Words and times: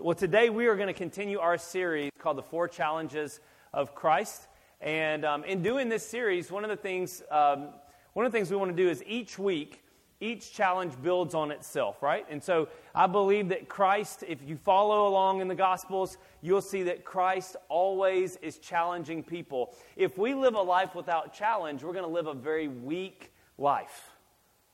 well, 0.00 0.14
today 0.14 0.48
we 0.48 0.66
are 0.66 0.76
going 0.76 0.86
to 0.86 0.94
continue 0.94 1.38
our 1.40 1.58
series 1.58 2.10
called 2.18 2.38
The 2.38 2.42
Four 2.42 2.68
Challenges 2.68 3.38
of 3.74 3.94
Christ. 3.94 4.46
And 4.80 5.26
um, 5.26 5.44
in 5.44 5.62
doing 5.62 5.90
this 5.90 6.06
series, 6.06 6.50
one 6.50 6.64
of 6.64 6.70
the 6.70 6.76
things 6.76 7.22
um, 7.30 7.68
one 8.14 8.24
of 8.24 8.32
the 8.32 8.38
things 8.38 8.50
we 8.50 8.56
want 8.56 8.74
to 8.74 8.82
do 8.82 8.88
is 8.88 9.04
each 9.06 9.38
week, 9.38 9.84
each 10.20 10.52
challenge 10.52 10.94
builds 11.02 11.34
on 11.34 11.50
itself, 11.50 12.02
right? 12.02 12.24
And 12.30 12.42
so 12.42 12.68
I 12.94 13.06
believe 13.06 13.50
that 13.50 13.68
Christ, 13.68 14.24
if 14.26 14.38
you 14.46 14.56
follow 14.56 15.06
along 15.06 15.42
in 15.42 15.48
the 15.48 15.54
Gospels, 15.54 16.16
you'll 16.40 16.62
see 16.62 16.84
that 16.84 17.04
Christ 17.04 17.56
always 17.68 18.36
is 18.36 18.58
challenging 18.58 19.22
people. 19.22 19.74
If 19.96 20.16
we 20.16 20.34
live 20.34 20.54
a 20.54 20.62
life 20.62 20.94
without 20.94 21.34
challenge, 21.34 21.84
we're 21.84 21.92
going 21.92 22.04
to 22.04 22.10
live 22.10 22.26
a 22.26 22.34
very 22.34 22.68
weak 22.68 23.32
life, 23.58 24.10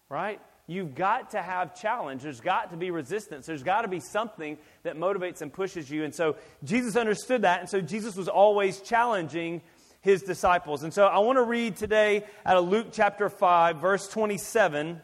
right? 0.09 0.41
You've 0.69 0.96
got 0.96 1.30
to 1.30 1.43
have 1.43 1.80
challenge. 1.80 2.23
There's 2.23 2.41
got 2.41 2.71
to 2.71 2.77
be 2.77 2.91
resistance. 2.91 3.46
There's 3.46 3.62
got 3.62 3.83
to 3.83 3.89
be 3.89 4.01
something 4.01 4.59
that 4.83 4.96
motivates 4.96 5.41
and 5.41 5.53
pushes 5.53 5.89
you. 5.89 6.03
And 6.03 6.12
so 6.12 6.37
Jesus 6.65 6.96
understood 6.96 7.42
that. 7.42 7.61
And 7.61 7.69
so 7.69 7.80
Jesus 7.80 8.16
was 8.16 8.29
always 8.29 8.80
challenging 8.80 9.62
his 10.01 10.23
disciples. 10.23 10.83
And 10.83 10.92
so 10.92 11.06
I 11.06 11.19
want 11.19 11.37
to 11.37 11.42
read 11.42 11.77
today 11.77 12.25
out 12.45 12.56
of 12.56 12.69
Luke 12.69 12.89
chapter 12.92 13.29
5, 13.29 13.77
verse 13.77 14.09
27. 14.09 15.01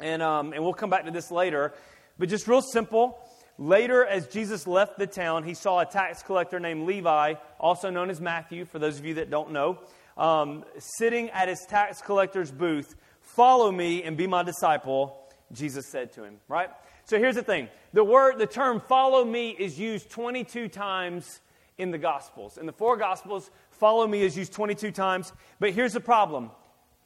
And, 0.00 0.22
um, 0.22 0.52
and 0.54 0.64
we'll 0.64 0.72
come 0.72 0.90
back 0.90 1.04
to 1.04 1.10
this 1.10 1.30
later. 1.30 1.74
But 2.18 2.30
just 2.30 2.48
real 2.48 2.62
simple. 2.62 3.18
Later, 3.58 4.06
as 4.06 4.26
Jesus 4.28 4.66
left 4.66 4.98
the 4.98 5.06
town, 5.06 5.44
he 5.44 5.52
saw 5.52 5.80
a 5.80 5.86
tax 5.86 6.22
collector 6.22 6.60
named 6.60 6.86
Levi, 6.86 7.34
also 7.58 7.90
known 7.90 8.08
as 8.08 8.20
Matthew, 8.20 8.64
for 8.64 8.78
those 8.78 8.98
of 8.98 9.04
you 9.04 9.14
that 9.14 9.30
don't 9.30 9.50
know, 9.50 9.80
um, 10.16 10.64
sitting 10.78 11.28
at 11.30 11.48
his 11.48 11.66
tax 11.68 12.00
collector's 12.00 12.50
booth. 12.50 12.94
Follow 13.38 13.70
me 13.70 14.02
and 14.02 14.16
be 14.16 14.26
my 14.26 14.42
disciple, 14.42 15.16
Jesus 15.52 15.86
said 15.86 16.10
to 16.14 16.24
him, 16.24 16.40
right? 16.48 16.70
So 17.04 17.20
here's 17.20 17.36
the 17.36 17.42
thing. 17.44 17.68
The 17.92 18.02
word, 18.02 18.36
the 18.36 18.48
term 18.48 18.80
follow 18.80 19.24
me 19.24 19.50
is 19.50 19.78
used 19.78 20.10
22 20.10 20.66
times 20.66 21.40
in 21.78 21.92
the 21.92 21.98
Gospels. 21.98 22.58
In 22.58 22.66
the 22.66 22.72
four 22.72 22.96
Gospels, 22.96 23.52
follow 23.70 24.08
me 24.08 24.22
is 24.22 24.36
used 24.36 24.52
22 24.54 24.90
times. 24.90 25.32
But 25.60 25.70
here's 25.70 25.92
the 25.92 26.00
problem 26.00 26.50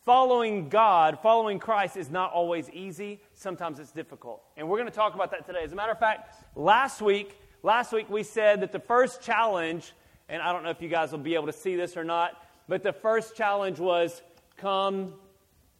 following 0.06 0.70
God, 0.70 1.18
following 1.22 1.58
Christ 1.58 1.98
is 1.98 2.08
not 2.08 2.32
always 2.32 2.70
easy. 2.70 3.20
Sometimes 3.34 3.78
it's 3.78 3.92
difficult. 3.92 4.42
And 4.56 4.70
we're 4.70 4.78
going 4.78 4.88
to 4.88 4.96
talk 4.96 5.14
about 5.14 5.32
that 5.32 5.44
today. 5.44 5.64
As 5.64 5.72
a 5.72 5.76
matter 5.76 5.92
of 5.92 5.98
fact, 5.98 6.34
last 6.56 7.02
week, 7.02 7.38
last 7.62 7.92
week 7.92 8.08
we 8.08 8.22
said 8.22 8.62
that 8.62 8.72
the 8.72 8.80
first 8.80 9.20
challenge, 9.20 9.92
and 10.30 10.40
I 10.40 10.50
don't 10.54 10.62
know 10.62 10.70
if 10.70 10.80
you 10.80 10.88
guys 10.88 11.12
will 11.12 11.18
be 11.18 11.34
able 11.34 11.48
to 11.48 11.52
see 11.52 11.76
this 11.76 11.94
or 11.94 12.04
not, 12.04 12.42
but 12.68 12.82
the 12.82 12.94
first 12.94 13.36
challenge 13.36 13.78
was 13.78 14.22
come 14.56 15.12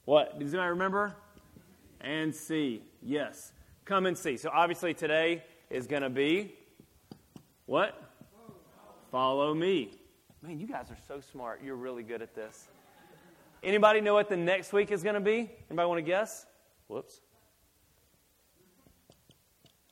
what? 0.05 0.39
Does 0.39 0.53
anybody 0.53 0.71
remember? 0.71 1.15
And 2.01 2.35
see. 2.35 2.83
Yes. 3.03 3.53
Come 3.85 4.07
and 4.07 4.17
see. 4.17 4.37
So 4.37 4.51
obviously 4.53 4.95
today 4.95 5.43
is 5.71 5.87
going 5.87 6.03
to 6.03 6.11
be 6.11 6.55
what? 7.67 8.01
Follow 9.11 9.55
me. 9.55 9.91
Man, 10.43 10.59
you 10.59 10.67
guys 10.67 10.91
are 10.91 10.99
so 11.07 11.21
smart. 11.21 11.61
You're 11.65 11.77
really 11.77 12.03
good 12.03 12.23
at 12.23 12.35
this. 12.35 12.69
Anybody 13.63 14.01
know 14.01 14.15
what 14.15 14.29
the 14.29 14.37
next 14.37 14.73
week 14.73 14.91
is 14.91 15.03
going 15.03 15.15
to 15.15 15.21
be? 15.21 15.51
Anybody 15.71 15.87
want 15.87 15.99
to 15.99 16.03
guess? 16.03 16.47
Whoops. 16.89 17.21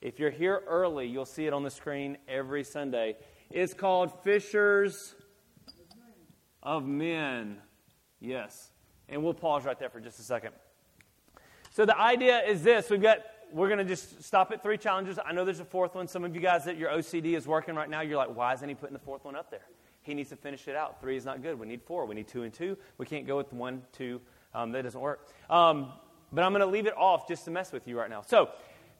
If 0.00 0.18
you're 0.18 0.30
here 0.30 0.62
early, 0.66 1.06
you'll 1.06 1.26
see 1.26 1.46
it 1.46 1.52
on 1.52 1.62
the 1.62 1.70
screen 1.70 2.18
every 2.26 2.64
Sunday. 2.64 3.16
It's 3.50 3.74
called 3.74 4.12
Fishers 4.24 5.14
of 6.62 6.86
Men. 6.86 7.58
Yes. 8.18 8.72
And 9.10 9.22
we'll 9.22 9.34
pause 9.34 9.64
right 9.64 9.78
there 9.78 9.90
for 9.90 10.00
just 10.00 10.18
a 10.20 10.22
second. 10.22 10.52
So 11.72 11.84
the 11.84 11.98
idea 11.98 12.40
is 12.40 12.62
this 12.62 12.88
we've 12.88 13.02
got 13.02 13.18
we're 13.52 13.68
going 13.68 13.78
to 13.78 13.84
just 13.84 14.22
stop 14.22 14.52
at 14.52 14.62
three 14.62 14.78
challenges. 14.78 15.18
I 15.24 15.32
know 15.32 15.44
there's 15.44 15.60
a 15.60 15.64
fourth 15.64 15.94
one. 15.94 16.06
Some 16.08 16.24
of 16.24 16.34
you 16.34 16.40
guys 16.40 16.64
that 16.64 16.76
your 16.76 16.90
OCD 16.90 17.36
is 17.36 17.46
working 17.46 17.74
right 17.74 17.90
now, 17.90 18.00
you're 18.00 18.16
like, 18.16 18.34
why 18.34 18.54
isn't 18.54 18.68
he 18.68 18.74
putting 18.74 18.92
the 18.92 19.00
fourth 19.00 19.24
one 19.24 19.34
up 19.34 19.50
there? 19.50 19.66
He 20.02 20.14
needs 20.14 20.30
to 20.30 20.36
finish 20.36 20.66
it 20.68 20.76
out. 20.76 21.00
Three 21.00 21.16
is 21.16 21.24
not 21.24 21.42
good. 21.42 21.58
We 21.58 21.66
need 21.66 21.82
four. 21.82 22.06
We 22.06 22.14
need 22.14 22.28
two 22.28 22.42
and 22.42 22.52
two. 22.52 22.76
We 22.96 23.06
can't 23.06 23.26
go 23.26 23.36
with 23.36 23.52
one, 23.52 23.82
two. 23.92 24.20
Um, 24.54 24.72
that 24.72 24.82
doesn't 24.82 25.00
work. 25.00 25.28
Um, 25.48 25.92
but 26.32 26.44
I'm 26.44 26.52
going 26.52 26.60
to 26.60 26.66
leave 26.66 26.86
it 26.86 26.96
off 26.96 27.28
just 27.28 27.44
to 27.44 27.50
mess 27.50 27.72
with 27.72 27.86
you 27.86 27.98
right 27.98 28.08
now. 28.08 28.22
So, 28.22 28.50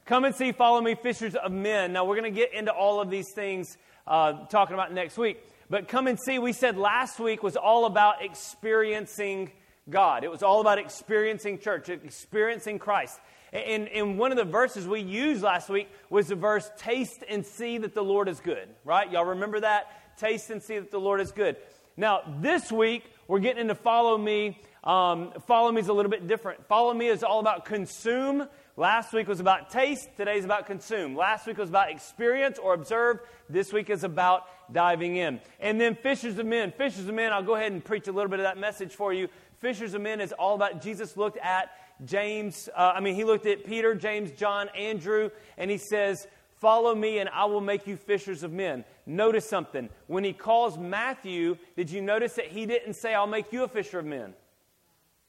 come 0.05 0.25
and 0.25 0.35
see, 0.35 0.51
follow 0.51 0.81
me, 0.81 0.95
fishers 0.95 1.35
of 1.35 1.51
men. 1.51 1.93
Now, 1.93 2.05
we're 2.05 2.17
going 2.17 2.33
to 2.33 2.39
get 2.39 2.53
into 2.53 2.71
all 2.71 3.01
of 3.01 3.09
these 3.09 3.31
things 3.33 3.77
uh, 4.05 4.45
talking 4.47 4.73
about 4.73 4.93
next 4.93 5.17
week. 5.17 5.39
But 5.69 5.87
come 5.87 6.07
and 6.07 6.19
see, 6.19 6.39
we 6.39 6.53
said 6.53 6.77
last 6.77 7.19
week 7.19 7.41
was 7.41 7.55
all 7.55 7.85
about 7.85 8.23
experiencing 8.23 9.51
God. 9.89 10.23
It 10.23 10.31
was 10.31 10.43
all 10.43 10.61
about 10.61 10.77
experiencing 10.77 11.59
church, 11.59 11.89
experiencing 11.89 12.79
Christ. 12.79 13.19
And, 13.51 13.89
and 13.89 14.17
one 14.17 14.31
of 14.31 14.37
the 14.37 14.45
verses 14.45 14.87
we 14.87 15.01
used 15.01 15.41
last 15.41 15.69
week 15.69 15.89
was 16.09 16.27
the 16.27 16.35
verse, 16.35 16.69
taste 16.77 17.23
and 17.27 17.45
see 17.45 17.77
that 17.79 17.93
the 17.93 18.03
Lord 18.03 18.29
is 18.29 18.39
good, 18.39 18.69
right? 18.85 19.11
Y'all 19.11 19.25
remember 19.25 19.59
that? 19.59 20.17
Taste 20.17 20.49
and 20.51 20.63
see 20.63 20.79
that 20.79 20.91
the 20.91 20.99
Lord 20.99 21.19
is 21.19 21.31
good. 21.31 21.57
Now, 21.97 22.21
this 22.39 22.71
week, 22.71 23.03
we're 23.27 23.39
getting 23.39 23.61
into 23.61 23.75
follow 23.75 24.17
me. 24.17 24.59
Um, 24.83 25.33
follow 25.47 25.71
me 25.71 25.81
is 25.81 25.89
a 25.89 25.93
little 25.93 26.09
bit 26.09 26.27
different. 26.27 26.65
Follow 26.67 26.93
me 26.93 27.07
is 27.07 27.23
all 27.23 27.39
about 27.39 27.65
consume. 27.65 28.47
Last 28.77 29.11
week 29.11 29.27
was 29.27 29.41
about 29.41 29.69
taste. 29.69 30.09
Today's 30.15 30.45
about 30.45 30.65
consume. 30.65 31.15
Last 31.15 31.45
week 31.45 31.57
was 31.57 31.69
about 31.69 31.91
experience 31.91 32.57
or 32.57 32.73
observe. 32.73 33.19
This 33.49 33.73
week 33.73 33.89
is 33.89 34.05
about 34.05 34.45
diving 34.71 35.17
in. 35.17 35.41
And 35.59 35.79
then 35.79 35.95
fishers 35.95 36.37
of 36.39 36.45
men. 36.45 36.71
Fishers 36.71 37.07
of 37.07 37.13
men, 37.13 37.33
I'll 37.33 37.43
go 37.43 37.55
ahead 37.55 37.73
and 37.73 37.83
preach 37.83 38.07
a 38.07 38.11
little 38.13 38.29
bit 38.29 38.39
of 38.39 38.45
that 38.45 38.57
message 38.57 38.95
for 38.95 39.13
you 39.13 39.27
fishers 39.61 39.93
of 39.93 40.01
men 40.01 40.19
is 40.19 40.33
all 40.33 40.55
about 40.55 40.81
Jesus 40.81 41.15
looked 41.15 41.37
at 41.37 41.71
James, 42.03 42.67
uh, 42.75 42.93
I 42.95 42.99
mean, 42.99 43.15
he 43.15 43.23
looked 43.23 43.45
at 43.45 43.63
Peter, 43.63 43.93
James, 43.93 44.31
John, 44.31 44.69
Andrew, 44.69 45.29
and 45.57 45.69
he 45.69 45.77
says, 45.77 46.27
Follow 46.57 46.93
me, 46.93 47.17
and 47.17 47.29
I 47.29 47.45
will 47.45 47.61
make 47.61 47.87
you 47.87 47.97
fishers 47.97 48.43
of 48.43 48.51
men. 48.51 48.85
Notice 49.07 49.49
something. 49.49 49.89
When 50.05 50.23
he 50.23 50.31
calls 50.31 50.77
Matthew, 50.77 51.57
did 51.75 51.89
you 51.89 52.01
notice 52.01 52.33
that 52.33 52.47
he 52.47 52.67
didn't 52.67 52.93
say, 52.93 53.15
I'll 53.15 53.25
make 53.25 53.51
you 53.51 53.63
a 53.63 53.67
fisher 53.67 53.97
of 53.97 54.05
men? 54.05 54.33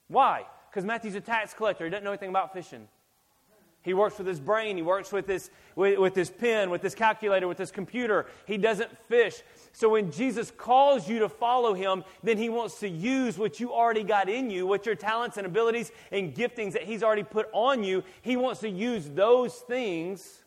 Why? 0.09 0.45
Because 0.69 0.85
Matthew's 0.85 1.15
a 1.15 1.23
tax 1.23 1.55
collector. 1.55 1.85
He 1.85 1.91
doesn't 1.91 2.05
know 2.05 2.11
anything 2.11 2.29
about 2.29 2.53
fishing. 2.53 2.87
He 3.83 3.95
works 3.95 4.17
with 4.19 4.27
his 4.27 4.39
brain. 4.39 4.77
He 4.77 4.83
works 4.83 5.11
with 5.11 5.27
his, 5.27 5.51
with, 5.75 5.99
with 5.99 6.15
his 6.15 6.31
pen, 6.31 6.71
with 6.71 6.83
his 6.83 6.95
calculator, 6.95 7.49
with 7.49 7.59
his 7.59 7.73
computer. 7.73 8.27
He 8.47 8.57
doesn't 8.57 8.97
fish. 9.09 9.43
So 9.73 9.89
when 9.89 10.13
Jesus 10.13 10.53
calls 10.57 11.09
you 11.09 11.19
to 11.19 11.29
follow 11.29 11.75
him, 11.75 12.05
then 12.23 12.39
he 12.39 12.49
wants 12.49 12.79
to 12.81 12.89
use 12.89 13.37
what 13.37 13.59
you 13.59 13.73
already 13.73 14.05
got 14.05 14.29
in 14.29 14.51
you, 14.51 14.67
what 14.67 14.87
your 14.87 14.95
talents 14.95 15.37
and 15.37 15.47
abilities 15.47 15.91
and 16.13 16.33
giftings 16.35 16.75
that 16.75 16.85
he's 16.85 17.03
already 17.03 17.25
put 17.25 17.49
on 17.53 17.83
you. 17.83 18.05
He 18.23 18.37
wants 18.37 18.61
to 18.61 18.71
use 18.71 19.09
those 19.09 19.57
things 19.57 20.45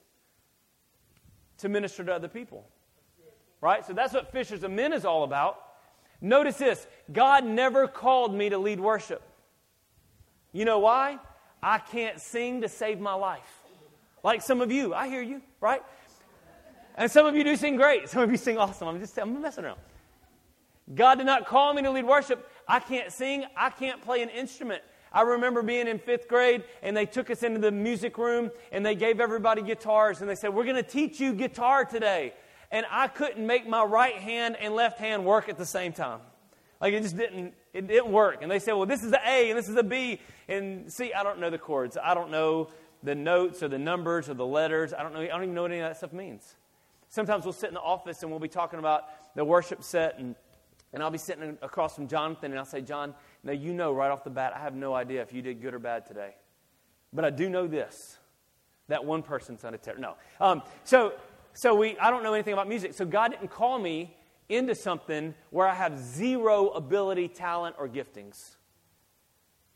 to 1.58 1.68
minister 1.68 2.04
to 2.06 2.14
other 2.14 2.30
people. 2.30 2.66
Right? 3.60 3.86
So 3.86 3.94
that's 3.94 4.14
what 4.14 4.32
Fishers 4.32 4.64
of 4.64 4.72
Men 4.72 4.94
is 4.94 5.04
all 5.04 5.24
about. 5.24 5.60
Notice 6.22 6.58
this 6.58 6.88
God 7.12 7.46
never 7.46 7.88
called 7.88 8.34
me 8.34 8.50
to 8.50 8.58
lead 8.58 8.80
worship. 8.80 9.22
You 10.54 10.64
know 10.64 10.80
why? 10.80 11.20
I 11.62 11.80
can't 11.80 12.20
sing 12.20 12.62
to 12.62 12.70
save 12.70 13.00
my 13.00 13.14
life. 13.14 13.62
Like 14.24 14.42
some 14.42 14.62
of 14.62 14.72
you, 14.72 14.94
I 14.94 15.08
hear 15.08 15.22
you, 15.22 15.42
right? 15.62 15.84
And 16.96 17.12
some 17.12 17.26
of 17.26 17.36
you 17.36 17.44
do 17.44 17.56
sing 17.56 17.76
great. 17.76 18.10
Some 18.10 18.24
of 18.24 18.32
you 18.32 18.38
sing 18.38 18.58
awesome. 18.58 18.88
I'm 18.88 19.00
just 19.00 19.18
I'm 19.18 19.42
messing 19.42 19.66
around. 19.66 19.80
God 20.94 21.16
did 21.16 21.26
not 21.26 21.48
call 21.48 21.74
me 21.74 21.82
to 21.82 21.92
lead 21.92 22.06
worship. 22.06 22.50
I 22.68 22.80
can't 22.80 23.12
sing. 23.12 23.46
I 23.58 23.70
can't 23.70 24.02
play 24.02 24.22
an 24.22 24.30
instrument. 24.30 24.82
I 25.12 25.22
remember 25.22 25.62
being 25.62 25.88
in 25.88 25.98
fifth 25.98 26.28
grade 26.28 26.64
and 26.84 26.96
they 26.96 27.06
took 27.06 27.30
us 27.30 27.42
into 27.42 27.60
the 27.60 27.72
music 27.72 28.18
room 28.18 28.52
and 28.72 28.86
they 28.86 28.96
gave 28.96 29.20
everybody 29.20 29.62
guitars 29.62 30.22
and 30.22 30.30
they 30.30 30.36
said, 30.36 30.54
We're 30.54 30.66
going 30.66 30.76
to 30.76 30.84
teach 30.84 31.20
you 31.20 31.34
guitar 31.34 31.86
today. 31.86 32.34
And 32.72 32.86
I 32.90 33.08
couldn't 33.08 33.46
make 33.46 33.68
my 33.68 33.84
right 33.84 34.16
hand 34.16 34.58
and 34.60 34.76
left 34.76 35.00
hand 35.00 35.24
work 35.24 35.50
at 35.50 35.58
the 35.58 35.66
same 35.66 35.94
time. 35.94 36.20
Like 36.82 36.94
it 36.94 37.04
just 37.04 37.18
didn't, 37.18 37.54
it 37.74 37.88
didn't 37.88 38.12
work. 38.12 38.40
And 38.42 38.52
they 38.52 38.60
said, 38.60 38.74
Well, 38.74 38.86
this 38.86 39.04
is 39.04 39.12
an 39.12 39.20
A 39.26 39.50
and 39.50 39.58
this 39.58 39.70
is 39.70 39.76
a 39.76 39.84
B. 39.84 40.20
And 40.48 40.92
see, 40.92 41.14
I 41.14 41.24
don't 41.24 41.40
know 41.40 41.50
the 41.50 41.58
chords. 41.58 41.98
I 42.02 42.14
don't 42.14 42.32
know 42.32 42.70
the 43.04 43.16
notes 43.16 43.64
or 43.64 43.68
the 43.68 43.80
numbers 43.80 44.30
or 44.30 44.34
the 44.34 44.46
letters. 44.46 44.94
I 44.94 45.04
don't 45.04 45.14
know. 45.14 45.22
I 45.22 45.28
don't 45.28 45.44
even 45.44 45.56
know 45.56 45.64
what 45.64 45.72
any 45.72 45.82
of 45.82 45.90
that 45.90 45.98
stuff 45.98 46.14
means. 46.14 46.56
Sometimes 47.08 47.46
we'll 47.46 47.54
sit 47.54 47.70
in 47.70 47.76
the 47.76 47.82
office 47.82 48.24
and 48.24 48.32
we'll 48.32 48.40
be 48.40 48.48
talking 48.48 48.80
about 48.80 49.06
the 49.36 49.46
worship 49.46 49.84
set, 49.84 50.18
and, 50.20 50.36
and 50.92 51.04
I'll 51.04 51.12
be 51.12 51.18
sitting 51.18 51.58
across 51.62 51.96
from 51.96 52.08
Jonathan, 52.08 52.52
and 52.52 52.60
I'll 52.60 52.66
say, 52.66 52.82
John, 52.82 53.14
now 53.44 53.54
you 53.54 53.74
know 53.74 53.94
right 53.94 54.12
off 54.12 54.24
the 54.24 54.30
bat, 54.30 54.54
I 54.56 54.60
have 54.60 54.74
no 54.74 54.94
idea 54.94 55.22
if 55.22 55.32
you 55.32 55.42
did 55.42 55.62
good 55.62 55.74
or 55.74 55.80
bad 55.80 56.06
today. 56.06 56.36
But 57.14 57.24
I 57.24 57.30
do 57.30 57.48
know 57.50 57.68
this 57.68 58.18
that 58.88 59.04
one 59.04 59.24
person 59.24 59.58
sounded 59.58 59.82
terrible. 59.82 60.04
No. 60.04 60.16
Um, 60.46 60.62
so, 60.84 61.14
so 61.54 61.74
we, 61.74 61.98
I 61.98 62.12
don't 62.12 62.22
know 62.22 62.34
anything 62.34 62.54
about 62.54 62.68
music. 62.68 62.94
So 62.94 63.04
God 63.04 63.32
didn't 63.32 63.50
call 63.50 63.80
me 63.80 64.16
into 64.50 64.76
something 64.76 65.34
where 65.50 65.68
I 65.68 65.74
have 65.74 65.98
zero 66.00 66.70
ability, 66.70 67.30
talent, 67.30 67.76
or 67.80 67.88
giftings. 67.88 68.56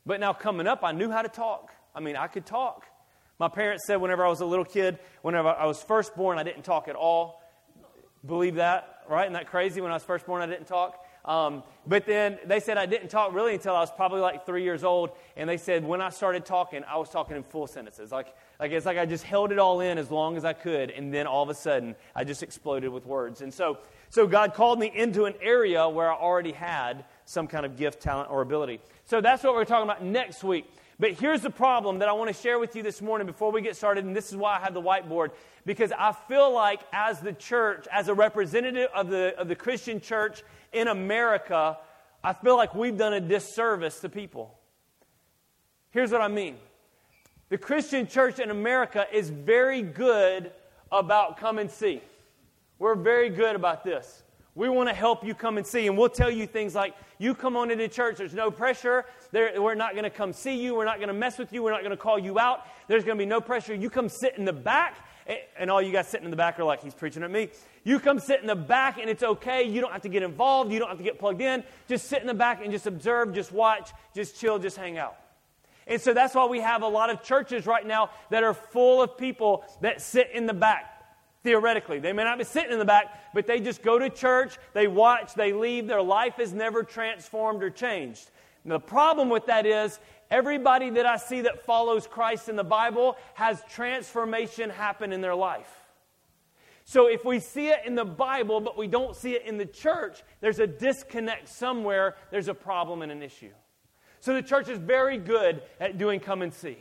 But 0.06 0.20
now 0.20 0.34
coming 0.34 0.68
up, 0.68 0.84
I 0.84 0.92
knew 0.92 1.10
how 1.10 1.22
to 1.22 1.30
talk. 1.30 1.72
I 1.94 2.00
mean, 2.00 2.16
I 2.16 2.28
could 2.28 2.46
talk. 2.46 2.86
My 3.40 3.48
parents 3.48 3.86
said 3.88 3.98
whenever 3.98 4.26
I 4.26 4.30
was 4.30 4.42
a 4.42 4.46
little 4.46 4.66
kid, 4.66 5.00
whenever 5.22 5.50
I 5.50 5.66
was 5.66 5.82
first 5.82 6.16
born, 6.16 6.38
I 6.38 6.44
didn't 6.44 6.64
talk 6.64 6.88
at 6.88 6.96
all. 6.96 7.42
Believe 8.26 8.56
that, 8.56 9.04
right? 9.10 9.24
Isn't 9.24 9.34
that 9.34 9.48
crazy? 9.48 9.80
When 9.80 9.92
I 9.92 9.94
was 9.94 10.04
first 10.04 10.26
born, 10.26 10.42
I 10.42 10.46
didn't 10.46 10.68
talk. 10.68 11.06
Um, 11.24 11.64
but 11.86 12.06
then 12.06 12.40
they 12.46 12.60
said 12.60 12.78
I 12.78 12.86
didn't 12.86 13.10
talk 13.10 13.34
really 13.34 13.54
until 13.54 13.76
I 13.76 13.80
was 13.80 13.92
probably 13.92 14.20
like 14.20 14.46
three 14.46 14.64
years 14.64 14.84
old. 14.84 15.12
And 15.38 15.50
they 15.50 15.58
said 15.58 15.86
when 15.86 16.02
I 16.02 16.10
started 16.10 16.46
talking, 16.46 16.84
I 16.84 16.98
was 16.98 17.10
talking 17.10 17.38
in 17.38 17.44
full 17.44 17.68
sentences. 17.68 18.12
Like, 18.12 18.34
like 18.60 18.72
it's 18.72 18.86
like 18.86 18.98
I 18.98 19.06
just 19.06 19.24
held 19.24 19.52
it 19.52 19.60
all 19.60 19.80
in 19.80 19.98
as 19.98 20.12
long 20.12 20.38
as 20.38 20.44
I 20.44 20.54
could. 20.54 20.90
And 20.90 21.14
then 21.14 21.28
all 21.28 21.44
of 21.44 21.50
a 21.50 21.56
sudden, 21.56 21.96
I 22.16 22.24
just 22.24 22.44
exploded 22.44 22.92
with 22.92 23.06
words. 23.06 23.42
And 23.42 23.54
so, 23.54 23.78
so 24.10 24.26
God 24.26 24.54
called 24.54 24.80
me 24.80 24.92
into 24.94 25.26
an 25.26 25.36
area 25.42 25.88
where 25.88 26.12
I 26.12 26.16
already 26.16 26.52
had 26.52 27.06
some 27.26 27.48
kind 27.48 27.66
of 27.66 27.78
gift, 27.78 28.02
talent, 28.02 28.32
or 28.32 28.42
ability. 28.42 28.80
So 29.06 29.22
that's 29.22 29.44
what 29.44 29.54
we're 29.54 29.66
talking 29.66 29.84
about 29.84 30.04
next 30.04 30.44
week. 30.44 30.66
But 31.00 31.12
here's 31.12 31.42
the 31.42 31.50
problem 31.50 32.00
that 32.00 32.10
I 32.10 32.14
want 32.14 32.36
to 32.36 32.42
share 32.42 32.60
with 32.60 32.76
you 32.76 32.84
this 32.84 33.02
morning 33.02 33.26
before 33.26 33.52
we 33.52 33.62
get 33.62 33.76
started, 33.76 34.04
and 34.04 34.16
this 34.16 34.30
is 34.30 34.36
why 34.36 34.58
I 34.58 34.60
have 34.60 34.74
the 34.74 34.82
whiteboard, 34.82 35.30
because 35.66 35.94
I 35.98 36.12
feel 36.28 36.52
like 36.52 36.82
as 36.92 37.22
the 37.22 37.32
church, 37.32 37.88
as 37.92 38.10
a 38.10 38.14
representative 38.14 38.90
of 38.94 39.10
the, 39.10 39.34
of 39.38 39.48
the 39.48 39.56
Christian 39.56 40.02
church 40.02 40.44
in 40.74 40.88
America, 40.88 41.78
I 42.24 42.34
feel 42.34 42.58
like 42.58 42.76
we've 42.76 42.98
done 42.98 43.14
a 43.14 43.22
disservice 43.22 44.02
to 44.02 44.10
people. 44.10 44.58
Here's 45.92 46.12
what 46.12 46.22
I 46.22 46.28
mean 46.28 46.58
the 47.50 47.58
Christian 47.58 48.08
church 48.08 48.40
in 48.40 48.52
America 48.52 49.06
is 49.12 49.30
very 49.30 49.82
good 49.82 50.52
about 50.92 51.38
come 51.38 51.60
and 51.60 51.70
see. 51.70 52.02
We're 52.80 52.96
very 52.96 53.30
good 53.30 53.56
about 53.56 53.84
this. 53.84 54.24
We 54.56 54.68
want 54.68 54.90
to 54.90 54.96
help 54.96 55.24
you 55.24 55.36
come 55.36 55.58
and 55.58 55.68
see. 55.68 55.88
And 55.88 55.98
we'll 55.98 56.10
tell 56.10 56.32
you 56.32 56.48
things 56.48 56.74
like, 56.76 56.96
you 57.18 57.36
come 57.36 57.56
on 57.56 57.72
into 57.72 57.88
church, 57.88 58.18
there's 58.18 58.34
no 58.34 58.50
pressure. 58.50 59.06
There, 59.32 59.62
we're 59.62 59.76
not 59.76 59.92
going 59.92 60.06
to 60.06 60.10
come 60.10 60.34
see 60.34 60.62
you. 60.62 60.76
We're 60.76 60.86
not 60.86 60.98
going 60.98 61.10
to 61.10 61.14
mess 61.14 61.38
with 61.38 61.54
you. 61.54 61.62
We're 61.62 61.72
not 61.72 61.82
going 61.82 61.92
to 61.92 61.98
call 61.98 62.18
you 62.18 62.40
out. 62.40 62.66
There's 62.88 63.04
going 63.04 63.18
to 63.18 63.22
be 63.22 63.28
no 63.28 63.42
pressure. 63.42 63.74
You 63.74 63.90
come 63.90 64.10
sit 64.10 64.38
in 64.38 64.46
the 64.46 64.54
back, 64.54 64.98
and 65.58 65.70
all 65.70 65.82
you 65.82 65.92
guys 65.92 66.08
sitting 66.08 66.26
in 66.26 66.32
the 66.32 66.38
back 66.38 66.60
are 66.60 66.64
like, 66.64 66.82
he's 66.82 66.94
preaching 66.94 67.22
at 67.24 67.32
me. 67.32 67.50
You 67.84 68.00
come 68.00 68.20
sit 68.20 68.42
in 68.42 68.48
the 68.48 68.56
back, 68.56 68.98
and 68.98 69.10
it's 69.10 69.24
okay. 69.24 69.64
You 69.64 69.82
don't 69.82 69.92
have 69.92 70.02
to 70.02 70.10
get 70.10 70.24
involved. 70.24 70.72
You 70.72 70.80
don't 70.80 70.90
have 70.90 70.98
to 70.98 71.04
get 71.04 71.20
plugged 71.20 71.42
in. 71.42 71.64
Just 71.88 72.08
sit 72.08 72.22
in 72.22 72.28
the 72.28 72.34
back 72.34 72.62
and 72.64 72.72
just 72.72 72.88
observe, 72.88 73.34
just 73.34 73.52
watch, 73.52 73.92
just 74.16 74.40
chill, 74.40 74.58
just 74.58 74.78
hang 74.78 74.98
out. 74.98 75.16
And 75.86 76.02
so 76.02 76.14
that's 76.14 76.36
why 76.36 76.46
we 76.46 76.60
have 76.60 76.82
a 76.82 76.88
lot 76.88 77.10
of 77.10 77.24
churches 77.24 77.66
right 77.66 77.86
now 77.86 78.12
that 78.30 78.44
are 78.44 78.54
full 78.54 79.02
of 79.02 79.18
people 79.18 79.64
that 79.82 80.02
sit 80.02 80.32
in 80.34 80.46
the 80.46 80.54
back 80.54 80.89
theoretically. 81.44 82.00
They 82.00 82.14
may 82.14 82.24
not 82.24 82.38
be 82.38 82.44
sitting 82.44 82.72
in 82.72 82.80
the 82.80 82.86
back, 82.86 83.34
but 83.34 83.48
they 83.48 83.60
just 83.60 83.82
go 83.82 83.98
to 84.00 84.10
church, 84.10 84.58
they 84.74 84.88
watch, 84.88 85.34
they 85.34 85.54
leave. 85.54 85.88
Their 85.88 86.02
life 86.02 86.40
is 86.40 86.54
never 86.54 86.84
transformed 86.84 87.64
or 87.64 87.70
changed. 87.70 88.30
The 88.66 88.80
problem 88.80 89.30
with 89.30 89.46
that 89.46 89.66
is 89.66 90.00
everybody 90.30 90.90
that 90.92 91.06
I 91.06 91.18
see 91.18 91.42
that 91.42 91.66
follows 91.66 92.08
Christ 92.08 92.50
in 92.50 92.56
the 92.56 92.64
Bible 92.64 93.18
has 93.36 93.64
transformation 93.70 94.70
happen 94.70 95.14
in 95.14 95.22
their 95.22 95.36
life. 95.36 95.74
So 96.84 97.08
if 97.08 97.24
we 97.24 97.40
see 97.40 97.70
it 97.70 97.82
in 97.86 97.96
the 97.96 98.06
Bible, 98.06 98.60
but 98.60 98.78
we 98.78 98.88
don't 98.88 99.16
see 99.16 99.36
it 99.36 99.46
in 99.46 99.58
the 99.58 99.66
church, 99.66 100.24
there's 100.42 100.60
a 100.60 100.68
disconnect 100.68 101.48
somewhere, 101.48 102.16
there's 102.32 102.48
a 102.48 102.54
problem 102.54 103.02
and 103.02 103.12
an 103.12 103.22
issue. 103.22 103.52
So 104.20 104.34
the 104.34 104.42
church 104.42 104.70
is 104.70 104.78
very 104.78 105.18
good 105.18 105.62
at 105.80 105.98
doing 105.98 106.20
come 106.20 106.42
and 106.42 106.54
see. 106.54 106.78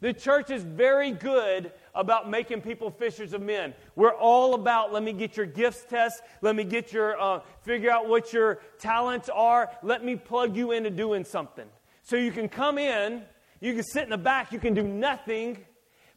The 0.00 0.12
church 0.12 0.50
is 0.50 0.62
very 0.62 1.10
good 1.10 1.72
about 1.98 2.30
making 2.30 2.60
people 2.60 2.90
fishers 2.90 3.32
of 3.32 3.42
men. 3.42 3.74
We're 3.96 4.14
all 4.14 4.54
about 4.54 4.92
let 4.92 5.02
me 5.02 5.12
get 5.12 5.36
your 5.36 5.46
gifts 5.46 5.84
test, 5.84 6.22
let 6.40 6.54
me 6.54 6.62
get 6.62 6.92
your 6.92 7.20
uh, 7.20 7.40
figure 7.62 7.90
out 7.90 8.08
what 8.08 8.32
your 8.32 8.60
talents 8.78 9.28
are, 9.28 9.68
let 9.82 10.04
me 10.04 10.14
plug 10.14 10.56
you 10.56 10.70
into 10.70 10.90
doing 10.90 11.24
something. 11.24 11.66
So 12.04 12.14
you 12.16 12.30
can 12.30 12.48
come 12.48 12.78
in, 12.78 13.24
you 13.60 13.74
can 13.74 13.82
sit 13.82 14.04
in 14.04 14.10
the 14.10 14.16
back, 14.16 14.52
you 14.52 14.60
can 14.60 14.74
do 14.74 14.84
nothing, 14.84 15.58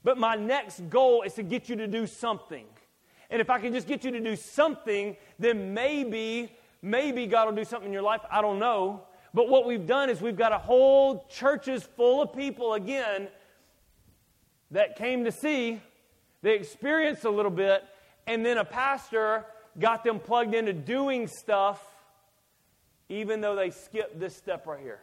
but 0.04 0.20
my 0.20 0.36
next 0.36 0.88
goal 0.88 1.24
is 1.24 1.34
to 1.34 1.44
get 1.44 1.68
you 1.68 1.76
to 1.78 1.88
do 1.88 2.06
something. 2.06 2.66
And 3.32 3.42
if 3.42 3.50
I 3.50 3.60
can 3.60 3.74
just 3.74 3.88
get 3.88 4.04
you 4.04 4.12
to 4.12 4.20
do 4.20 4.36
something, 4.36 5.18
then 5.40 5.74
maybe, 5.74 6.56
maybe 6.84 7.26
God 7.26 7.48
will 7.48 7.56
do 7.56 7.66
something 7.66 7.88
in 7.88 7.94
your 7.94 8.04
life. 8.04 8.22
I 8.30 8.42
don't 8.42 8.60
know. 8.60 9.04
But 9.34 9.50
what 9.50 9.66
we've 9.66 9.88
done 9.88 10.10
is 10.10 10.22
we've 10.22 10.38
got 10.38 10.52
a 10.52 10.58
whole 10.58 11.26
churches 11.30 11.84
full 11.84 12.22
of 12.22 12.34
people 12.36 12.74
again 12.74 13.30
that 14.72 14.96
came 14.96 15.26
to 15.26 15.32
see, 15.32 15.82
they 16.42 16.56
experienced 16.56 17.26
a 17.26 17.30
little 17.30 17.52
bit, 17.52 17.84
and 18.28 18.46
then 18.46 18.58
a 18.58 18.66
pastor 18.66 19.46
got 19.80 20.04
them 20.04 20.20
plugged 20.20 20.54
into 20.56 20.74
doing 20.74 21.28
stuff, 21.28 21.82
even 23.10 23.42
though 23.42 23.56
they 23.56 23.70
skipped 23.70 24.20
this 24.20 24.36
step 24.36 24.66
right 24.66 24.82
here. 24.82 25.02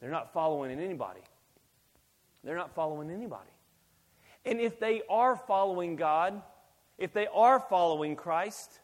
They're 0.00 0.10
not 0.10 0.32
following 0.32 0.78
anybody. 0.78 1.20
They're 2.44 2.56
not 2.56 2.74
following 2.74 3.10
anybody. 3.10 3.50
And 4.44 4.60
if 4.60 4.78
they 4.78 5.02
are 5.10 5.36
following 5.36 5.96
God, 5.96 6.40
if 6.96 7.12
they 7.12 7.26
are 7.34 7.60
following 7.60 8.16
Christ, 8.16 8.80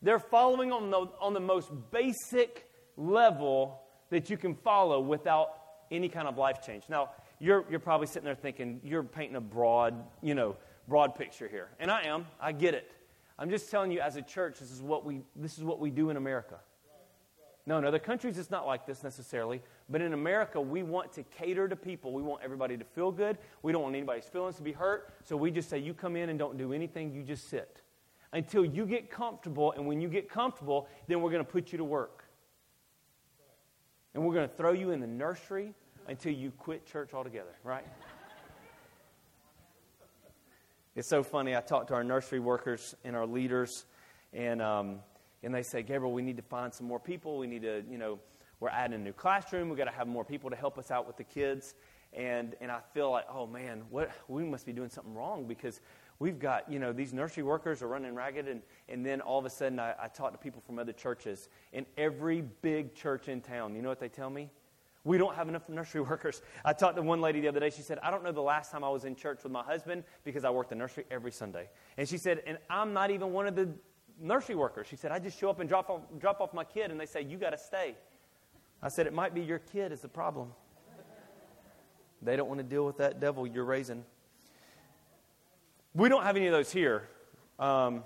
they're 0.00 0.20
following 0.20 0.72
on 0.72 0.90
the, 0.90 1.08
on 1.20 1.34
the 1.34 1.40
most 1.40 1.70
basic 1.90 2.68
level 2.96 3.82
that 4.10 4.30
you 4.30 4.36
can 4.36 4.54
follow 4.54 5.00
without 5.00 5.50
any 5.90 6.08
kind 6.08 6.28
of 6.28 6.38
life 6.38 6.64
change. 6.64 6.84
Now, 6.88 7.10
you're, 7.40 7.64
you're 7.70 7.80
probably 7.80 8.06
sitting 8.06 8.24
there 8.24 8.34
thinking, 8.34 8.80
you're 8.82 9.02
painting 9.02 9.36
a 9.36 9.40
broad, 9.40 9.94
you 10.22 10.34
know, 10.34 10.56
broad 10.88 11.14
picture 11.14 11.48
here. 11.48 11.68
And 11.78 11.90
I 11.90 12.02
am. 12.02 12.26
I 12.40 12.52
get 12.52 12.74
it. 12.74 12.90
I'm 13.38 13.50
just 13.50 13.70
telling 13.70 13.92
you, 13.92 14.00
as 14.00 14.16
a 14.16 14.22
church, 14.22 14.58
this 14.58 14.72
is 14.72 14.82
what 14.82 15.04
we, 15.04 15.20
this 15.36 15.58
is 15.58 15.64
what 15.64 15.78
we 15.78 15.90
do 15.90 16.10
in 16.10 16.16
America. 16.16 16.58
No, 17.66 17.76
in 17.76 17.84
other 17.84 17.98
countries, 17.98 18.38
it's 18.38 18.50
not 18.50 18.66
like 18.66 18.86
this 18.86 19.04
necessarily. 19.04 19.60
But 19.90 20.00
in 20.00 20.14
America, 20.14 20.58
we 20.58 20.82
want 20.82 21.12
to 21.12 21.22
cater 21.22 21.68
to 21.68 21.76
people. 21.76 22.14
We 22.14 22.22
want 22.22 22.42
everybody 22.42 22.78
to 22.78 22.84
feel 22.84 23.12
good. 23.12 23.36
We 23.62 23.72
don't 23.72 23.82
want 23.82 23.94
anybody's 23.94 24.24
feelings 24.24 24.56
to 24.56 24.62
be 24.62 24.72
hurt. 24.72 25.12
So 25.24 25.36
we 25.36 25.50
just 25.50 25.68
say, 25.68 25.78
you 25.78 25.92
come 25.92 26.16
in 26.16 26.30
and 26.30 26.38
don't 26.38 26.56
do 26.56 26.72
anything, 26.72 27.12
you 27.12 27.22
just 27.22 27.50
sit. 27.50 27.82
Until 28.32 28.64
you 28.64 28.86
get 28.86 29.10
comfortable. 29.10 29.72
And 29.72 29.86
when 29.86 30.00
you 30.00 30.08
get 30.08 30.30
comfortable, 30.30 30.88
then 31.08 31.20
we're 31.20 31.30
going 31.30 31.44
to 31.44 31.50
put 31.50 31.70
you 31.70 31.76
to 31.76 31.84
work. 31.84 32.24
And 34.14 34.24
we're 34.24 34.34
going 34.34 34.48
to 34.48 34.54
throw 34.54 34.72
you 34.72 34.90
in 34.90 35.00
the 35.00 35.06
nursery 35.06 35.74
until 36.08 36.32
you 36.32 36.50
quit 36.50 36.86
church 36.86 37.12
altogether, 37.12 37.54
right? 37.62 37.86
it's 40.96 41.06
so 41.06 41.22
funny. 41.22 41.54
I 41.54 41.60
talk 41.60 41.86
to 41.88 41.94
our 41.94 42.02
nursery 42.02 42.40
workers 42.40 42.94
and 43.04 43.14
our 43.14 43.26
leaders, 43.26 43.84
and, 44.32 44.60
um, 44.62 45.00
and 45.42 45.54
they 45.54 45.62
say, 45.62 45.82
Gabriel, 45.82 46.12
we 46.12 46.22
need 46.22 46.38
to 46.38 46.42
find 46.42 46.72
some 46.72 46.86
more 46.86 46.98
people. 46.98 47.38
We 47.38 47.46
need 47.46 47.62
to, 47.62 47.84
you 47.88 47.98
know, 47.98 48.18
we're 48.58 48.70
adding 48.70 48.94
a 48.94 48.98
new 48.98 49.12
classroom. 49.12 49.68
We've 49.68 49.78
got 49.78 49.84
to 49.84 49.92
have 49.92 50.08
more 50.08 50.24
people 50.24 50.50
to 50.50 50.56
help 50.56 50.78
us 50.78 50.90
out 50.90 51.06
with 51.06 51.16
the 51.16 51.24
kids. 51.24 51.74
And, 52.14 52.56
and 52.60 52.72
I 52.72 52.80
feel 52.94 53.10
like, 53.10 53.26
oh 53.30 53.46
man, 53.46 53.82
what, 53.90 54.10
we 54.28 54.42
must 54.42 54.66
be 54.66 54.72
doing 54.72 54.88
something 54.88 55.14
wrong 55.14 55.46
because 55.46 55.80
we've 56.18 56.38
got, 56.38 56.70
you 56.72 56.78
know, 56.78 56.92
these 56.92 57.12
nursery 57.12 57.44
workers 57.44 57.82
are 57.82 57.86
running 57.86 58.14
ragged. 58.14 58.48
And, 58.48 58.62
and 58.88 59.04
then 59.04 59.20
all 59.20 59.38
of 59.38 59.44
a 59.44 59.50
sudden, 59.50 59.78
I, 59.78 59.94
I 60.02 60.08
talk 60.08 60.32
to 60.32 60.38
people 60.38 60.62
from 60.64 60.78
other 60.78 60.92
churches. 60.92 61.50
And 61.72 61.84
every 61.96 62.40
big 62.40 62.94
church 62.94 63.28
in 63.28 63.42
town, 63.42 63.76
you 63.76 63.82
know 63.82 63.90
what 63.90 64.00
they 64.00 64.08
tell 64.08 64.30
me? 64.30 64.48
We 65.08 65.16
don't 65.16 65.34
have 65.34 65.48
enough 65.48 65.70
nursery 65.70 66.00
workers. 66.10 66.42
I 66.66 66.74
talked 66.74 66.96
to 66.96 67.02
one 67.02 67.22
lady 67.22 67.40
the 67.40 67.48
other 67.48 67.60
day. 67.60 67.70
She 67.70 67.80
said, 67.80 67.98
I 68.02 68.10
don't 68.10 68.22
know 68.22 68.30
the 68.30 68.42
last 68.42 68.70
time 68.70 68.84
I 68.84 68.90
was 68.90 69.06
in 69.06 69.16
church 69.16 69.42
with 69.42 69.50
my 69.50 69.62
husband 69.62 70.04
because 70.22 70.44
I 70.44 70.50
work 70.50 70.68
the 70.68 70.74
nursery 70.74 71.04
every 71.10 71.32
Sunday. 71.32 71.70
And 71.96 72.06
she 72.06 72.18
said, 72.18 72.42
and 72.46 72.58
I'm 72.68 72.92
not 72.92 73.10
even 73.10 73.32
one 73.32 73.46
of 73.46 73.56
the 73.56 73.70
nursery 74.20 74.54
workers. 74.54 74.86
She 74.86 74.96
said, 74.96 75.10
I 75.10 75.18
just 75.18 75.38
show 75.38 75.48
up 75.48 75.60
and 75.60 75.68
drop 75.68 75.88
off, 75.88 76.02
drop 76.18 76.42
off 76.42 76.52
my 76.52 76.62
kid, 76.62 76.90
and 76.90 77.00
they 77.00 77.06
say, 77.06 77.22
You 77.22 77.38
got 77.38 77.50
to 77.50 77.58
stay. 77.58 77.94
I 78.82 78.88
said, 78.88 79.06
It 79.06 79.14
might 79.14 79.34
be 79.34 79.40
your 79.40 79.60
kid 79.60 79.92
is 79.92 80.02
the 80.02 80.08
problem. 80.08 80.52
They 82.20 82.36
don't 82.36 82.48
want 82.48 82.58
to 82.58 82.64
deal 82.64 82.84
with 82.84 82.98
that 82.98 83.18
devil 83.18 83.46
you're 83.46 83.64
raising. 83.64 84.04
We 85.94 86.10
don't 86.10 86.24
have 86.24 86.36
any 86.36 86.48
of 86.48 86.52
those 86.52 86.70
here. 86.70 87.08
Um, 87.58 88.02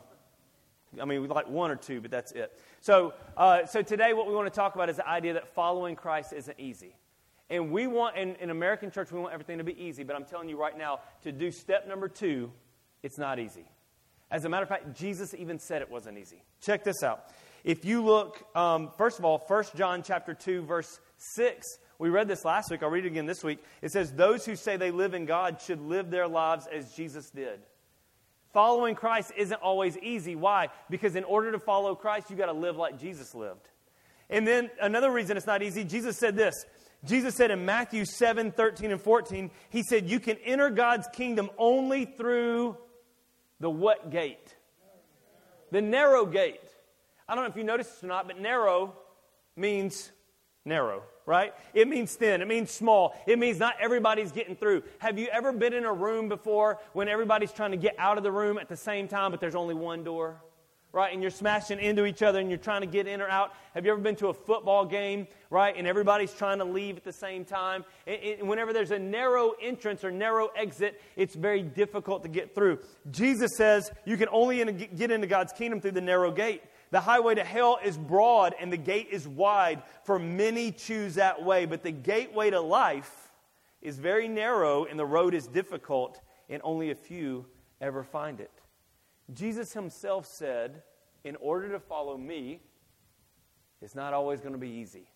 I 1.01 1.05
mean, 1.05 1.21
we 1.23 1.27
like 1.29 1.49
one 1.49 1.71
or 1.71 1.77
two, 1.77 2.01
but 2.01 2.11
that's 2.13 2.31
it. 2.33 2.57
So, 2.83 3.15
uh, 3.37 3.65
so 3.67 3.81
today, 3.81 4.13
what 4.13 4.27
we 4.27 4.35
want 4.35 4.53
to 4.53 4.55
talk 4.55 4.75
about 4.75 4.91
is 4.91 4.97
the 4.97 5.09
idea 5.09 5.35
that 5.35 5.55
following 5.55 5.95
Christ 5.95 6.33
isn't 6.33 6.59
easy. 6.59 6.97
And 7.49 7.71
we 7.71 7.87
want, 7.87 8.17
in, 8.17 8.35
in 8.37 8.51
American 8.51 8.91
church, 8.91 9.13
we 9.13 9.21
want 9.21 9.33
everything 9.33 9.59
to 9.59 9.65
be 9.65 9.81
easy. 9.81 10.03
But 10.03 10.17
I'm 10.17 10.25
telling 10.25 10.49
you 10.49 10.61
right 10.61 10.77
now, 10.77 10.99
to 11.23 11.31
do 11.31 11.53
step 11.53 11.87
number 11.87 12.09
two, 12.09 12.51
it's 13.05 13.19
not 13.19 13.39
easy. 13.39 13.67
As 14.33 14.45
a 14.45 14.49
matter 14.49 14.65
of 14.65 14.69
fact, 14.69 14.97
Jesus 14.97 15.33
even 15.33 15.61
said 15.61 15.81
it 15.81 15.93
wasn't 15.93 16.19
easy. 16.19 16.43
Check 16.61 16.83
this 16.83 17.05
out. 17.05 17.27
If 17.63 17.85
you 17.85 18.03
look, 18.03 18.45
um, 18.57 18.91
first 18.99 19.21
of 19.21 19.25
all, 19.25 19.39
1 19.47 19.65
John 19.77 20.03
chapter 20.03 20.35
2, 20.35 20.63
verse 20.63 20.99
6, 21.19 21.79
we 22.01 22.09
read 22.09 22.27
this 22.27 22.45
last 22.45 22.69
week. 22.69 22.83
I'll 22.83 22.91
read 22.91 23.05
it 23.05 23.13
again 23.13 23.27
this 23.27 23.45
week. 23.45 23.63
It 23.81 23.93
says, 23.93 24.13
Those 24.13 24.45
who 24.45 24.57
say 24.57 24.77
they 24.77 24.91
live 24.91 25.15
in 25.15 25.25
God 25.25 25.61
should 25.61 25.81
live 25.81 26.11
their 26.11 26.27
lives 26.27 26.67
as 26.67 26.93
Jesus 26.95 27.31
did. 27.31 27.61
Following 28.53 28.95
Christ 28.95 29.33
isn't 29.37 29.63
always 29.63 29.97
easy. 29.99 30.37
Why? 30.37 30.69
Because 30.91 31.17
in 31.17 31.25
order 31.25 31.53
to 31.53 31.59
follow 31.59 31.95
Christ, 31.95 32.31
you 32.31 32.37
got 32.37 32.47
to 32.47 32.53
live 32.53 32.77
like 32.77 33.01
Jesus 33.01 33.35
lived. 33.35 33.69
And 34.29 34.47
then 34.47 34.71
another 34.81 35.11
reason 35.11 35.37
it's 35.37 35.47
not 35.47 35.63
easy, 35.63 35.85
Jesus 35.85 36.19
said 36.19 36.37
this. 36.37 36.67
Jesus 37.05 37.35
said 37.35 37.51
in 37.51 37.65
Matthew 37.65 38.05
7 38.05 38.53
13 38.53 38.93
and 38.93 39.01
14, 39.01 39.51
He 39.71 39.83
said, 39.83 40.09
You 40.09 40.21
can 40.21 40.37
enter 40.45 40.71
God's 40.71 41.09
kingdom 41.13 41.51
only 41.59 42.05
through 42.05 42.77
the 43.59 43.71
what 43.71 44.11
gate? 44.11 44.55
The 45.71 45.81
narrow 45.81 46.27
gate. 46.27 46.61
I 47.29 47.35
don't 47.35 47.45
know 47.45 47.51
if 47.51 47.57
you 47.57 47.65
noticed 47.65 48.05
or 48.05 48.07
not, 48.07 48.27
but 48.27 48.39
narrow 48.39 48.95
means 49.57 50.13
narrow 50.65 51.03
right? 51.25 51.55
It 51.73 51.89
means 51.89 52.15
thin. 52.15 52.43
It 52.43 52.49
means 52.49 52.71
small. 52.71 53.15
It 53.27 53.39
means 53.39 53.59
not 53.59 53.77
everybody's 53.81 54.33
getting 54.33 54.57
through. 54.57 54.83
Have 54.99 55.21
you 55.21 55.29
ever 55.29 55.53
been 55.53 55.73
in 55.73 55.85
a 55.85 55.93
room 55.93 56.29
before 56.29 56.81
when 56.95 57.09
everybody's 57.09 57.53
trying 57.53 57.71
to 57.71 57.77
get 57.77 57.95
out 57.97 58.19
of 58.19 58.25
the 58.25 58.33
room 58.33 58.59
at 58.59 58.69
the 58.69 58.77
same 58.77 59.07
time, 59.09 59.31
but 59.31 59.41
there's 59.41 59.55
only 59.55 59.75
one 59.75 60.03
door? 60.03 60.43
right? 60.93 61.13
And 61.13 61.23
you're 61.23 61.31
smashing 61.31 61.81
into 61.81 62.05
each 62.05 62.23
other 62.23 62.39
and 62.39 62.51
you're 62.51 62.59
trying 62.59 62.83
to 62.83 62.87
get 62.87 63.07
in 63.07 63.21
or 63.21 63.29
out. 63.29 63.55
Have 63.75 63.87
you 63.87 63.93
ever 63.93 64.01
been 64.01 64.17
to 64.17 64.29
a 64.29 64.35
football 64.35 64.85
game, 64.85 65.27
right? 65.49 65.75
And 65.77 65.87
everybody's 65.87 66.35
trying 66.35 66.59
to 66.59 66.65
leave 66.65 66.99
at 66.99 67.05
the 67.05 67.13
same 67.13 67.45
time. 67.45 67.85
Whenever 68.41 68.73
there's 68.73 68.91
a 68.91 68.99
narrow 68.99 69.53
entrance 69.61 70.05
or 70.05 70.11
narrow 70.11 70.49
exit, 70.49 71.01
it's 71.17 71.35
very 71.35 71.63
difficult 71.63 72.23
to 72.25 72.29
get 72.29 72.55
through. 72.55 72.79
Jesus 73.11 73.57
says 73.57 73.91
you 74.05 74.19
can 74.19 74.29
only 74.31 74.63
get 74.73 75.11
into 75.11 75.27
God's 75.27 75.53
kingdom 75.53 75.81
through 75.81 75.93
the 75.93 76.03
narrow 76.03 76.31
gate. 76.31 76.63
The 76.93 77.01
highway 77.01 77.35
to 77.37 77.43
hell 77.43 77.79
is 77.83 77.97
broad 77.97 78.55
and 78.61 78.71
the 78.71 78.77
gate 78.77 79.09
is 79.11 79.27
wide, 79.27 79.83
for 80.05 80.19
many 80.19 80.71
choose 80.71 81.15
that 81.15 81.43
way. 81.43 81.65
But 81.65 81.83
the 81.83 81.91
gateway 81.91 82.51
to 82.51 82.61
life 82.61 83.33
is 83.81 83.99
very 83.99 84.29
narrow 84.29 84.85
and 84.85 84.99
the 84.99 85.07
road 85.07 85.33
is 85.33 85.47
difficult, 85.47 86.21
and 86.51 86.61
only 86.63 86.91
a 86.91 86.95
few 86.95 87.47
ever 87.81 88.05
find 88.05 88.41
it. 88.41 88.51
Jesus 89.33 89.73
himself 89.73 90.27
said, 90.27 90.83
in 91.25 91.35
order 91.37 91.71
to 91.71 91.81
follow 91.81 92.19
me, 92.19 92.61
it's 93.81 93.95
not 93.95 94.13
always 94.13 94.41
going 94.41 94.53
to 94.53 94.59
be 94.59 94.69
easy. 94.69 95.07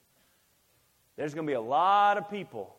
There's 1.17 1.35
going 1.35 1.47
to 1.47 1.51
be 1.51 1.57
a 1.57 1.61
lot 1.61 2.17
of 2.17 2.31
people 2.31 2.75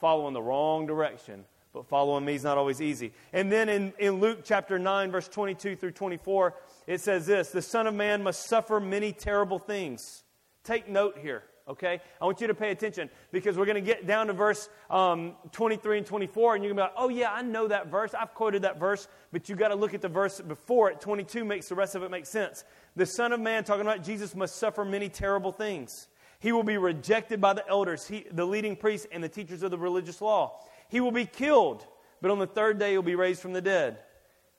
following 0.00 0.34
the 0.34 0.42
wrong 0.42 0.84
direction, 0.84 1.44
but 1.72 1.86
following 1.86 2.24
me 2.24 2.34
is 2.34 2.42
not 2.42 2.58
always 2.58 2.80
easy. 2.80 3.12
And 3.32 3.52
then 3.52 3.68
in, 3.68 3.92
in 4.00 4.20
Luke 4.20 4.40
chapter 4.42 4.80
9, 4.80 5.12
verse 5.12 5.28
22 5.28 5.76
through 5.76 5.92
24, 5.92 6.54
it 6.86 7.00
says 7.00 7.26
this 7.26 7.50
The 7.50 7.62
Son 7.62 7.86
of 7.86 7.94
Man 7.94 8.22
must 8.22 8.46
suffer 8.46 8.80
many 8.80 9.12
terrible 9.12 9.58
things. 9.58 10.24
Take 10.64 10.88
note 10.88 11.18
here 11.18 11.44
okay? 11.68 12.00
I 12.20 12.24
want 12.24 12.40
you 12.40 12.46
to 12.46 12.54
pay 12.54 12.70
attention 12.70 13.10
because 13.30 13.56
we're 13.56 13.66
going 13.66 13.76
to 13.76 13.80
get 13.80 14.06
down 14.06 14.28
to 14.28 14.32
verse 14.32 14.68
um, 14.90 15.34
23 15.52 15.98
and 15.98 16.06
24, 16.06 16.54
and 16.54 16.64
you're 16.64 16.74
going 16.74 16.88
to 16.88 16.92
be 16.92 16.94
like, 16.94 17.04
oh, 17.04 17.08
yeah, 17.08 17.32
I 17.32 17.42
know 17.42 17.68
that 17.68 17.88
verse. 17.88 18.14
I've 18.14 18.34
quoted 18.34 18.62
that 18.62 18.78
verse, 18.78 19.08
but 19.32 19.48
you've 19.48 19.58
got 19.58 19.68
to 19.68 19.74
look 19.74 19.94
at 19.94 20.00
the 20.00 20.08
verse 20.08 20.40
before 20.40 20.90
it. 20.90 21.00
22 21.00 21.44
makes 21.44 21.68
the 21.68 21.74
rest 21.74 21.94
of 21.94 22.02
it 22.02 22.10
make 22.10 22.26
sense. 22.26 22.64
The 22.96 23.06
Son 23.06 23.32
of 23.32 23.40
Man, 23.40 23.64
talking 23.64 23.82
about 23.82 24.02
Jesus, 24.02 24.34
must 24.34 24.56
suffer 24.56 24.84
many 24.84 25.08
terrible 25.08 25.52
things. 25.52 26.08
He 26.40 26.52
will 26.52 26.64
be 26.64 26.76
rejected 26.76 27.40
by 27.40 27.52
the 27.52 27.66
elders, 27.68 28.06
he, 28.06 28.26
the 28.32 28.44
leading 28.44 28.76
priests, 28.76 29.06
and 29.12 29.22
the 29.22 29.28
teachers 29.28 29.62
of 29.62 29.70
the 29.70 29.78
religious 29.78 30.20
law. 30.20 30.60
He 30.88 31.00
will 31.00 31.12
be 31.12 31.26
killed, 31.26 31.86
but 32.20 32.30
on 32.30 32.38
the 32.38 32.46
third 32.46 32.78
day 32.78 32.92
he'll 32.92 33.02
be 33.02 33.14
raised 33.14 33.40
from 33.40 33.52
the 33.52 33.62
dead. 33.62 33.98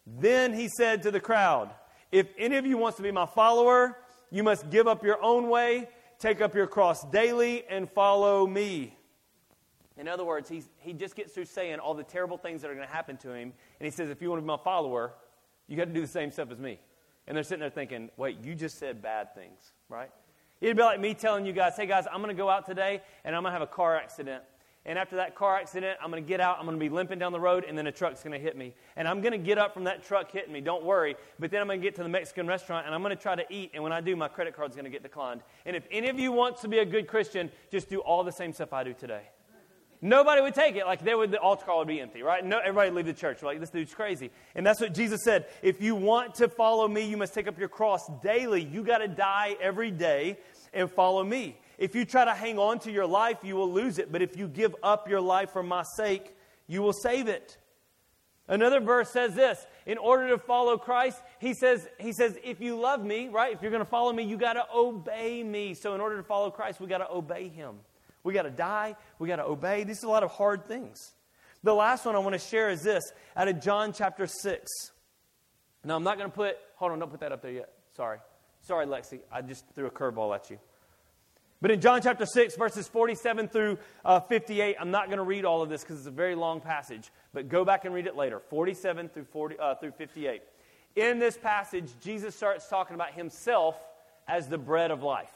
Then 0.07 0.53
he 0.53 0.69
said 0.69 1.03
to 1.03 1.11
the 1.11 1.19
crowd, 1.19 1.71
If 2.13 2.27
any 2.37 2.55
of 2.55 2.65
you 2.65 2.77
wants 2.77 2.95
to 2.97 3.03
be 3.03 3.11
my 3.11 3.25
follower, 3.25 3.97
you 4.31 4.43
must 4.43 4.69
give 4.69 4.87
up 4.87 5.03
your 5.03 5.21
own 5.21 5.49
way 5.49 5.89
Take 6.23 6.39
up 6.39 6.55
your 6.55 6.67
cross 6.67 7.03
daily 7.03 7.65
and 7.69 7.91
follow 7.91 8.47
me. 8.47 8.95
In 9.97 10.07
other 10.07 10.23
words, 10.23 10.47
he's, 10.47 10.69
he 10.79 10.93
just 10.93 11.17
gets 11.17 11.33
through 11.33 11.43
saying 11.43 11.79
all 11.79 11.93
the 11.93 12.05
terrible 12.05 12.37
things 12.37 12.61
that 12.61 12.71
are 12.71 12.75
going 12.75 12.87
to 12.87 12.93
happen 12.93 13.17
to 13.17 13.33
him. 13.33 13.51
And 13.77 13.85
he 13.85 13.91
says, 13.91 14.09
if 14.09 14.21
you 14.21 14.29
want 14.29 14.39
to 14.39 14.43
be 14.43 14.47
my 14.47 14.55
follower, 14.55 15.11
you 15.67 15.75
got 15.75 15.83
to 15.83 15.93
do 15.93 15.99
the 15.99 16.07
same 16.07 16.31
stuff 16.31 16.49
as 16.49 16.59
me. 16.59 16.79
And 17.27 17.35
they're 17.35 17.43
sitting 17.43 17.59
there 17.59 17.69
thinking, 17.69 18.09
wait, 18.15 18.37
you 18.41 18.55
just 18.55 18.79
said 18.79 19.01
bad 19.01 19.35
things, 19.35 19.73
right? 19.89 20.09
It'd 20.61 20.77
be 20.77 20.83
like 20.83 21.01
me 21.01 21.13
telling 21.13 21.45
you 21.45 21.51
guys, 21.51 21.75
hey 21.75 21.87
guys, 21.87 22.05
I'm 22.09 22.21
going 22.21 22.33
to 22.33 22.41
go 22.41 22.49
out 22.49 22.65
today 22.65 23.01
and 23.25 23.35
I'm 23.35 23.43
going 23.43 23.51
to 23.53 23.59
have 23.59 23.67
a 23.67 23.67
car 23.67 23.97
accident. 23.97 24.43
And 24.85 24.99
after 24.99 25.15
that 25.15 25.35
car 25.35 25.55
accident, 25.57 25.97
I'm 26.01 26.11
going 26.11 26.21
to 26.21 26.27
get 26.27 26.41
out, 26.41 26.57
I'm 26.59 26.65
going 26.65 26.77
to 26.77 26.83
be 26.83 26.89
limping 26.89 27.17
down 27.17 27.31
the 27.31 27.39
road, 27.39 27.63
and 27.65 27.77
then 27.77 27.87
a 27.87 27.91
truck's 27.91 28.21
going 28.21 28.33
to 28.33 28.39
hit 28.39 28.57
me. 28.57 28.73
And 28.97 29.07
I'm 29.07 29.21
going 29.21 29.31
to 29.31 29.37
get 29.37 29.57
up 29.57 29.73
from 29.73 29.85
that 29.85 30.05
truck 30.05 30.31
hitting 30.31 30.51
me, 30.51 30.59
don't 30.59 30.83
worry. 30.83 31.15
But 31.39 31.51
then 31.51 31.61
I'm 31.61 31.67
going 31.67 31.79
to 31.79 31.83
get 31.83 31.95
to 31.95 32.03
the 32.03 32.09
Mexican 32.09 32.47
restaurant, 32.47 32.85
and 32.85 32.93
I'm 32.93 33.01
going 33.01 33.15
to 33.15 33.21
try 33.21 33.35
to 33.35 33.45
eat. 33.49 33.71
And 33.73 33.81
when 33.81 33.93
I 33.93 34.01
do, 34.01 34.15
my 34.17 34.27
credit 34.27 34.55
card's 34.55 34.75
going 34.75 34.85
to 34.85 34.91
get 34.91 35.01
declined. 35.01 35.41
And 35.65 35.75
if 35.75 35.87
any 35.89 36.09
of 36.09 36.19
you 36.19 36.33
wants 36.33 36.61
to 36.61 36.67
be 36.67 36.79
a 36.79 36.85
good 36.85 37.07
Christian, 37.07 37.49
just 37.71 37.89
do 37.89 37.99
all 37.99 38.25
the 38.25 38.31
same 38.31 38.51
stuff 38.51 38.73
I 38.73 38.83
do 38.83 38.93
today. 38.93 39.23
Nobody 40.01 40.41
would 40.41 40.53
take 40.53 40.75
it. 40.75 40.85
Like 40.85 41.01
they 41.01 41.15
would, 41.15 41.31
the 41.31 41.39
altar 41.39 41.63
call 41.65 41.79
would 41.79 41.87
be 41.87 42.01
empty, 42.01 42.23
right? 42.23 42.43
No, 42.43 42.59
everybody 42.59 42.89
would 42.89 42.97
leave 42.97 43.05
the 43.05 43.13
church. 43.13 43.41
Like 43.41 43.61
this 43.61 43.69
dude's 43.69 43.93
crazy. 43.93 44.31
And 44.53 44.67
that's 44.67 44.81
what 44.81 44.93
Jesus 44.93 45.21
said. 45.23 45.45
If 45.61 45.81
you 45.81 45.95
want 45.95 46.35
to 46.35 46.49
follow 46.49 46.89
me, 46.89 47.05
you 47.07 47.15
must 47.15 47.33
take 47.33 47.47
up 47.47 47.57
your 47.57 47.69
cross 47.69 48.09
daily. 48.21 48.61
You 48.61 48.83
got 48.83 48.97
to 48.97 49.07
die 49.07 49.55
every 49.61 49.91
day 49.91 50.39
and 50.73 50.91
follow 50.91 51.23
me. 51.23 51.57
If 51.83 51.95
you 51.95 52.05
try 52.05 52.23
to 52.23 52.33
hang 52.33 52.57
on 52.59 52.79
to 52.79 52.91
your 52.93 53.05
life, 53.05 53.39
you 53.43 53.57
will 53.57 53.69
lose 53.69 53.99
it. 53.99 54.09
But 54.09 54.21
if 54.21 54.37
you 54.37 54.47
give 54.47 54.73
up 54.81 55.09
your 55.09 55.19
life 55.19 55.49
for 55.49 55.61
my 55.61 55.83
sake, 55.83 56.33
you 56.65 56.81
will 56.81 56.93
save 56.93 57.27
it. 57.27 57.57
Another 58.47 58.79
verse 58.79 59.09
says 59.09 59.35
this 59.35 59.67
in 59.85 59.97
order 59.97 60.29
to 60.29 60.37
follow 60.37 60.77
Christ, 60.77 61.21
he 61.39 61.53
says, 61.53 61.85
he 61.99 62.13
says, 62.13 62.39
if 62.41 62.61
you 62.61 62.79
love 62.79 63.03
me, 63.03 63.27
right, 63.27 63.53
if 63.53 63.61
you're 63.61 63.69
going 63.69 63.83
to 63.83 63.89
follow 63.89 64.13
me, 64.13 64.23
you 64.23 64.37
got 64.37 64.53
to 64.53 64.63
obey 64.73 65.43
me. 65.43 65.73
So 65.73 65.93
in 65.93 65.99
order 65.99 66.15
to 66.15 66.23
follow 66.23 66.51
Christ, 66.51 66.79
we 66.79 66.87
got 66.87 66.99
to 66.99 67.11
obey 67.11 67.49
him. 67.49 67.75
We 68.23 68.33
got 68.33 68.43
to 68.43 68.49
die, 68.49 68.95
we 69.19 69.27
got 69.27 69.35
to 69.35 69.45
obey. 69.45 69.83
These 69.83 70.05
are 70.05 70.07
a 70.07 70.09
lot 70.09 70.23
of 70.23 70.31
hard 70.31 70.69
things. 70.69 71.11
The 71.63 71.73
last 71.73 72.05
one 72.05 72.15
I 72.15 72.19
want 72.19 72.31
to 72.31 72.39
share 72.39 72.69
is 72.69 72.81
this 72.81 73.11
out 73.35 73.49
of 73.49 73.59
John 73.59 73.91
chapter 73.91 74.25
6. 74.25 74.71
Now, 75.83 75.97
I'm 75.97 76.03
not 76.03 76.17
going 76.17 76.29
to 76.29 76.35
put, 76.35 76.55
hold 76.77 76.93
on, 76.93 76.99
don't 76.99 77.11
put 77.11 77.19
that 77.19 77.33
up 77.33 77.41
there 77.41 77.51
yet. 77.51 77.73
Sorry. 77.97 78.19
Sorry, 78.61 78.85
Lexi. 78.85 79.19
I 79.29 79.41
just 79.41 79.65
threw 79.75 79.87
a 79.87 79.91
curveball 79.91 80.33
at 80.33 80.49
you. 80.49 80.59
But 81.63 81.71
in 81.71 81.79
John 81.79 82.01
chapter 82.01 82.25
6, 82.25 82.57
verses 82.57 82.89
47 82.89 83.47
through 83.47 83.77
uh, 84.03 84.19
58, 84.19 84.75
I'm 84.77 84.91
not 84.91 85.05
going 85.05 85.19
to 85.19 85.23
read 85.23 85.45
all 85.45 85.61
of 85.61 85.69
this 85.69 85.81
because 85.81 85.97
it's 85.97 86.07
a 86.07 86.11
very 86.11 86.35
long 86.35 86.59
passage, 86.59 87.09
but 87.31 87.47
go 87.47 87.63
back 87.63 87.85
and 87.85 87.95
read 87.95 88.05
it 88.05 88.17
later 88.17 88.41
47 88.49 89.07
through, 89.07 89.23
40, 89.23 89.57
uh, 89.57 89.75
through 89.75 89.91
58. 89.91 90.41
In 90.97 91.19
this 91.19 91.37
passage, 91.37 91.89
Jesus 92.01 92.35
starts 92.35 92.67
talking 92.67 92.95
about 92.95 93.13
himself 93.13 93.77
as 94.27 94.49
the 94.49 94.57
bread 94.57 94.91
of 94.91 95.03
life, 95.03 95.31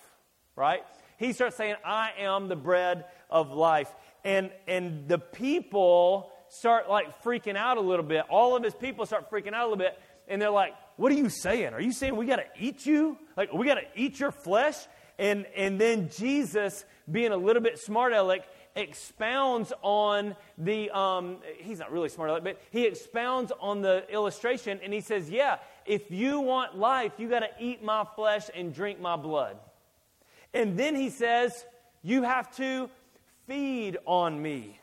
right? 0.58 0.82
He 1.18 1.32
starts 1.32 1.56
saying, 1.56 1.76
I 1.86 2.12
am 2.20 2.50
the 2.50 2.58
bread 2.58 3.06
of 3.30 3.54
life. 3.54 3.90
And, 4.26 4.52
and 4.68 5.08
the 5.08 5.20
people 5.20 6.30
start 6.50 6.90
like 6.90 7.24
freaking 7.24 7.56
out 7.56 7.78
a 7.78 7.82
little 7.82 8.04
bit. 8.04 8.26
All 8.30 8.54
of 8.54 8.66
his 8.66 8.76
people 8.76 9.06
start 9.06 9.32
freaking 9.32 9.54
out 9.54 9.62
a 9.62 9.70
little 9.70 9.78
bit. 9.78 9.98
And 10.28 10.42
they're 10.42 10.50
like, 10.50 10.74
What 10.98 11.10
are 11.14 11.16
you 11.16 11.30
saying? 11.30 11.74
Are 11.74 11.80
you 11.80 11.94
saying 11.94 12.18
we 12.18 12.26
got 12.26 12.36
to 12.36 12.48
eat 12.60 12.86
you? 12.86 13.18
Like, 13.38 13.54
we 13.54 13.66
got 13.66 13.76
to 13.76 13.86
eat 13.96 14.20
your 14.20 14.34
flesh? 14.34 14.76
And, 15.20 15.46
and 15.56 15.80
then 15.80 16.10
Jesus, 16.10 16.86
being 17.10 17.32
a 17.32 17.38
little 17.38 17.62
bit 17.62 17.80
smart 17.80 18.14
aleck, 18.14 18.48
expounds 18.76 19.74
on 19.82 20.36
the, 20.58 20.90
um, 20.92 21.38
he's 21.58 21.80
not 21.80 21.92
really 21.92 22.10
smart 22.10 22.30
aleck, 22.30 22.44
but 22.44 22.62
he 22.70 22.86
expounds 22.86 23.52
on 23.60 23.82
the 23.82 24.06
illustration 24.12 24.80
and 24.84 24.94
he 24.94 25.02
says, 25.02 25.30
Yeah, 25.30 25.58
if 25.86 26.12
you 26.12 26.40
want 26.40 26.78
life, 26.78 27.14
you 27.18 27.28
got 27.28 27.40
to 27.40 27.50
eat 27.60 27.84
my 27.84 28.06
flesh 28.16 28.50
and 28.54 28.74
drink 28.74 29.00
my 29.00 29.16
blood. 29.16 29.58
And 30.54 30.78
then 30.78 30.96
he 30.96 31.10
says, 31.10 31.66
You 32.04 32.24
have 32.24 32.56
to 32.58 32.90
feed 33.48 33.98
on 34.06 34.40
me. 34.42 34.80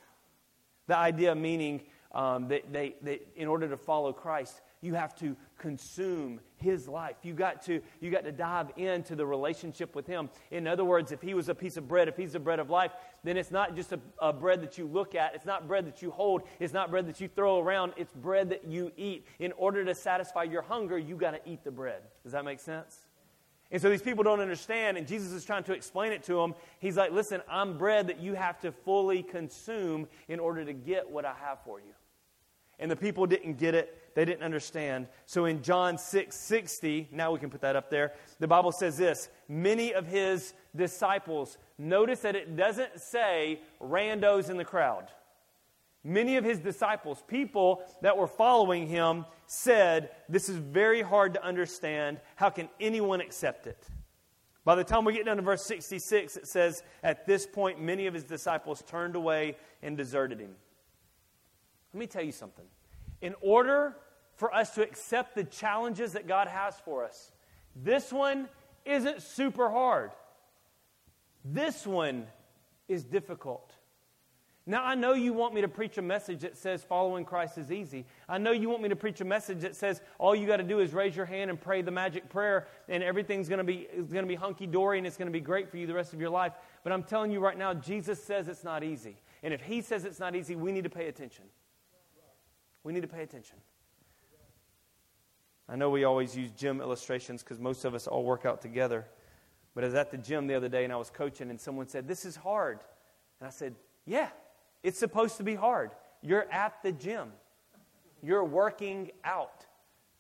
The 0.89 0.97
idea 0.97 1.35
meaning 1.35 1.83
um, 2.13 2.49
that 2.49 2.73
they, 2.73 2.97
they, 3.03 3.21
in 3.37 3.49
order 3.49 3.69
to 3.69 3.77
follow 3.77 4.13
Christ, 4.13 4.61
you 4.85 4.95
have 4.95 5.15
to 5.17 5.37
consume 5.59 6.41
his 6.57 6.87
life. 6.87 7.17
You 7.23 7.33
got 7.33 7.63
to 7.63 7.81
you 8.01 8.11
got 8.11 8.25
to 8.25 8.33
dive 8.33 8.71
into 8.77 9.17
the 9.17 9.25
relationship 9.25 9.95
with 9.95 10.07
him. 10.07 10.29
In 10.51 10.67
other 10.67 10.85
words, 10.85 11.13
if 11.13 11.23
he 11.23 11.35
was 11.35 11.49
a 11.49 11.55
piece 11.55 11.77
of 11.77 11.89
bread, 11.89 12.09
if 12.09 12.17
he's 12.17 12.33
the 12.33 12.39
bread 12.39 12.59
of 12.59 12.71
life, 12.71 12.93
then 13.23 13.37
it's 13.37 13.51
not 13.51 13.75
just 13.75 13.93
a, 13.93 14.01
a 14.21 14.33
bread 14.33 14.63
that 14.63 14.77
you 14.79 14.87
look 14.87 15.15
at. 15.15 15.35
It's 15.35 15.47
not 15.47 15.67
bread 15.67 15.87
that 15.87 16.03
you 16.03 16.11
hold. 16.11 16.43
It's 16.61 16.73
not 16.73 16.91
bread 16.91 17.07
that 17.07 17.21
you 17.21 17.29
throw 17.29 17.59
around. 17.59 17.95
It's 17.97 18.13
bread 18.13 18.51
that 18.51 18.67
you 18.67 18.93
eat. 18.97 19.27
In 19.39 19.53
order 19.53 19.85
to 19.85 19.95
satisfy 19.95 20.45
your 20.45 20.63
hunger, 20.63 20.99
you 20.99 21.17
got 21.17 21.33
to 21.33 21.41
eat 21.51 21.65
the 21.65 21.71
bread. 21.71 22.03
Does 22.23 22.33
that 22.33 22.45
make 22.45 22.61
sense? 22.61 22.99
And 23.71 23.81
so 23.81 23.91
these 23.91 24.03
people 24.03 24.23
don't 24.23 24.41
understand, 24.41 24.97
and 24.97 25.07
Jesus 25.07 25.33
is 25.33 25.45
trying 25.45 25.65
to 25.65 25.73
explain 25.73 26.13
it 26.13 26.23
to 26.25 26.35
them. 26.35 26.55
He's 26.79 26.97
like, 26.97 27.11
listen, 27.11 27.41
I'm 27.49 27.77
bread 27.77 28.07
that 28.09 28.21
you 28.21 28.35
have 28.35 28.61
to 28.61 28.71
fully 28.71 29.23
consume 29.23 30.07
in 30.29 30.39
order 30.39 30.65
to 30.65 30.73
get 30.73 31.11
what 31.11 31.25
I 31.25 31.35
have 31.41 31.59
for 31.65 31.81
you. 31.81 31.95
And 32.79 32.91
the 32.91 32.97
people 32.97 33.27
didn't 33.27 33.59
get 33.59 33.75
it 33.75 33.99
they 34.15 34.25
didn't 34.25 34.43
understand. 34.43 35.09
So 35.27 35.45
in 35.45 35.63
John 35.63 35.99
6 35.99 36.35
60, 36.35 37.09
now 37.13 37.33
we 37.33 37.39
can 37.39 37.51
put 37.51 37.61
that 37.63 37.77
up 37.77 37.91
there, 37.91 38.13
the 38.39 38.49
Bible 38.49 38.73
says 38.73 38.97
this 38.97 39.29
many 39.49 39.93
of 39.93 40.07
his 40.07 40.55
disciples, 40.75 41.59
notice 41.79 42.21
that 42.21 42.37
it 42.37 42.57
doesn't 42.57 43.01
say 43.01 43.61
randos 43.81 44.51
in 44.51 44.57
the 44.57 44.65
crowd. 44.65 45.11
Many 46.07 46.37
of 46.37 46.45
his 46.45 46.59
disciples, 46.59 47.23
people 47.27 47.83
that 48.03 48.19
were 48.19 48.27
following 48.27 48.87
him, 48.87 49.25
said, 49.47 50.11
This 50.29 50.51
is 50.51 50.57
very 50.57 51.01
hard 51.01 51.33
to 51.35 51.43
understand. 51.43 52.21
How 52.37 52.51
can 52.51 52.69
anyone 52.79 53.23
accept 53.23 53.67
it? 53.67 53.89
By 54.67 54.75
the 54.75 54.85
time 54.85 55.05
we 55.05 55.15
get 55.15 55.25
down 55.25 55.37
to 55.37 55.43
verse 55.43 55.65
66, 55.65 56.37
it 56.37 56.47
says, 56.47 56.83
At 57.03 57.27
this 57.27 57.47
point, 57.47 57.81
many 57.81 58.07
of 58.07 58.13
his 58.13 58.25
disciples 58.25 58.83
turned 58.87 59.17
away 59.17 59.57
and 59.83 59.97
deserted 59.97 60.41
him. 60.41 60.55
Let 61.95 62.01
me 62.01 62.07
tell 62.07 62.25
you 62.25 62.33
something. 62.33 62.67
In 63.25 63.35
order 63.41 63.97
for 64.37 64.55
us 64.55 64.75
to 64.75 64.83
accept 64.83 65.35
the 65.35 65.45
challenges 65.45 66.13
that 66.13 66.27
God 66.27 66.49
has 66.49 66.75
for 66.85 67.05
us. 67.05 67.33
This 67.75 68.13
one 68.13 68.49
isn't 68.85 69.23
super 69.23 69.71
hard. 69.71 70.11
This 71.45 71.87
one 71.87 72.27
is 72.87 73.05
difficult. 73.05 73.73
Now, 74.67 74.83
I 74.83 74.95
know 74.95 75.13
you 75.13 75.35
want 75.35 75.55
me 75.55 75.61
to 75.61 75.69
preach 75.69 75.99
a 75.99 76.03
message 76.03 76.41
that 76.41 76.57
says 76.57 76.83
following 76.83 77.25
Christ 77.25 77.59
is 77.59 77.71
easy. 77.71 78.07
I 78.29 78.39
know 78.39 78.51
you 78.51 78.71
want 78.71 78.83
me 78.83 78.89
to 78.89 78.97
preach 78.97 79.21
a 79.21 79.25
message 79.25 79.61
that 79.61 79.77
says 79.77 80.01
all 80.19 80.35
you 80.35 80.47
got 80.47 80.57
to 80.57 80.63
do 80.63 80.81
is 80.81 80.95
raise 80.95 81.15
your 81.15 81.27
hand 81.27 81.51
and 81.51 81.61
pray 81.61 81.83
the 81.83 81.91
magic 81.91 82.31
prayer 82.31 82.67
and 82.89 83.03
everything's 83.03 83.49
going 83.49 83.59
to 83.59 83.65
be, 83.65 83.87
going 83.95 84.25
to 84.25 84.27
be 84.27 84.35
hunky 84.35 84.67
dory 84.67 84.97
and 84.97 85.07
it's 85.07 85.19
going 85.19 85.29
to 85.29 85.33
be 85.33 85.41
great 85.41 85.71
for 85.71 85.77
you 85.77 85.87
the 85.87 85.95
rest 85.95 86.15
of 86.15 86.21
your 86.21 86.31
life. 86.31 86.55
But 86.83 86.93
I'm 86.93 87.03
telling 87.03 87.31
you 87.31 87.41
right 87.41 87.59
now, 87.59 87.75
Jesus 87.75 88.23
says 88.23 88.49
it's 88.49 88.65
not 88.65 88.83
easy. 88.83 89.17
And 89.43 89.53
if 89.53 89.61
He 89.61 89.83
says 89.83 90.07
it's 90.07 90.21
not 90.21 90.35
easy, 90.35 90.57
we 90.57 90.73
need 90.73 90.85
to 90.85 90.91
pay 90.91 91.09
attention. 91.09 91.45
We 92.85 92.93
need 92.93 93.01
to 93.01 93.09
pay 93.09 93.23
attention. 93.23 93.57
I 95.69 95.77
know 95.77 95.89
we 95.89 96.05
always 96.05 96.37
use 96.37 96.51
gym 96.51 96.81
illustrations 96.81 97.43
because 97.43 97.59
most 97.59 97.85
of 97.87 97.95
us 97.95 98.07
all 98.07 98.23
work 98.23 98.45
out 98.45 98.61
together. 98.61 99.07
But 99.75 99.85
I 99.85 99.87
was 99.89 99.95
at 99.95 100.11
the 100.11 100.19
gym 100.19 100.47
the 100.47 100.55
other 100.55 100.69
day 100.69 100.85
and 100.85 100.93
I 100.93 100.97
was 100.97 101.11
coaching, 101.11 101.51
and 101.51 101.61
someone 101.61 101.89
said, 101.89 102.07
This 102.07 102.25
is 102.25 102.37
hard. 102.37 102.79
And 103.41 103.49
I 103.49 103.51
said, 103.51 103.75
Yeah, 104.07 104.29
it's 104.83 104.99
supposed 104.99 105.39
to 105.39 105.43
be 105.43 105.55
hard. 105.55 105.91
You're 106.23 106.51
at 106.53 106.83
the 106.83 106.93
gym, 106.93 107.33
you're 108.23 108.45
working 108.45 109.11
out, 109.25 109.65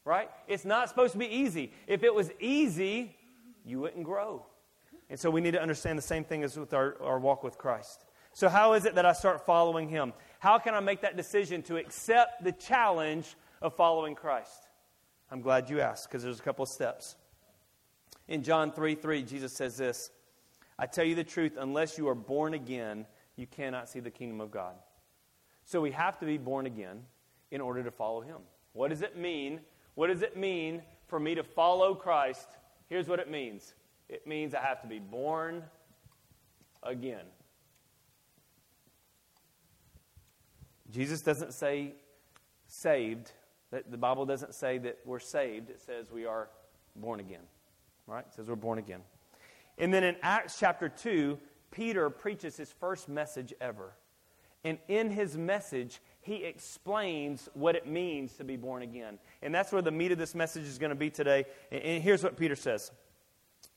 right? 0.05 0.31
It's 0.49 0.65
not 0.65 0.89
supposed 0.89 1.13
to 1.13 1.19
be 1.19 1.27
easy. 1.27 1.73
If 1.87 2.03
it 2.03 2.15
was 2.15 2.31
easy, 2.41 3.17
you 3.65 3.81
wouldn't 3.81 4.05
grow. 4.05 4.45
And 5.09 5.21
so 5.21 5.31
we 5.31 5.41
need 5.41 5.53
to 5.53 5.63
understand 5.63 5.99
the 5.99 6.03
same 6.03 6.25
thing 6.25 6.43
as 6.43 6.59
with 6.59 6.75
our, 6.75 6.97
our 7.03 7.19
walk 7.19 7.45
with 7.45 7.59
Christ. 7.59 8.05
So, 8.33 8.49
how 8.49 8.73
is 8.73 8.85
it 8.85 8.97
that 8.97 9.07
I 9.07 9.13
start 9.13 9.47
following 9.47 9.89
Him? 9.89 10.13
How 10.45 10.59
can 10.59 10.75
I 10.75 10.81
make 10.81 11.01
that 11.01 11.17
decision 11.17 11.63
to 11.63 11.79
accept 11.79 12.45
the 12.45 12.53
challenge 12.53 13.35
of 13.63 13.75
following 13.77 14.15
Christ? 14.15 14.69
I'm 15.31 15.41
glad 15.41 15.71
you 15.71 15.81
asked 15.81 16.07
because 16.07 16.23
there's 16.23 16.39
a 16.39 16.43
couple 16.43 16.65
of 16.65 16.69
steps. 16.69 17.17
In 18.29 18.43
John 18.43 18.71
3 18.71 18.95
3, 18.95 19.23
Jesus 19.23 19.55
says 19.55 19.79
this 19.79 20.11
I 20.79 20.85
tell 20.85 21.07
you 21.07 21.15
the 21.15 21.25
truth, 21.25 21.57
unless 21.59 21.97
you 21.97 22.07
are 22.09 22.15
born 22.15 22.53
again, 22.53 23.07
you 23.37 23.47
cannot 23.47 23.89
see 23.89 24.01
the 24.01 24.11
kingdom 24.11 24.43
of 24.43 24.51
God. 24.51 24.75
So 25.65 25.81
we 25.81 25.93
have 25.93 26.19
to 26.19 26.27
be 26.27 26.37
born 26.37 26.67
again 26.67 27.05
in 27.51 27.63
order 27.63 27.83
to 27.83 27.91
follow 27.91 28.21
him. 28.21 28.43
What 28.75 28.91
does 28.91 29.01
it 29.01 29.17
mean? 29.17 29.61
What 29.95 30.09
does 30.09 30.21
it 30.21 30.37
mean 30.37 30.83
for 31.07 31.19
me 31.19 31.35
to 31.37 31.43
follow 31.43 31.95
Christ? 31.95 32.49
Here's 32.91 33.09
what 33.09 33.19
it 33.19 33.31
means 33.31 33.73
it 34.11 34.27
means 34.27 34.55
I 34.55 34.61
have 34.61 34.83
to 34.83 34.89
be 34.89 34.99
born 34.99 35.65
again. 36.83 37.25
Jesus 40.95 41.23
doesn't 41.23 41.53
say 41.53 41.95
saved. 42.69 43.33
The 43.71 43.99
Bible 43.99 44.27
doesn't 44.27 44.55
say 44.55 44.79
that 44.79 44.99
we're 45.05 45.19
saved. 45.19 45.69
It 45.69 45.81
says 45.81 46.13
we 46.13 46.25
are 46.25 46.49
born 46.95 47.19
again. 47.19 47.43
Right? 48.07 48.25
It 48.25 48.33
says 48.33 48.47
we're 48.47 48.55
born 48.55 48.79
again. 48.79 49.01
And 49.77 49.93
then 49.93 50.05
in 50.05 50.15
Acts 50.23 50.57
chapter 50.57 50.89
2, 50.89 51.37
Peter 51.73 52.09
preaches 52.11 52.57
his 52.57 52.71
first 52.71 53.09
message 53.09 53.53
ever. 53.61 53.95
And 54.63 54.79
in 54.87 55.11
his 55.11 55.37
message, 55.37 56.01
he 56.21 56.45
explains 56.45 57.49
what 57.55 57.75
it 57.75 57.89
means 57.89 58.35
to 58.35 58.45
be 58.45 58.57
born 58.57 58.83
again. 58.83 59.19
And 59.43 59.53
that's 59.53 59.73
where 59.73 59.83
the 59.83 59.91
meat 59.91 60.13
of 60.13 60.19
this 60.19 60.37
message 60.37 60.63
is 60.63 60.79
going 60.79 60.91
to 60.91 60.97
be 60.97 61.11
today. 61.11 61.45
And 61.73 62.05
here's 62.05 62.23
what 62.23 62.37
Peter 62.37 62.55
says 62.55 62.93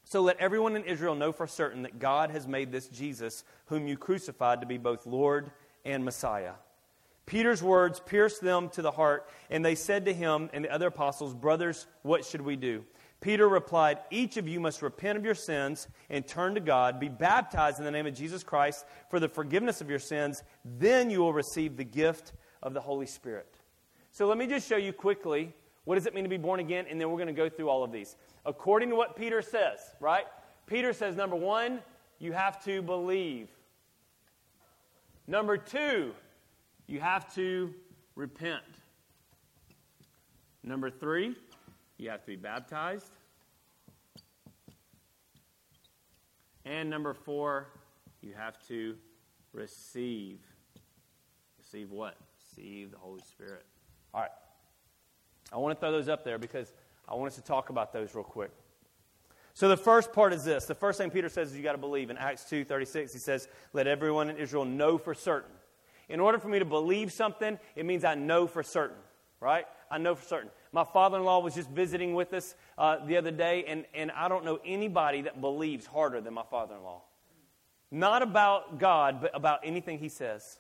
So 0.04 0.22
let 0.22 0.38
everyone 0.40 0.76
in 0.76 0.84
Israel 0.84 1.16
know 1.16 1.32
for 1.32 1.48
certain 1.48 1.82
that 1.82 1.98
God 1.98 2.30
has 2.30 2.48
made 2.48 2.72
this 2.72 2.88
Jesus, 2.88 3.44
whom 3.66 3.88
you 3.88 3.98
crucified, 3.98 4.62
to 4.62 4.68
be 4.68 4.78
both 4.78 5.08
Lord 5.08 5.50
and 5.84 6.06
Messiah. 6.06 6.54
Peter's 7.28 7.62
words 7.62 8.00
pierced 8.00 8.42
them 8.42 8.70
to 8.70 8.82
the 8.82 8.90
heart, 8.90 9.30
and 9.52 9.64
they 9.64 9.76
said 9.76 10.06
to 10.06 10.14
him 10.14 10.50
and 10.54 10.66
the 10.66 10.74
other 10.74 10.88
apostles, 10.88 11.36
Brothers, 11.36 11.86
what 12.02 12.26
should 12.26 12.42
we 12.42 12.56
do? 12.56 12.84
Peter 13.20 13.48
replied, 13.48 14.00
Each 14.10 14.38
of 14.38 14.48
you 14.48 14.60
must 14.60 14.82
repent 14.82 15.18
of 15.18 15.26
your 15.26 15.36
sins 15.36 15.88
and 16.10 16.26
turn 16.26 16.56
to 16.56 16.62
God, 16.62 17.00
be 17.00 17.10
baptized 17.10 17.80
in 17.80 17.86
the 17.86 17.92
name 17.92 18.08
of 18.08 18.14
Jesus 18.14 18.44
Christ 18.44 18.86
for 19.10 19.20
the 19.20 19.28
forgiveness 19.28 19.82
of 19.82 19.90
your 19.90 20.00
sins. 20.00 20.42
Then 20.64 21.10
you 21.10 21.20
will 21.20 21.34
receive 21.34 21.76
the 21.76 21.84
gift 21.84 22.32
of 22.64 22.74
the 22.74 22.82
Holy 22.82 23.08
Spirit. 23.08 23.54
So 24.12 24.26
let 24.28 24.38
me 24.38 24.48
just 24.48 24.68
show 24.68 24.78
you 24.78 24.94
quickly 24.94 25.54
what 25.84 25.96
does 25.96 26.06
it 26.06 26.14
mean 26.14 26.24
to 26.24 26.30
be 26.30 26.38
born 26.38 26.60
again, 26.60 26.86
and 26.90 27.00
then 27.00 27.10
we're 27.10 27.18
going 27.18 27.28
to 27.28 27.34
go 27.34 27.50
through 27.50 27.70
all 27.70 27.84
of 27.84 27.92
these. 27.92 28.16
According 28.46 28.90
to 28.90 28.96
what 28.96 29.18
Peter 29.18 29.42
says, 29.42 29.80
right? 30.00 30.26
Peter 30.66 30.94
says, 30.94 31.16
number 31.16 31.36
one, 31.36 31.80
you 32.20 32.32
have 32.32 32.64
to 32.66 32.82
believe. 32.82 33.50
Number 35.28 35.58
two, 35.58 36.14
you 36.88 37.00
have 37.00 37.34
to 37.36 37.74
repent. 38.16 38.64
Number 40.64 40.90
three, 40.90 41.36
you 41.98 42.10
have 42.10 42.22
to 42.22 42.28
be 42.28 42.36
baptized. 42.36 43.12
And 46.66 46.90
number 46.90 47.14
four, 47.14 47.68
you 48.22 48.34
have 48.34 48.58
to 48.68 48.96
receive. 49.54 50.40
Receive 51.58 51.92
what? 51.92 52.16
Receive 52.40 52.92
the 52.92 52.98
Holy 52.98 53.22
Spirit. 53.22 53.66
All 54.14 54.22
right. 54.22 54.32
I 55.52 55.58
want 55.58 55.76
to 55.76 55.80
throw 55.80 55.92
those 55.92 56.10
up 56.10 56.24
there 56.24 56.38
because 56.38 56.74
I 57.08 57.16
want 57.16 57.32
us 57.32 57.36
to 57.36 57.44
talk 57.44 57.70
about 57.70 57.94
those 57.94 58.14
real 58.16 58.24
quick. 58.24 58.52
So 59.54 59.68
the 59.68 59.78
first 59.78 60.14
part 60.14 60.34
is 60.34 60.44
this. 60.44 60.66
The 60.66 60.76
first 60.76 60.98
thing 60.98 61.10
Peter 61.10 61.30
says 61.30 61.52
is 61.52 61.58
you 61.58 61.64
got 61.64 61.72
to 61.72 61.78
believe. 61.78 62.10
In 62.10 62.18
Acts 62.18 62.46
2:36, 62.46 63.14
he 63.14 63.20
says, 63.20 63.48
"Let 63.74 63.88
everyone 63.88 64.30
in 64.30 64.38
Israel 64.38 64.66
know 64.66 64.98
for 64.98 65.14
certain." 65.14 65.57
In 66.10 66.20
order 66.20 66.40
for 66.40 66.48
me 66.48 66.60
to 66.60 66.66
believe 66.66 67.12
something, 67.12 67.60
it 67.76 67.86
means 67.86 68.04
I 68.04 68.16
know 68.16 68.48
for 68.48 68.64
certain, 68.64 68.98
right? 69.40 69.66
I 69.92 69.98
know 69.98 70.16
for 70.16 70.26
certain. 70.26 70.50
My 70.72 70.84
father 70.84 71.18
in 71.18 71.24
law 71.24 71.40
was 71.40 71.56
just 71.56 71.70
visiting 71.70 72.14
with 72.14 72.34
us 72.34 72.56
uh, 72.78 73.06
the 73.06 73.18
other 73.18 73.32
day, 73.32 73.66
and, 73.68 73.86
and 73.94 74.12
I 74.12 74.28
don't 74.28 74.46
know 74.46 74.60
anybody 74.66 75.22
that 75.22 75.42
believes 75.42 75.86
harder 75.86 76.22
than 76.22 76.34
my 76.34 76.44
father 76.50 76.76
in 76.76 76.84
law. 76.84 77.02
Not 77.92 78.22
about 78.22 78.80
God, 78.80 79.22
but 79.22 79.32
about 79.34 79.62
anything 79.64 80.00
he 80.00 80.10
says. 80.10 80.60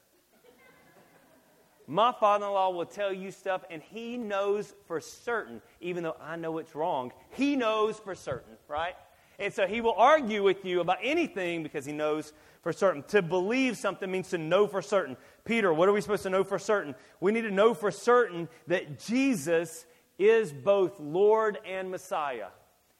My 1.89 2.11
father 2.11 2.45
in 2.45 2.51
law 2.51 2.69
will 2.71 2.85
tell 2.85 3.13
you 3.13 3.31
stuff, 3.31 3.63
and 3.69 3.81
he 3.81 4.17
knows 4.17 4.73
for 4.87 4.99
certain, 4.99 5.61
even 5.79 6.03
though 6.03 6.17
I 6.21 6.35
know 6.35 6.57
it's 6.57 6.75
wrong, 6.75 7.13
he 7.31 7.55
knows 7.55 7.97
for 7.97 8.13
certain, 8.13 8.55
right? 8.67 8.95
And 9.39 9.53
so 9.53 9.67
he 9.67 9.79
will 9.79 9.93
argue 9.93 10.43
with 10.43 10.65
you 10.65 10.81
about 10.81 10.97
anything 11.01 11.63
because 11.63 11.85
he 11.85 11.93
knows 11.93 12.33
for 12.61 12.73
certain. 12.73 13.03
To 13.09 13.21
believe 13.21 13.77
something 13.77 14.09
means 14.11 14.29
to 14.31 14.37
know 14.37 14.67
for 14.67 14.81
certain. 14.81 15.15
Peter, 15.47 15.73
what 15.73 15.87
are 15.87 15.93
we 15.93 16.01
supposed 16.01 16.23
to 16.23 16.29
know 16.29 16.43
for 16.43 16.59
certain? 16.59 16.93
We 17.21 17.31
need 17.31 17.43
to 17.43 17.51
know 17.51 17.73
for 17.73 17.89
certain 17.89 18.49
that 18.67 18.99
Jesus 18.99 19.85
is 20.19 20.51
both 20.51 20.99
Lord 20.99 21.57
and 21.65 21.89
Messiah. 21.89 22.47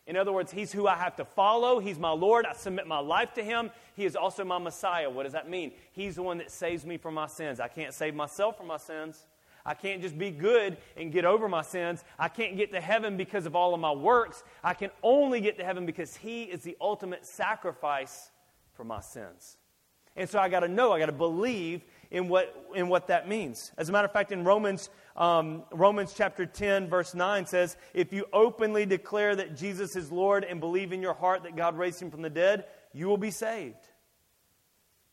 In 0.06 0.16
other 0.16 0.32
words, 0.32 0.52
He's 0.52 0.72
who 0.72 0.88
I 0.88 0.96
have 0.96 1.18
to 1.18 1.26
follow. 1.26 1.80
He's 1.80 2.00
my 2.00 2.12
Lord. 2.12 2.46
I 2.46 2.54
submit 2.54 2.88
my 2.88 3.00
life 3.00 3.34
to 3.34 3.44
Him. 3.44 3.70
He 3.96 4.06
is 4.06 4.16
also 4.16 4.46
my 4.46 4.58
Messiah. 4.58 5.10
What 5.10 5.24
does 5.24 5.34
that 5.34 5.50
mean? 5.50 5.74
He's 5.92 6.16
the 6.16 6.24
one 6.24 6.38
that 6.38 6.50
saves 6.50 6.86
me 6.86 6.96
from 6.96 7.16
my 7.16 7.28
sins. 7.28 7.60
I 7.60 7.68
can't 7.68 7.94
save 7.94 8.16
myself 8.16 8.58
from 8.58 8.68
my 8.68 8.78
sins. 8.78 9.28
I 9.66 9.74
can't 9.74 10.02
just 10.02 10.18
be 10.18 10.32
good 10.32 10.78
and 10.96 11.12
get 11.12 11.26
over 11.26 11.50
my 11.50 11.62
sins. 11.62 12.06
I 12.18 12.30
can't 12.30 12.56
get 12.56 12.72
to 12.72 12.80
heaven 12.80 13.18
because 13.18 13.46
of 13.46 13.54
all 13.54 13.74
of 13.74 13.82
my 13.82 13.92
works. 13.92 14.42
I 14.64 14.74
can 14.74 14.92
only 15.04 15.42
get 15.42 15.58
to 15.58 15.66
heaven 15.66 15.86
because 15.86 16.16
He 16.16 16.44
is 16.44 16.62
the 16.62 16.78
ultimate 16.80 17.26
sacrifice 17.26 18.32
for 18.76 18.86
my 18.86 19.02
sins. 19.02 19.58
And 20.18 20.28
so 20.28 20.40
I 20.40 20.50
got 20.50 20.62
to 20.62 20.68
know, 20.68 20.94
I 20.94 21.00
got 21.00 21.06
to 21.08 21.12
believe 21.12 21.84
in 22.12 22.30
what, 22.30 22.70
in 22.76 22.88
what 22.88 23.08
that 23.08 23.28
means. 23.28 23.72
As 23.78 23.90
a 23.90 23.92
matter 23.92 24.06
of 24.06 24.14
fact, 24.14 24.32
in 24.32 24.44
Romans, 24.44 24.90
um, 25.16 25.64
Romans 25.72 26.14
chapter 26.16 26.46
10, 26.46 26.90
verse 26.90 27.14
9 27.14 27.46
says, 27.46 27.78
If 27.94 28.14
you 28.14 28.26
openly 28.32 28.86
declare 28.86 29.36
that 29.36 29.56
Jesus 29.56 29.96
is 29.96 30.12
Lord 30.12 30.44
and 30.44 30.60
believe 30.60 30.94
in 30.94 31.02
your 31.02 31.14
heart 31.14 31.44
that 31.44 31.56
God 31.56 31.78
raised 31.78 32.02
him 32.02 32.12
from 32.12 32.22
the 32.22 32.30
dead, 32.30 32.66
you 32.94 33.08
will 33.08 33.18
be 33.18 33.32
saved. 33.32 33.88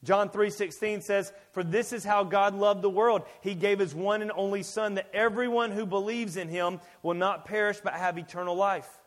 John 0.04 0.28
3:16 0.28 1.00
says, 1.00 1.32
"For 1.52 1.64
this 1.64 1.90
is 1.90 2.04
how 2.04 2.24
God 2.24 2.54
loved 2.54 2.82
the 2.82 2.90
world. 2.90 3.22
He 3.40 3.54
gave 3.54 3.78
his 3.78 3.94
one 3.94 4.20
and 4.20 4.30
only 4.32 4.62
son 4.62 4.94
that 4.94 5.08
everyone 5.14 5.70
who 5.70 5.86
believes 5.86 6.36
in 6.36 6.48
him 6.48 6.80
will 7.02 7.14
not 7.14 7.46
perish 7.46 7.80
but 7.82 7.94
have 7.94 8.18
eternal 8.18 8.54
life." 8.54 9.00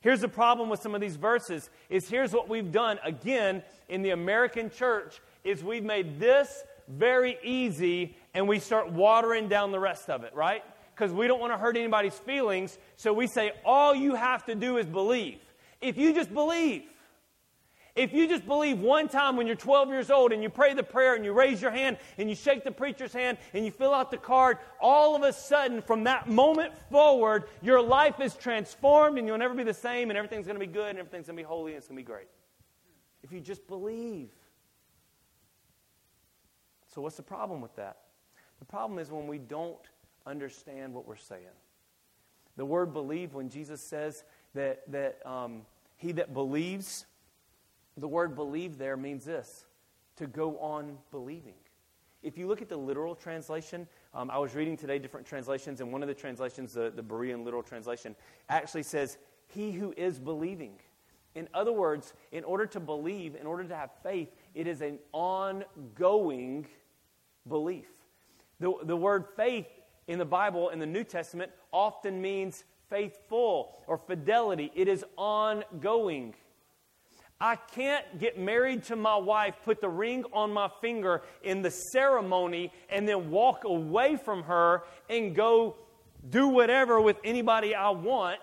Here's 0.00 0.20
the 0.20 0.28
problem 0.28 0.68
with 0.68 0.80
some 0.80 0.94
of 0.94 1.00
these 1.00 1.16
verses 1.16 1.70
is 1.88 2.08
here's 2.08 2.32
what 2.32 2.48
we've 2.48 2.72
done 2.72 2.98
again 3.04 3.62
in 3.88 4.02
the 4.02 4.10
American 4.10 4.70
church 4.70 5.20
is 5.44 5.62
we've 5.62 5.84
made 5.84 6.18
this 6.18 6.64
very 6.88 7.38
easy 7.42 8.16
and 8.34 8.48
we 8.48 8.58
start 8.58 8.92
watering 8.92 9.48
down 9.48 9.72
the 9.72 9.80
rest 9.80 10.08
of 10.08 10.24
it, 10.24 10.34
right? 10.34 10.62
Because 10.94 11.12
we 11.12 11.26
don't 11.26 11.40
want 11.40 11.52
to 11.52 11.58
hurt 11.58 11.76
anybody's 11.76 12.18
feelings, 12.18 12.78
so 12.96 13.12
we 13.12 13.26
say 13.26 13.52
all 13.64 13.94
you 13.94 14.14
have 14.14 14.44
to 14.46 14.54
do 14.54 14.76
is 14.76 14.86
believe. 14.86 15.40
If 15.80 15.96
you 15.96 16.14
just 16.14 16.32
believe, 16.32 16.84
if 17.94 18.14
you 18.14 18.26
just 18.26 18.46
believe 18.46 18.80
one 18.80 19.08
time 19.08 19.36
when 19.36 19.46
you're 19.46 19.54
12 19.54 19.90
years 19.90 20.10
old 20.10 20.32
and 20.32 20.42
you 20.42 20.48
pray 20.48 20.72
the 20.72 20.82
prayer 20.82 21.14
and 21.14 21.24
you 21.26 21.32
raise 21.32 21.60
your 21.60 21.70
hand 21.70 21.98
and 22.16 22.28
you 22.30 22.34
shake 22.34 22.64
the 22.64 22.70
preacher's 22.70 23.12
hand 23.12 23.36
and 23.52 23.66
you 23.66 23.70
fill 23.70 23.92
out 23.92 24.10
the 24.10 24.16
card, 24.16 24.56
all 24.80 25.14
of 25.14 25.22
a 25.22 25.32
sudden, 25.32 25.82
from 25.82 26.04
that 26.04 26.26
moment 26.26 26.72
forward, 26.90 27.44
your 27.60 27.82
life 27.82 28.18
is 28.18 28.34
transformed 28.34 29.18
and 29.18 29.26
you'll 29.26 29.36
never 29.36 29.54
be 29.54 29.62
the 29.62 29.74
same 29.74 30.08
and 30.08 30.16
everything's 30.16 30.46
going 30.46 30.58
to 30.58 30.66
be 30.66 30.72
good 30.72 30.88
and 30.88 30.98
everything's 30.98 31.26
going 31.26 31.36
to 31.36 31.42
be 31.42 31.46
holy 31.46 31.72
and 31.72 31.78
it's 31.78 31.88
going 31.88 31.98
to 31.98 32.02
be 32.02 32.06
great. 32.06 32.28
If 33.22 33.30
you 33.30 33.40
just 33.40 33.66
believe. 33.66 34.30
So, 36.94 37.00
what's 37.00 37.16
the 37.16 37.22
problem 37.22 37.60
with 37.60 37.74
that? 37.76 37.96
The 38.58 38.64
problem 38.66 38.98
is 38.98 39.10
when 39.10 39.26
we 39.26 39.38
don't 39.38 39.80
understand 40.26 40.92
what 40.92 41.06
we're 41.06 41.16
saying. 41.16 41.46
The 42.56 42.66
word 42.66 42.92
believe, 42.92 43.32
when 43.32 43.48
Jesus 43.48 43.80
says 43.80 44.24
that, 44.54 44.82
that 44.92 45.24
um, 45.26 45.62
he 45.96 46.12
that 46.12 46.34
believes, 46.34 47.06
the 47.96 48.08
word 48.08 48.34
believe 48.34 48.76
there 48.76 48.96
means 48.96 49.24
this 49.24 49.64
to 50.16 50.26
go 50.26 50.58
on 50.58 50.98
believing. 51.10 51.54
If 52.22 52.36
you 52.36 52.46
look 52.46 52.60
at 52.60 52.68
the 52.68 52.76
literal 52.76 53.14
translation, 53.14 53.88
um, 54.14 54.30
I 54.30 54.38
was 54.38 54.54
reading 54.54 54.76
today 54.76 54.98
different 54.98 55.26
translations, 55.26 55.80
and 55.80 55.90
one 55.90 56.02
of 56.02 56.08
the 56.08 56.14
translations, 56.14 56.74
the, 56.74 56.92
the 56.94 57.02
Berean 57.02 57.42
literal 57.42 57.62
translation, 57.62 58.14
actually 58.50 58.82
says, 58.82 59.16
He 59.48 59.72
who 59.72 59.94
is 59.96 60.18
believing. 60.18 60.74
In 61.34 61.48
other 61.54 61.72
words, 61.72 62.12
in 62.30 62.44
order 62.44 62.66
to 62.66 62.80
believe, 62.80 63.34
in 63.34 63.46
order 63.46 63.64
to 63.64 63.74
have 63.74 63.90
faith, 64.02 64.28
it 64.54 64.66
is 64.66 64.82
an 64.82 64.98
ongoing 65.12 66.66
belief. 67.48 67.86
The, 68.60 68.72
the 68.84 68.96
word 68.96 69.26
faith 69.36 69.66
in 70.06 70.18
the 70.18 70.24
Bible, 70.24 70.70
in 70.70 70.78
the 70.78 70.86
New 70.86 71.04
Testament, 71.04 71.50
often 71.72 72.20
means 72.20 72.64
faithful 72.88 73.78
or 73.86 73.98
fidelity. 73.98 74.70
It 74.74 74.88
is 74.88 75.04
ongoing. 75.16 76.34
I 77.40 77.56
can't 77.56 78.20
get 78.20 78.38
married 78.38 78.84
to 78.84 78.96
my 78.96 79.16
wife, 79.16 79.56
put 79.64 79.80
the 79.80 79.88
ring 79.88 80.24
on 80.32 80.52
my 80.52 80.70
finger 80.80 81.22
in 81.42 81.62
the 81.62 81.70
ceremony, 81.70 82.72
and 82.88 83.08
then 83.08 83.30
walk 83.30 83.64
away 83.64 84.16
from 84.16 84.44
her 84.44 84.84
and 85.08 85.34
go 85.34 85.76
do 86.30 86.48
whatever 86.48 87.00
with 87.00 87.16
anybody 87.24 87.74
I 87.74 87.90
want. 87.90 88.40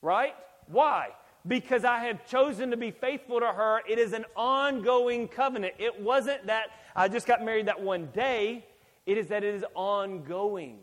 Right? 0.00 0.34
Why? 0.66 1.08
Because 1.46 1.84
I 1.84 2.00
have 2.00 2.26
chosen 2.26 2.70
to 2.70 2.76
be 2.76 2.90
faithful 2.90 3.40
to 3.40 3.46
her. 3.46 3.80
It 3.88 3.98
is 3.98 4.12
an 4.12 4.26
ongoing 4.36 5.26
covenant. 5.26 5.74
It 5.78 6.00
wasn't 6.00 6.46
that 6.46 6.66
I 6.94 7.08
just 7.08 7.26
got 7.26 7.44
married 7.44 7.66
that 7.66 7.80
one 7.80 8.06
day, 8.12 8.66
it 9.06 9.16
is 9.16 9.28
that 9.28 9.42
it 9.42 9.54
is 9.54 9.64
ongoing. 9.74 10.78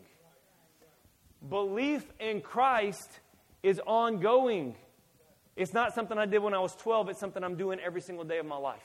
Belief 1.48 2.04
in 2.18 2.40
Christ 2.40 3.20
is 3.62 3.80
ongoing. 3.86 4.74
It's 5.54 5.72
not 5.72 5.94
something 5.94 6.18
I 6.18 6.26
did 6.26 6.38
when 6.40 6.54
I 6.54 6.58
was 6.58 6.74
12, 6.76 7.10
it's 7.10 7.20
something 7.20 7.42
I'm 7.42 7.56
doing 7.56 7.78
every 7.80 8.00
single 8.00 8.24
day 8.24 8.38
of 8.38 8.46
my 8.46 8.56
life. 8.56 8.82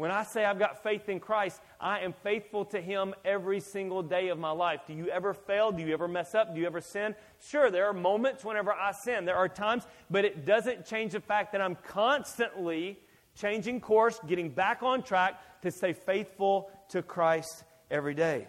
When 0.00 0.10
I 0.10 0.24
say 0.24 0.46
I've 0.46 0.58
got 0.58 0.82
faith 0.82 1.10
in 1.10 1.20
Christ, 1.20 1.60
I 1.78 1.98
am 1.98 2.14
faithful 2.22 2.64
to 2.64 2.80
Him 2.80 3.14
every 3.22 3.60
single 3.60 4.02
day 4.02 4.28
of 4.28 4.38
my 4.38 4.50
life. 4.50 4.80
Do 4.86 4.94
you 4.94 5.08
ever 5.08 5.34
fail? 5.34 5.72
Do 5.72 5.82
you 5.82 5.92
ever 5.92 6.08
mess 6.08 6.34
up? 6.34 6.54
Do 6.54 6.60
you 6.62 6.66
ever 6.66 6.80
sin? 6.80 7.14
Sure, 7.46 7.70
there 7.70 7.84
are 7.84 7.92
moments 7.92 8.42
whenever 8.42 8.72
I 8.72 8.92
sin. 8.92 9.26
There 9.26 9.36
are 9.36 9.46
times, 9.46 9.86
but 10.08 10.24
it 10.24 10.46
doesn't 10.46 10.86
change 10.86 11.12
the 11.12 11.20
fact 11.20 11.52
that 11.52 11.60
I'm 11.60 11.74
constantly 11.86 12.98
changing 13.34 13.82
course, 13.82 14.18
getting 14.26 14.48
back 14.48 14.82
on 14.82 15.02
track 15.02 15.38
to 15.60 15.70
stay 15.70 15.92
faithful 15.92 16.70
to 16.88 17.02
Christ 17.02 17.64
every 17.90 18.14
day. 18.14 18.48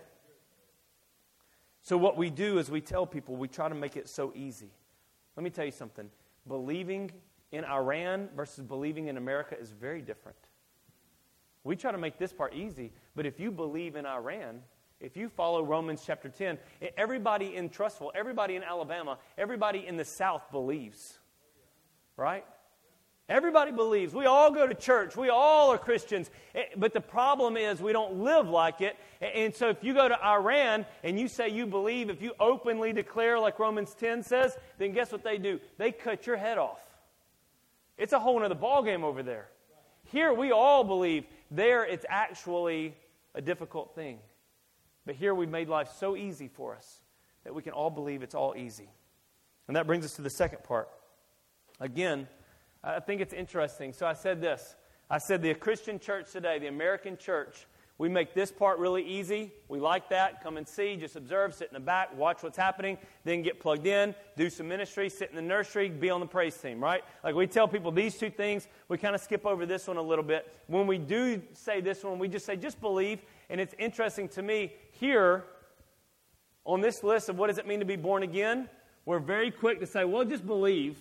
So, 1.82 1.98
what 1.98 2.16
we 2.16 2.30
do 2.30 2.60
is 2.60 2.72
we 2.72 2.80
tell 2.80 3.06
people, 3.06 3.36
we 3.36 3.50
try 3.50 3.68
to 3.68 3.76
make 3.76 3.98
it 3.98 4.08
so 4.08 4.32
easy. 4.36 4.72
Let 5.36 5.44
me 5.44 5.50
tell 5.50 5.66
you 5.66 5.72
something 5.72 6.10
believing 6.48 7.12
in 7.52 7.66
Iran 7.66 8.30
versus 8.38 8.64
believing 8.64 9.10
in 9.10 9.18
America 9.18 9.60
is 9.60 9.72
very 9.72 10.02
different. 10.02 10.38
We 11.64 11.76
try 11.76 11.92
to 11.92 11.98
make 11.98 12.18
this 12.18 12.34
part 12.34 12.54
easy, 12.54 12.92
but 13.16 13.26
if 13.26 13.40
you 13.40 13.52
believe 13.52 13.96
in 13.96 14.06
Iran, 14.06 14.62
if 15.00 15.18
you 15.18 15.30
follow 15.30 15.64
Romans 15.64 16.04
chapter 16.06 16.30
10, 16.30 16.58
everybody 16.98 17.56
in 17.56 17.70
Trussville, 17.70 18.12
everybody 18.16 18.56
in 18.56 18.64
Alabama, 18.64 19.18
everybody 19.38 19.86
in 19.86 19.98
the 19.98 20.06
South 20.06 20.52
believes. 20.52 21.18
Right? 22.18 22.46
Everybody 23.30 23.72
believes. 23.72 24.14
We 24.14 24.26
all 24.26 24.52
go 24.52 24.68
to 24.68 24.74
church. 24.74 25.16
We 25.16 25.30
all 25.30 25.72
are 25.72 25.78
Christians. 25.78 26.30
But 26.76 26.94
the 26.94 27.02
problem 27.02 27.56
is 27.56 27.82
we 27.82 27.94
don't 27.94 28.20
live 28.20 28.50
like 28.50 28.82
it. 28.82 28.98
And 29.22 29.56
so 29.56 29.70
if 29.70 29.84
you 29.84 29.94
go 29.94 30.08
to 30.08 30.24
Iran 30.24 30.86
and 31.04 31.20
you 31.20 31.28
say 31.28 31.48
you 31.50 31.66
believe, 31.66 32.10
if 32.10 32.22
you 32.22 32.34
openly 32.40 32.92
declare 32.92 33.40
like 33.40 33.58
Romans 33.58 33.96
10 33.96 34.24
says, 34.24 34.58
then 34.78 34.92
guess 34.92 35.12
what 35.12 35.24
they 35.24 35.38
do? 35.38 35.60
They 35.78 35.92
cut 35.92 36.28
your 36.28 36.36
head 36.36 36.58
off. 36.58 36.82
It's 37.98 38.14
a 38.14 38.20
whole 38.20 38.44
other 38.44 38.54
ballgame 38.54 39.04
over 39.04 39.24
there. 39.24 39.48
Here 40.12 40.34
we 40.34 40.52
all 40.52 40.84
believe. 40.84 41.26
There 41.52 41.86
it's 41.86 42.06
actually 42.08 42.96
a 43.36 43.42
difficult 43.42 43.94
thing. 43.94 44.20
But 45.06 45.16
here 45.16 45.36
we've 45.36 45.50
made 45.50 45.68
life 45.68 45.90
so 46.00 46.16
easy 46.16 46.48
for 46.48 46.76
us 46.76 47.02
that 47.44 47.54
we 47.54 47.62
can 47.62 47.74
all 47.74 47.90
believe 47.90 48.24
it's 48.24 48.36
all 48.36 48.56
easy. 48.56 48.90
And 49.68 49.76
that 49.76 49.86
brings 49.86 50.06
us 50.06 50.14
to 50.14 50.22
the 50.22 50.30
second 50.30 50.64
part. 50.64 50.90
Again, 51.80 52.28
I 52.84 53.00
think 53.00 53.22
it's 53.22 53.34
interesting. 53.34 53.94
So 53.94 54.06
I 54.06 54.14
said 54.14 54.42
this 54.42 54.76
I 55.10 55.18
said 55.18 55.42
the 55.42 55.54
Christian 55.54 56.00
church 56.00 56.32
today, 56.32 56.58
the 56.58 56.68
American 56.68 57.18
church, 57.18 57.66
we 58.02 58.10
make 58.10 58.34
this 58.34 58.52
part 58.52 58.80
really 58.80 59.04
easy. 59.04 59.52
We 59.68 59.80
like 59.80 60.10
that. 60.10 60.42
Come 60.42 60.58
and 60.58 60.68
see, 60.68 60.96
just 60.96 61.16
observe, 61.16 61.54
sit 61.54 61.68
in 61.68 61.76
the 61.76 61.80
back, 61.80 62.18
watch 62.18 62.42
what's 62.42 62.58
happening, 62.58 62.98
then 63.26 63.44
get 63.44 63.60
plugged 63.60 63.86
in, 63.86 64.16
do 64.36 64.50
some 64.50 64.68
ministry, 64.68 65.08
sit 65.08 65.30
in 65.30 65.36
the 65.36 65.42
nursery, 65.44 65.88
be 65.88 66.10
on 66.10 66.20
the 66.20 66.26
praise 66.26 66.58
team, 66.58 66.84
right? 66.84 67.04
Like 67.24 67.36
we 67.36 67.46
tell 67.46 67.68
people 67.68 67.92
these 67.92 68.18
two 68.18 68.32
things, 68.32 68.68
we 68.88 68.98
kind 68.98 69.14
of 69.14 69.22
skip 69.22 69.46
over 69.46 69.68
this 69.68 69.88
one 69.88 69.98
a 69.98 70.02
little 70.02 70.24
bit. 70.24 70.52
When 70.66 70.88
we 70.88 70.98
do 70.98 71.44
say 71.54 71.80
this 71.80 72.04
one, 72.04 72.18
we 72.18 72.28
just 72.28 72.44
say, 72.44 72.56
just 72.56 72.82
believe. 72.82 73.22
And 73.52 73.62
it's 73.62 73.76
interesting 73.78 74.28
to 74.30 74.42
me 74.42 74.74
here 74.94 75.44
on 76.66 76.82
this 76.82 77.04
list 77.04 77.30
of 77.30 77.38
what 77.38 77.48
does 77.50 77.60
it 77.60 77.68
mean 77.68 77.82
to 77.82 77.86
be 77.86 77.98
born 77.98 78.24
again, 78.24 78.68
we're 79.06 79.20
very 79.20 79.52
quick 79.52 79.80
to 79.80 79.86
say, 79.86 80.06
well, 80.06 80.26
just 80.26 80.48
believe 80.48 80.98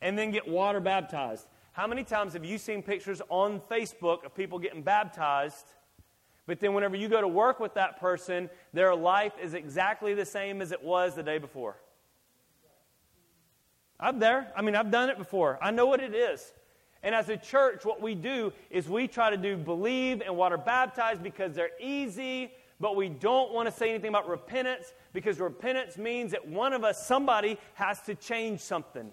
and 0.00 0.18
then 0.18 0.32
get 0.32 0.48
water 0.48 0.80
baptized. 0.80 1.46
How 1.70 1.86
many 1.86 2.02
times 2.02 2.32
have 2.32 2.44
you 2.44 2.58
seen 2.58 2.82
pictures 2.82 3.22
on 3.28 3.60
Facebook 3.70 4.24
of 4.26 4.34
people 4.34 4.58
getting 4.58 4.82
baptized? 4.82 5.66
But 6.46 6.58
then, 6.60 6.74
whenever 6.74 6.96
you 6.96 7.08
go 7.08 7.20
to 7.20 7.28
work 7.28 7.60
with 7.60 7.74
that 7.74 8.00
person, 8.00 8.50
their 8.72 8.94
life 8.94 9.32
is 9.40 9.54
exactly 9.54 10.14
the 10.14 10.24
same 10.24 10.60
as 10.60 10.72
it 10.72 10.82
was 10.82 11.14
the 11.14 11.22
day 11.22 11.38
before. 11.38 11.76
I'm 14.00 14.18
there. 14.18 14.52
I 14.56 14.62
mean, 14.62 14.74
I've 14.74 14.90
done 14.90 15.08
it 15.08 15.18
before. 15.18 15.58
I 15.62 15.70
know 15.70 15.86
what 15.86 16.00
it 16.00 16.14
is. 16.14 16.52
And 17.04 17.14
as 17.14 17.28
a 17.28 17.36
church, 17.36 17.84
what 17.84 18.02
we 18.02 18.14
do 18.14 18.52
is 18.70 18.88
we 18.88 19.06
try 19.06 19.30
to 19.30 19.36
do 19.36 19.56
believe 19.56 20.20
and 20.20 20.36
water 20.36 20.56
baptized 20.56 21.22
because 21.22 21.54
they're 21.54 21.70
easy, 21.80 22.52
but 22.80 22.96
we 22.96 23.08
don't 23.08 23.52
want 23.52 23.68
to 23.68 23.72
say 23.72 23.90
anything 23.90 24.08
about 24.08 24.28
repentance 24.28 24.92
because 25.12 25.38
repentance 25.38 25.96
means 25.96 26.32
that 26.32 26.46
one 26.46 26.72
of 26.72 26.82
us, 26.82 27.06
somebody, 27.06 27.58
has 27.74 28.00
to 28.02 28.14
change 28.16 28.60
something. 28.60 29.10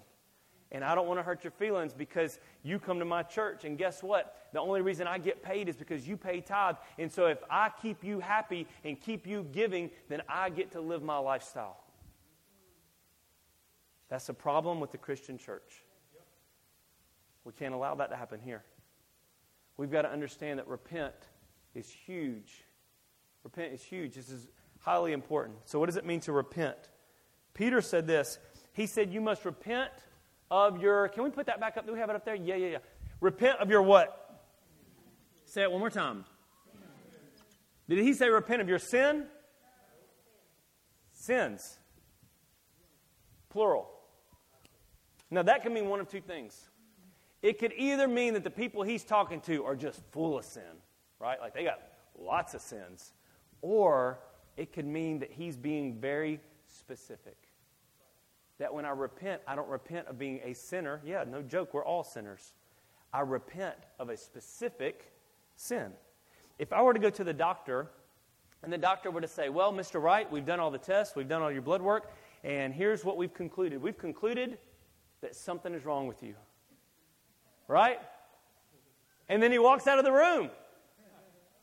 And 0.71 0.83
I 0.83 0.93
don't 0.93 1.07
want 1.07 1.19
to 1.19 1.23
hurt 1.23 1.43
your 1.43 1.51
feelings 1.51 1.93
because 1.93 2.39
you 2.61 2.77
come 2.77 2.99
to 2.99 3.05
my 3.05 3.23
church, 3.23 3.65
and 3.65 3.77
guess 3.77 4.03
what? 4.03 4.49
The 4.53 4.59
only 4.59 4.81
reason 4.81 5.07
I 5.07 5.17
get 5.17 5.41
paid 5.41 5.67
is 5.67 5.75
because 5.75 6.07
you 6.07 6.15
pay 6.15 6.41
tithe. 6.41 6.75
And 6.99 7.11
so 7.11 7.25
if 7.25 7.39
I 7.49 7.71
keep 7.81 8.03
you 8.03 8.19
happy 8.19 8.67
and 8.83 8.99
keep 8.99 9.25
you 9.25 9.47
giving, 9.51 9.89
then 10.09 10.21
I 10.29 10.49
get 10.49 10.71
to 10.73 10.81
live 10.81 11.01
my 11.01 11.17
lifestyle. 11.17 11.77
That's 14.09 14.27
the 14.27 14.33
problem 14.33 14.79
with 14.79 14.91
the 14.91 14.97
Christian 14.97 15.37
church. 15.37 15.83
We 17.43 17.53
can't 17.53 17.73
allow 17.73 17.95
that 17.95 18.09
to 18.11 18.15
happen 18.15 18.39
here. 18.39 18.63
We've 19.77 19.91
got 19.91 20.03
to 20.03 20.11
understand 20.11 20.59
that 20.59 20.67
repent 20.67 21.15
is 21.73 21.89
huge. 21.89 22.65
Repent 23.43 23.73
is 23.73 23.81
huge. 23.81 24.15
This 24.15 24.29
is 24.29 24.47
highly 24.79 25.13
important. 25.13 25.57
So, 25.65 25.79
what 25.79 25.87
does 25.87 25.95
it 25.95 26.05
mean 26.05 26.19
to 26.21 26.31
repent? 26.31 26.77
Peter 27.53 27.81
said 27.81 28.05
this. 28.05 28.39
He 28.73 28.85
said, 28.85 29.11
You 29.11 29.21
must 29.21 29.45
repent 29.45 29.91
of 30.51 30.81
your, 30.81 31.07
can 31.09 31.23
we 31.23 31.29
put 31.29 31.45
that 31.47 31.59
back 31.59 31.77
up? 31.77 31.85
Do 31.85 31.93
we 31.93 31.99
have 31.99 32.09
it 32.09 32.15
up 32.15 32.25
there? 32.25 32.35
Yeah, 32.35 32.55
yeah, 32.55 32.67
yeah. 32.67 32.77
Repent 33.21 33.59
of 33.59 33.69
your 33.69 33.81
what? 33.81 34.41
Say 35.45 35.63
it 35.63 35.71
one 35.71 35.79
more 35.79 35.89
time. 35.89 36.25
Did 37.87 37.99
he 37.99 38.13
say 38.13 38.29
repent 38.29 38.61
of 38.61 38.69
your 38.69 38.79
sin? 38.79 39.25
Sins. 41.11 41.79
Plural. 43.49 43.89
Now, 45.31 45.43
that 45.43 45.63
can 45.63 45.73
mean 45.73 45.89
one 45.89 45.99
of 45.99 46.07
two 46.07 46.21
things. 46.21 46.69
It 47.41 47.59
could 47.59 47.73
either 47.77 48.07
mean 48.07 48.33
that 48.33 48.43
the 48.43 48.49
people 48.49 48.83
he's 48.83 49.03
talking 49.03 49.41
to 49.41 49.65
are 49.65 49.75
just 49.75 50.01
full 50.11 50.37
of 50.37 50.45
sin, 50.45 50.63
right? 51.19 51.39
Like 51.39 51.53
they 51.53 51.63
got 51.63 51.79
lots 52.17 52.53
of 52.53 52.61
sins. 52.61 53.13
Or 53.61 54.19
it 54.57 54.73
could 54.73 54.85
mean 54.85 55.19
that 55.19 55.31
he's 55.31 55.57
being 55.57 55.99
very 55.99 56.41
specific 56.67 57.37
that 58.59 58.73
when 58.73 58.85
I 58.85 58.91
repent, 58.91 59.41
I 59.47 59.55
don't 59.55 59.69
repent 59.69 60.07
of 60.07 60.19
being 60.19 60.41
a 60.43 60.53
sinner. 60.53 61.01
Yeah, 61.03 61.23
no 61.29 61.41
joke, 61.41 61.73
we're 61.73 61.85
all 61.85 62.03
sinners. 62.03 62.53
I 63.13 63.21
repent 63.21 63.75
of 63.97 64.09
a 64.09 64.17
specific 64.17 65.11
sin. 65.55 65.91
If 66.59 66.71
I 66.73 66.81
were 66.81 66.93
to 66.93 66.99
go 66.99 67.09
to 67.09 67.23
the 67.23 67.33
doctor 67.33 67.87
and 68.61 68.71
the 68.71 68.77
doctor 68.77 69.09
were 69.09 69.21
to 69.21 69.27
say, 69.27 69.49
Well, 69.49 69.73
Mr. 69.73 70.01
Wright, 70.01 70.29
we've 70.29 70.45
done 70.45 70.59
all 70.59 70.71
the 70.71 70.77
tests, 70.77 71.15
we've 71.15 71.27
done 71.27 71.41
all 71.41 71.51
your 71.51 71.61
blood 71.61 71.81
work, 71.81 72.11
and 72.43 72.73
here's 72.73 73.03
what 73.03 73.17
we've 73.17 73.33
concluded. 73.33 73.81
We've 73.81 73.97
concluded 73.97 74.57
that 75.21 75.35
something 75.35 75.73
is 75.73 75.85
wrong 75.85 76.07
with 76.07 76.21
you. 76.21 76.35
Right? 77.67 77.99
And 79.29 79.41
then 79.41 79.51
he 79.51 79.59
walks 79.59 79.87
out 79.87 79.99
of 79.99 80.05
the 80.05 80.11
room. 80.11 80.49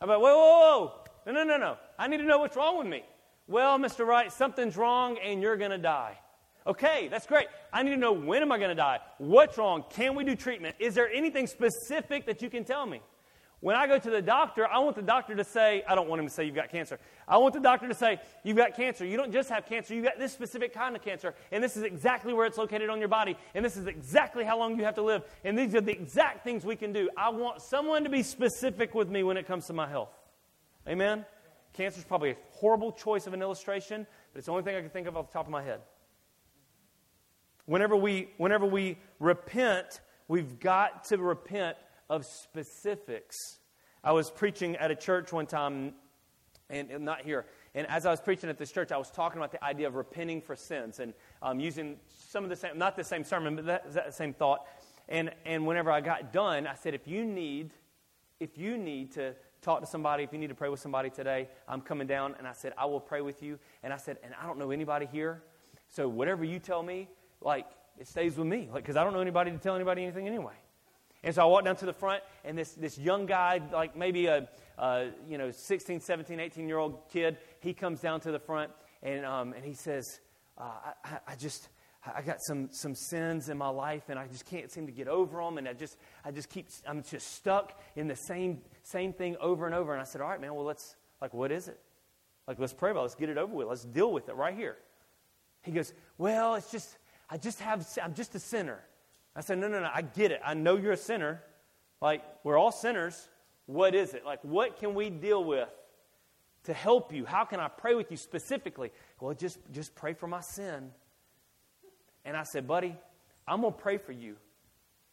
I'm 0.00 0.08
like, 0.08 0.18
whoa, 0.18 0.36
whoa, 0.36 0.60
whoa. 0.60 0.92
No, 1.26 1.32
no, 1.32 1.44
no, 1.44 1.56
no. 1.56 1.76
I 1.98 2.06
need 2.06 2.18
to 2.18 2.24
know 2.24 2.38
what's 2.38 2.56
wrong 2.56 2.78
with 2.78 2.86
me. 2.86 3.02
Well, 3.48 3.78
Mr. 3.78 4.06
Wright, 4.06 4.30
something's 4.30 4.76
wrong 4.76 5.18
and 5.18 5.40
you're 5.40 5.56
going 5.56 5.70
to 5.70 5.78
die. 5.78 6.18
Okay, 6.66 7.06
that's 7.08 7.26
great. 7.26 7.46
I 7.72 7.82
need 7.82 7.90
to 7.90 7.96
know 7.96 8.12
when 8.12 8.42
am 8.42 8.50
I 8.50 8.58
going 8.58 8.70
to 8.70 8.74
die? 8.74 8.98
What's 9.18 9.56
wrong? 9.56 9.84
Can 9.90 10.16
we 10.16 10.24
do 10.24 10.34
treatment? 10.34 10.74
Is 10.80 10.94
there 10.94 11.08
anything 11.10 11.46
specific 11.46 12.26
that 12.26 12.42
you 12.42 12.50
can 12.50 12.64
tell 12.64 12.86
me? 12.86 13.00
When 13.60 13.74
I 13.74 13.86
go 13.86 13.98
to 13.98 14.10
the 14.10 14.20
doctor, 14.20 14.66
I 14.66 14.80
want 14.80 14.96
the 14.96 15.02
doctor 15.02 15.34
to 15.34 15.44
say, 15.44 15.82
I 15.88 15.94
don't 15.94 16.08
want 16.08 16.20
him 16.20 16.28
to 16.28 16.32
say 16.32 16.44
you've 16.44 16.54
got 16.54 16.70
cancer. 16.70 16.98
I 17.26 17.38
want 17.38 17.54
the 17.54 17.60
doctor 17.60 17.88
to 17.88 17.94
say, 17.94 18.20
you've 18.44 18.56
got 18.56 18.76
cancer. 18.76 19.06
You 19.06 19.16
don't 19.16 19.32
just 19.32 19.48
have 19.48 19.64
cancer, 19.64 19.94
you've 19.94 20.04
got 20.04 20.18
this 20.18 20.32
specific 20.32 20.74
kind 20.74 20.94
of 20.94 21.02
cancer. 21.02 21.34
And 21.50 21.64
this 21.64 21.76
is 21.76 21.82
exactly 21.82 22.34
where 22.34 22.46
it's 22.46 22.58
located 22.58 22.90
on 22.90 22.98
your 22.98 23.08
body. 23.08 23.36
And 23.54 23.64
this 23.64 23.76
is 23.76 23.86
exactly 23.86 24.44
how 24.44 24.58
long 24.58 24.76
you 24.76 24.84
have 24.84 24.94
to 24.96 25.02
live. 25.02 25.22
And 25.42 25.56
these 25.58 25.74
are 25.74 25.80
the 25.80 25.92
exact 25.92 26.44
things 26.44 26.64
we 26.64 26.76
can 26.76 26.92
do. 26.92 27.08
I 27.16 27.30
want 27.30 27.62
someone 27.62 28.04
to 28.04 28.10
be 28.10 28.22
specific 28.22 28.94
with 28.94 29.08
me 29.08 29.22
when 29.22 29.36
it 29.36 29.46
comes 29.46 29.66
to 29.68 29.72
my 29.72 29.88
health. 29.88 30.12
Amen? 30.86 31.24
Cancer 31.72 31.98
is 31.98 32.04
probably 32.04 32.32
a 32.32 32.36
horrible 32.52 32.92
choice 32.92 33.26
of 33.26 33.34
an 33.34 33.40
illustration, 33.40 34.06
but 34.32 34.38
it's 34.38 34.46
the 34.46 34.52
only 34.52 34.64
thing 34.64 34.76
I 34.76 34.80
can 34.80 34.90
think 34.90 35.06
of 35.06 35.16
off 35.16 35.28
the 35.28 35.32
top 35.32 35.46
of 35.46 35.50
my 35.50 35.62
head. 35.62 35.80
Whenever 37.66 37.96
we, 37.96 38.28
whenever 38.36 38.64
we 38.64 38.96
repent, 39.18 40.00
we've 40.28 40.58
got 40.60 41.04
to 41.04 41.18
repent 41.18 41.76
of 42.08 42.24
specifics. 42.24 43.36
I 44.04 44.12
was 44.12 44.30
preaching 44.30 44.76
at 44.76 44.92
a 44.92 44.94
church 44.94 45.32
one 45.32 45.46
time, 45.46 45.94
and, 46.70 46.90
and 46.90 47.04
not 47.04 47.22
here, 47.22 47.46
And 47.76 47.86
as 47.88 48.06
I 48.06 48.10
was 48.10 48.20
preaching 48.20 48.48
at 48.48 48.56
this 48.56 48.72
church, 48.72 48.90
I 48.90 48.96
was 48.96 49.10
talking 49.10 49.38
about 49.38 49.52
the 49.52 49.62
idea 49.62 49.86
of 49.86 49.96
repenting 49.96 50.40
for 50.40 50.56
sins 50.56 50.98
and 50.98 51.12
um, 51.42 51.60
using 51.60 51.98
some 52.30 52.42
of 52.42 52.50
the 52.50 52.56
same, 52.56 52.78
not 52.78 52.96
the 52.96 53.04
same 53.04 53.22
sermon, 53.22 53.54
but 53.54 53.66
that, 53.66 53.92
that 53.92 54.14
same 54.14 54.32
thought. 54.32 54.66
And, 55.08 55.30
and 55.44 55.66
whenever 55.66 55.90
I 55.90 56.00
got 56.00 56.32
done, 56.32 56.66
I 56.66 56.74
said, 56.74 56.94
if 56.94 57.06
you 57.06 57.26
need, 57.26 57.72
if 58.40 58.56
you 58.56 58.78
need 58.78 59.12
to 59.12 59.34
talk 59.60 59.80
to 59.80 59.86
somebody, 59.86 60.24
if 60.24 60.32
you 60.32 60.38
need 60.38 60.48
to 60.48 60.54
pray 60.54 60.70
with 60.70 60.80
somebody 60.80 61.10
today, 61.10 61.48
I'm 61.68 61.82
coming 61.82 62.06
down. 62.06 62.34
And 62.38 62.46
I 62.46 62.52
said, 62.52 62.72
I 62.78 62.86
will 62.86 63.00
pray 63.00 63.20
with 63.20 63.42
you. 63.42 63.58
And 63.82 63.92
I 63.92 63.98
said, 63.98 64.16
and 64.22 64.32
I 64.40 64.46
don't 64.46 64.58
know 64.58 64.70
anybody 64.70 65.06
here. 65.12 65.42
So 65.88 66.08
whatever 66.08 66.44
you 66.44 66.58
tell 66.58 66.82
me, 66.82 67.08
like, 67.46 67.66
it 67.98 68.08
stays 68.08 68.36
with 68.36 68.46
me. 68.46 68.68
Like, 68.70 68.82
because 68.82 68.96
I 68.96 69.04
don't 69.04 69.12
know 69.12 69.20
anybody 69.20 69.52
to 69.52 69.58
tell 69.58 69.76
anybody 69.76 70.02
anything 70.02 70.26
anyway. 70.26 70.54
And 71.22 71.34
so 71.34 71.42
I 71.42 71.44
walked 71.46 71.64
down 71.64 71.76
to 71.76 71.86
the 71.86 71.92
front, 71.92 72.22
and 72.44 72.58
this, 72.58 72.72
this 72.72 72.98
young 72.98 73.24
guy, 73.24 73.60
like 73.72 73.96
maybe 73.96 74.26
a, 74.26 74.48
a 74.78 75.08
you 75.28 75.38
know 75.38 75.50
16, 75.50 76.00
17, 76.00 76.40
18 76.40 76.68
year 76.68 76.78
old 76.78 77.08
kid, 77.10 77.38
he 77.60 77.72
comes 77.72 78.00
down 78.00 78.20
to 78.20 78.32
the 78.32 78.38
front, 78.38 78.70
and, 79.02 79.24
um, 79.24 79.52
and 79.54 79.64
he 79.64 79.72
says, 79.72 80.20
uh, 80.58 80.70
I, 81.04 81.18
I 81.28 81.34
just, 81.36 81.68
I 82.14 82.20
got 82.22 82.38
some, 82.42 82.68
some 82.72 82.94
sins 82.94 83.48
in 83.48 83.56
my 83.56 83.68
life, 83.68 84.04
and 84.08 84.18
I 84.18 84.26
just 84.26 84.44
can't 84.44 84.70
seem 84.70 84.86
to 84.86 84.92
get 84.92 85.08
over 85.08 85.38
them, 85.38 85.58
and 85.58 85.68
I 85.68 85.72
just, 85.72 85.96
I 86.24 86.32
just 86.32 86.50
keep, 86.50 86.66
I'm 86.86 87.02
just 87.02 87.34
stuck 87.34 87.80
in 87.94 88.08
the 88.08 88.16
same, 88.16 88.60
same 88.82 89.12
thing 89.12 89.36
over 89.40 89.66
and 89.66 89.74
over. 89.74 89.92
And 89.92 90.00
I 90.00 90.04
said, 90.04 90.20
all 90.20 90.28
right, 90.28 90.40
man, 90.40 90.54
well, 90.54 90.64
let's, 90.64 90.96
like, 91.20 91.32
what 91.32 91.50
is 91.50 91.68
it? 91.68 91.80
Like, 92.46 92.58
let's 92.58 92.72
pray 92.72 92.90
about 92.90 93.00
it. 93.00 93.02
Let's 93.04 93.14
get 93.14 93.28
it 93.28 93.38
over 93.38 93.54
with. 93.54 93.68
Let's 93.68 93.84
deal 93.84 94.12
with 94.12 94.28
it 94.28 94.36
right 94.36 94.54
here. 94.54 94.76
He 95.62 95.72
goes, 95.72 95.92
well, 96.16 96.54
it's 96.54 96.70
just, 96.70 96.96
I 97.28 97.36
just 97.38 97.60
have, 97.60 97.86
I'm 98.02 98.14
just 98.14 98.34
a 98.34 98.38
sinner. 98.38 98.80
I 99.34 99.40
said, 99.40 99.58
no, 99.58 99.68
no, 99.68 99.80
no, 99.80 99.90
I 99.92 100.02
get 100.02 100.30
it. 100.30 100.40
I 100.44 100.54
know 100.54 100.76
you're 100.76 100.92
a 100.92 100.96
sinner. 100.96 101.42
Like, 102.00 102.22
we're 102.44 102.58
all 102.58 102.72
sinners. 102.72 103.28
What 103.66 103.94
is 103.94 104.14
it? 104.14 104.24
Like, 104.24 104.40
what 104.42 104.78
can 104.78 104.94
we 104.94 105.10
deal 105.10 105.42
with 105.44 105.68
to 106.64 106.72
help 106.72 107.12
you? 107.12 107.24
How 107.24 107.44
can 107.44 107.60
I 107.60 107.68
pray 107.68 107.94
with 107.94 108.10
you 108.10 108.16
specifically? 108.16 108.92
Well, 109.20 109.34
just, 109.34 109.58
just 109.72 109.94
pray 109.94 110.14
for 110.14 110.26
my 110.26 110.40
sin. 110.40 110.90
And 112.24 112.36
I 112.36 112.44
said, 112.44 112.66
buddy, 112.66 112.96
I'm 113.46 113.60
going 113.60 113.72
to 113.72 113.78
pray 113.78 113.98
for 113.98 114.12
you. 114.12 114.36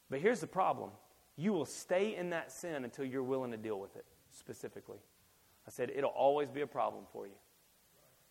But 0.10 0.20
here's 0.20 0.40
the 0.40 0.48
problem 0.48 0.92
you 1.36 1.52
will 1.52 1.66
stay 1.66 2.16
in 2.16 2.30
that 2.30 2.52
sin 2.52 2.84
until 2.84 3.06
you're 3.06 3.24
willing 3.24 3.52
to 3.52 3.58
deal 3.58 3.80
with 3.80 3.96
it 3.96 4.06
specifically. 4.32 5.00
I 5.68 5.72
said, 5.72 5.92
it'll 5.96 6.12
always 6.12 6.50
be 6.50 6.62
a 6.62 6.68
problem 6.68 7.06
for 7.12 7.26
you. 7.26 7.34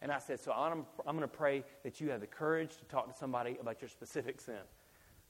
And 0.02 0.10
I 0.10 0.18
said, 0.18 0.40
so 0.40 0.52
I'm, 0.52 0.84
I'm 1.06 1.16
going 1.16 1.20
to 1.20 1.28
pray 1.28 1.64
that 1.84 2.00
you 2.00 2.10
have 2.10 2.20
the 2.20 2.26
courage 2.26 2.76
to 2.76 2.84
talk 2.86 3.10
to 3.10 3.16
somebody 3.16 3.56
about 3.60 3.80
your 3.80 3.88
specific 3.88 4.40
sin. 4.40 4.58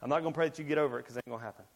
I'm 0.00 0.08
not 0.08 0.22
going 0.22 0.32
to 0.32 0.36
pray 0.36 0.48
that 0.48 0.58
you 0.58 0.64
get 0.64 0.78
over 0.78 0.98
it 0.98 1.02
because 1.02 1.16
it 1.16 1.22
ain't 1.26 1.30
going 1.30 1.40
to 1.40 1.44
happen. 1.44 1.66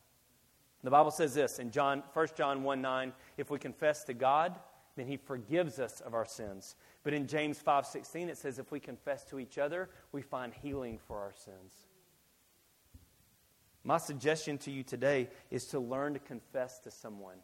The 0.83 0.91
Bible 0.91 1.11
says 1.11 1.35
this 1.35 1.59
in 1.59 1.71
John, 1.71 2.03
1 2.15 2.29
John 2.37 2.63
1 2.63 2.81
9, 2.81 3.13
if 3.37 3.51
we 3.51 3.59
confess 3.59 4.03
to 4.05 4.15
God, 4.15 4.59
then 4.97 5.07
he 5.07 5.19
forgives 5.19 5.79
us 5.79 6.01
of 6.01 6.15
our 6.15 6.25
sins. 6.25 6.75
But 7.05 7.13
in 7.13 7.27
James 7.27 7.59
5 7.59 7.87
16, 7.87 8.31
it 8.31 8.39
says 8.39 8.59
if 8.59 8.73
we 8.73 8.81
confess 8.81 9.25
to 9.25 9.39
each 9.39 9.59
other, 9.59 9.91
we 10.13 10.23
find 10.23 10.53
healing 10.55 10.99
for 11.07 11.19
our 11.19 11.33
sins. 11.35 11.75
My 13.85 13.99
suggestion 13.99 14.59
to 14.59 14.71
you 14.71 14.83
today 14.83 15.29
is 15.51 15.67
to 15.67 15.79
learn 15.79 16.15
to 16.15 16.19
confess 16.19 16.79
to 16.81 16.91
someone. 16.91 17.37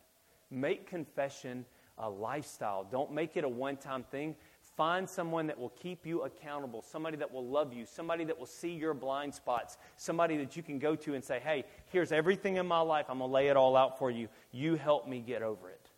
Make 0.50 0.88
confession 0.88 1.66
a 1.98 2.08
lifestyle. 2.08 2.84
Don't 2.84 3.12
make 3.12 3.36
it 3.36 3.44
a 3.44 3.48
one 3.48 3.76
time 3.76 4.02
thing. 4.04 4.34
Find 4.76 5.08
someone 5.08 5.48
that 5.48 5.58
will 5.58 5.70
keep 5.70 6.06
you 6.06 6.22
accountable, 6.22 6.82
somebody 6.82 7.18
that 7.18 7.30
will 7.30 7.46
love 7.46 7.74
you, 7.74 7.84
somebody 7.84 8.24
that 8.24 8.38
will 8.38 8.46
see 8.46 8.72
your 8.72 8.94
blind 8.94 9.34
spots, 9.34 9.76
somebody 9.96 10.38
that 10.38 10.56
you 10.56 10.62
can 10.62 10.78
go 10.78 10.96
to 10.96 11.14
and 11.14 11.22
say, 11.22 11.40
hey, 11.40 11.64
here's 11.88 12.10
everything 12.10 12.56
in 12.56 12.66
my 12.66 12.80
life. 12.80 13.06
I'm 13.10 13.18
going 13.18 13.28
to 13.28 13.34
lay 13.34 13.48
it 13.48 13.56
all 13.56 13.76
out 13.76 13.98
for 13.98 14.10
you. 14.10 14.28
You 14.50 14.76
help 14.76 15.06
me 15.06 15.20
get 15.20 15.42
over 15.42 15.68
it. 15.68 15.90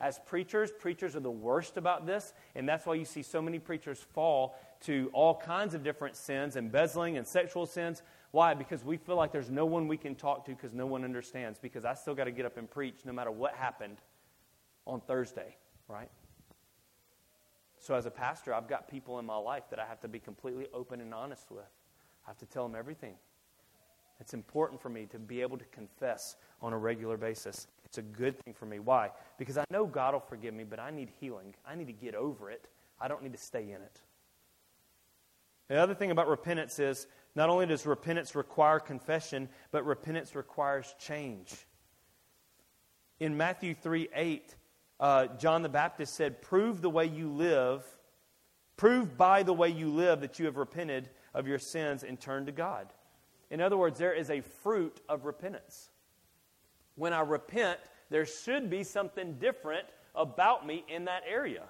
As 0.00 0.20
preachers, 0.26 0.70
preachers 0.70 1.16
are 1.16 1.20
the 1.20 1.30
worst 1.30 1.76
about 1.76 2.06
this, 2.06 2.32
and 2.54 2.68
that's 2.68 2.86
why 2.86 2.94
you 2.94 3.04
see 3.04 3.22
so 3.22 3.42
many 3.42 3.58
preachers 3.58 3.98
fall 3.98 4.56
to 4.82 5.10
all 5.12 5.34
kinds 5.34 5.74
of 5.74 5.82
different 5.82 6.14
sins, 6.14 6.54
embezzling 6.54 7.16
and 7.16 7.26
sexual 7.26 7.66
sins. 7.66 8.02
Why? 8.30 8.54
Because 8.54 8.84
we 8.84 8.96
feel 8.96 9.16
like 9.16 9.32
there's 9.32 9.50
no 9.50 9.66
one 9.66 9.88
we 9.88 9.96
can 9.96 10.14
talk 10.14 10.44
to 10.44 10.52
because 10.52 10.72
no 10.72 10.86
one 10.86 11.02
understands, 11.02 11.58
because 11.58 11.84
I 11.84 11.94
still 11.94 12.14
got 12.14 12.24
to 12.24 12.30
get 12.30 12.46
up 12.46 12.56
and 12.56 12.70
preach 12.70 13.00
no 13.04 13.12
matter 13.12 13.32
what 13.32 13.54
happened 13.54 13.96
on 14.86 15.00
Thursday, 15.00 15.56
right? 15.88 16.10
So, 17.80 17.94
as 17.94 18.06
a 18.06 18.10
pastor, 18.10 18.52
I've 18.52 18.68
got 18.68 18.88
people 18.88 19.18
in 19.18 19.24
my 19.24 19.36
life 19.36 19.64
that 19.70 19.78
I 19.78 19.86
have 19.86 20.00
to 20.00 20.08
be 20.08 20.18
completely 20.18 20.66
open 20.74 21.00
and 21.00 21.14
honest 21.14 21.50
with. 21.50 21.70
I 22.26 22.30
have 22.30 22.38
to 22.38 22.46
tell 22.46 22.64
them 22.64 22.76
everything. 22.76 23.14
It's 24.20 24.34
important 24.34 24.80
for 24.80 24.88
me 24.88 25.06
to 25.06 25.18
be 25.18 25.40
able 25.42 25.58
to 25.58 25.64
confess 25.66 26.36
on 26.60 26.72
a 26.72 26.78
regular 26.78 27.16
basis. 27.16 27.68
It's 27.84 27.98
a 27.98 28.02
good 28.02 28.36
thing 28.42 28.52
for 28.52 28.66
me. 28.66 28.80
Why? 28.80 29.10
Because 29.38 29.56
I 29.56 29.64
know 29.70 29.86
God 29.86 30.14
will 30.14 30.20
forgive 30.20 30.54
me, 30.54 30.64
but 30.64 30.80
I 30.80 30.90
need 30.90 31.10
healing. 31.20 31.54
I 31.66 31.76
need 31.76 31.86
to 31.86 31.92
get 31.92 32.14
over 32.14 32.50
it. 32.50 32.66
I 33.00 33.06
don't 33.06 33.22
need 33.22 33.32
to 33.32 33.38
stay 33.38 33.62
in 33.62 33.80
it. 33.80 34.00
The 35.68 35.76
other 35.76 35.94
thing 35.94 36.10
about 36.10 36.28
repentance 36.28 36.78
is 36.78 37.06
not 37.34 37.48
only 37.48 37.66
does 37.66 37.86
repentance 37.86 38.34
require 38.34 38.80
confession, 38.80 39.48
but 39.70 39.84
repentance 39.84 40.34
requires 40.34 40.94
change. 40.98 41.54
In 43.20 43.36
Matthew 43.36 43.74
3 43.74 44.08
8, 44.14 44.54
uh, 45.00 45.26
John 45.38 45.62
the 45.62 45.68
Baptist 45.68 46.14
said, 46.14 46.42
Prove 46.42 46.80
the 46.80 46.90
way 46.90 47.06
you 47.06 47.28
live, 47.28 47.84
prove 48.76 49.16
by 49.16 49.42
the 49.42 49.52
way 49.52 49.68
you 49.68 49.90
live 49.90 50.20
that 50.20 50.38
you 50.38 50.46
have 50.46 50.56
repented 50.56 51.08
of 51.34 51.46
your 51.46 51.58
sins 51.58 52.02
and 52.02 52.20
turned 52.20 52.46
to 52.46 52.52
God. 52.52 52.92
In 53.50 53.60
other 53.60 53.76
words, 53.76 53.98
there 53.98 54.12
is 54.12 54.30
a 54.30 54.40
fruit 54.40 55.00
of 55.08 55.24
repentance. 55.24 55.90
When 56.96 57.12
I 57.12 57.20
repent, 57.20 57.78
there 58.10 58.26
should 58.26 58.70
be 58.70 58.84
something 58.84 59.34
different 59.34 59.86
about 60.14 60.66
me 60.66 60.84
in 60.88 61.04
that 61.04 61.22
area, 61.28 61.64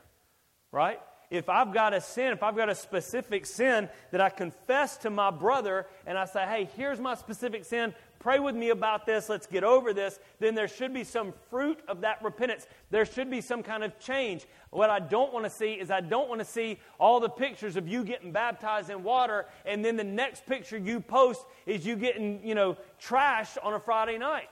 right? 0.72 1.00
If 1.30 1.50
I've 1.50 1.74
got 1.74 1.92
a 1.92 2.00
sin, 2.00 2.32
if 2.32 2.42
I've 2.42 2.56
got 2.56 2.70
a 2.70 2.74
specific 2.74 3.44
sin 3.44 3.90
that 4.12 4.20
I 4.20 4.30
confess 4.30 4.96
to 4.98 5.10
my 5.10 5.30
brother 5.30 5.86
and 6.06 6.16
I 6.16 6.24
say, 6.24 6.46
hey, 6.46 6.68
here's 6.76 6.98
my 6.98 7.14
specific 7.14 7.66
sin, 7.66 7.94
pray 8.18 8.38
with 8.38 8.54
me 8.54 8.70
about 8.70 9.06
this, 9.06 9.28
let's 9.28 9.46
get 9.46 9.64
over 9.64 9.92
this, 9.92 10.18
then 10.40 10.54
there 10.54 10.68
should 10.68 10.92
be 10.92 11.04
some 11.04 11.32
fruit 11.50 11.78
of 11.88 12.00
that 12.00 12.22
repentance. 12.22 12.66
There 12.90 13.04
should 13.04 13.30
be 13.30 13.40
some 13.40 13.62
kind 13.62 13.84
of 13.84 13.98
change. 13.98 14.46
What 14.70 14.90
I 14.90 14.98
don't 14.98 15.32
want 15.32 15.44
to 15.44 15.50
see 15.50 15.74
is 15.74 15.90
I 15.90 16.00
don't 16.00 16.28
want 16.28 16.40
to 16.40 16.44
see 16.44 16.78
all 16.98 17.20
the 17.20 17.28
pictures 17.28 17.76
of 17.76 17.86
you 17.86 18.04
getting 18.04 18.32
baptized 18.32 18.90
in 18.90 19.02
water, 19.02 19.46
and 19.64 19.84
then 19.84 19.96
the 19.96 20.04
next 20.04 20.46
picture 20.46 20.76
you 20.76 21.00
post 21.00 21.44
is 21.66 21.86
you 21.86 21.96
getting, 21.96 22.40
you 22.44 22.54
know, 22.54 22.76
trashed 23.00 23.56
on 23.62 23.74
a 23.74 23.80
Friday 23.80 24.18
night. 24.18 24.50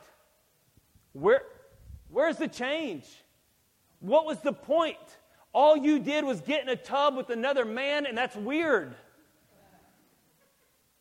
Where, 1.12 1.42
where's 2.08 2.36
the 2.36 2.48
change? 2.48 3.04
What 4.00 4.26
was 4.26 4.40
the 4.40 4.52
point? 4.52 4.98
All 5.52 5.76
you 5.76 5.98
did 5.98 6.24
was 6.24 6.40
get 6.42 6.62
in 6.62 6.68
a 6.68 6.76
tub 6.76 7.16
with 7.16 7.30
another 7.30 7.64
man, 7.64 8.04
and 8.04 8.16
that's 8.16 8.36
weird. 8.36 8.94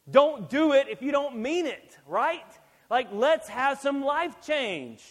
Don't 0.09 0.49
do 0.49 0.73
it 0.73 0.87
if 0.89 1.01
you 1.01 1.11
don't 1.11 1.37
mean 1.37 1.65
it, 1.65 1.97
right? 2.07 2.45
Like, 2.89 3.07
let's 3.11 3.49
have 3.49 3.79
some 3.79 4.03
life 4.03 4.35
change. 4.45 5.03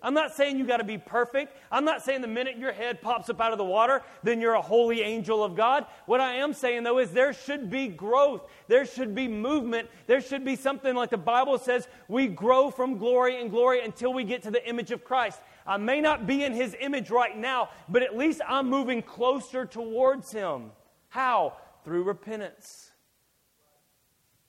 I'm 0.00 0.14
not 0.14 0.34
saying 0.34 0.58
you 0.58 0.64
got 0.64 0.76
to 0.76 0.84
be 0.84 0.98
perfect. 0.98 1.56
I'm 1.72 1.84
not 1.84 2.04
saying 2.04 2.20
the 2.20 2.28
minute 2.28 2.56
your 2.56 2.72
head 2.72 3.02
pops 3.02 3.28
up 3.30 3.40
out 3.40 3.50
of 3.50 3.58
the 3.58 3.64
water, 3.64 4.02
then 4.22 4.40
you're 4.40 4.54
a 4.54 4.62
holy 4.62 5.02
angel 5.02 5.42
of 5.42 5.56
God. 5.56 5.86
What 6.06 6.20
I 6.20 6.34
am 6.34 6.52
saying, 6.52 6.84
though, 6.84 6.98
is 6.98 7.10
there 7.10 7.32
should 7.32 7.68
be 7.68 7.88
growth. 7.88 8.48
There 8.68 8.86
should 8.86 9.14
be 9.14 9.26
movement. 9.26 9.88
There 10.06 10.20
should 10.20 10.44
be 10.44 10.54
something 10.54 10.94
like 10.94 11.10
the 11.10 11.18
Bible 11.18 11.58
says 11.58 11.88
we 12.06 12.28
grow 12.28 12.70
from 12.70 12.98
glory 12.98 13.40
and 13.40 13.50
glory 13.50 13.84
until 13.84 14.12
we 14.12 14.22
get 14.22 14.42
to 14.44 14.52
the 14.52 14.66
image 14.68 14.92
of 14.92 15.04
Christ. 15.04 15.40
I 15.66 15.76
may 15.78 16.00
not 16.00 16.26
be 16.26 16.44
in 16.44 16.52
his 16.52 16.76
image 16.78 17.10
right 17.10 17.36
now, 17.36 17.70
but 17.88 18.02
at 18.02 18.16
least 18.16 18.40
I'm 18.46 18.70
moving 18.70 19.02
closer 19.02 19.66
towards 19.66 20.30
him. 20.30 20.70
How? 21.08 21.56
Through 21.84 22.04
repentance. 22.04 22.87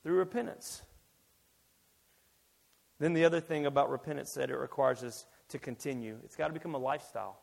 Through 0.03 0.15
repentance. 0.15 0.81
Then 2.99 3.13
the 3.13 3.25
other 3.25 3.39
thing 3.39 3.65
about 3.65 3.89
repentance 3.89 4.33
that 4.33 4.49
it 4.49 4.57
requires 4.57 5.03
us 5.03 5.25
to 5.49 5.59
continue. 5.59 6.17
It's 6.23 6.35
got 6.35 6.47
to 6.47 6.53
become 6.53 6.75
a 6.75 6.79
lifestyle. 6.79 7.39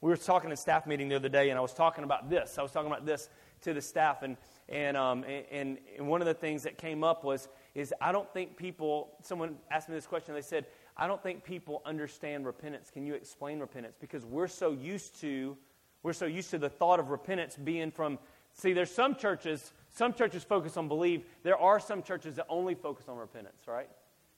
We 0.00 0.10
were 0.10 0.16
talking 0.16 0.50
in 0.50 0.56
staff 0.56 0.86
meeting 0.86 1.08
the 1.08 1.16
other 1.16 1.30
day, 1.30 1.48
and 1.48 1.58
I 1.58 1.62
was 1.62 1.72
talking 1.72 2.04
about 2.04 2.28
this. 2.28 2.58
I 2.58 2.62
was 2.62 2.72
talking 2.72 2.90
about 2.90 3.06
this 3.06 3.30
to 3.62 3.72
the 3.72 3.80
staff, 3.80 4.22
and 4.22 4.36
and 4.68 4.96
um, 4.96 5.24
and, 5.24 5.78
and 5.96 6.06
one 6.08 6.20
of 6.20 6.26
the 6.26 6.34
things 6.34 6.62
that 6.64 6.76
came 6.76 7.02
up 7.02 7.24
was 7.24 7.48
is 7.74 7.94
I 8.00 8.12
don't 8.12 8.30
think 8.34 8.56
people. 8.56 9.16
Someone 9.22 9.56
asked 9.70 9.88
me 9.88 9.94
this 9.94 10.06
question. 10.06 10.34
They 10.34 10.42
said, 10.42 10.66
I 10.96 11.06
don't 11.06 11.22
think 11.22 11.42
people 11.42 11.80
understand 11.86 12.44
repentance. 12.44 12.90
Can 12.90 13.06
you 13.06 13.14
explain 13.14 13.60
repentance? 13.60 13.96
Because 13.98 14.26
we're 14.26 14.46
so 14.46 14.72
used 14.72 15.18
to 15.22 15.56
we're 16.02 16.12
so 16.12 16.26
used 16.26 16.50
to 16.50 16.58
the 16.58 16.68
thought 16.68 17.00
of 17.00 17.08
repentance 17.08 17.56
being 17.56 17.90
from. 17.90 18.18
See, 18.52 18.74
there's 18.74 18.90
some 18.90 19.16
churches. 19.16 19.72
Some 19.94 20.12
churches 20.12 20.42
focus 20.42 20.76
on 20.76 20.88
believe. 20.88 21.24
There 21.44 21.56
are 21.56 21.78
some 21.78 22.02
churches 22.02 22.34
that 22.36 22.46
only 22.48 22.74
focus 22.74 23.08
on 23.08 23.16
repentance, 23.16 23.62
right? 23.68 23.88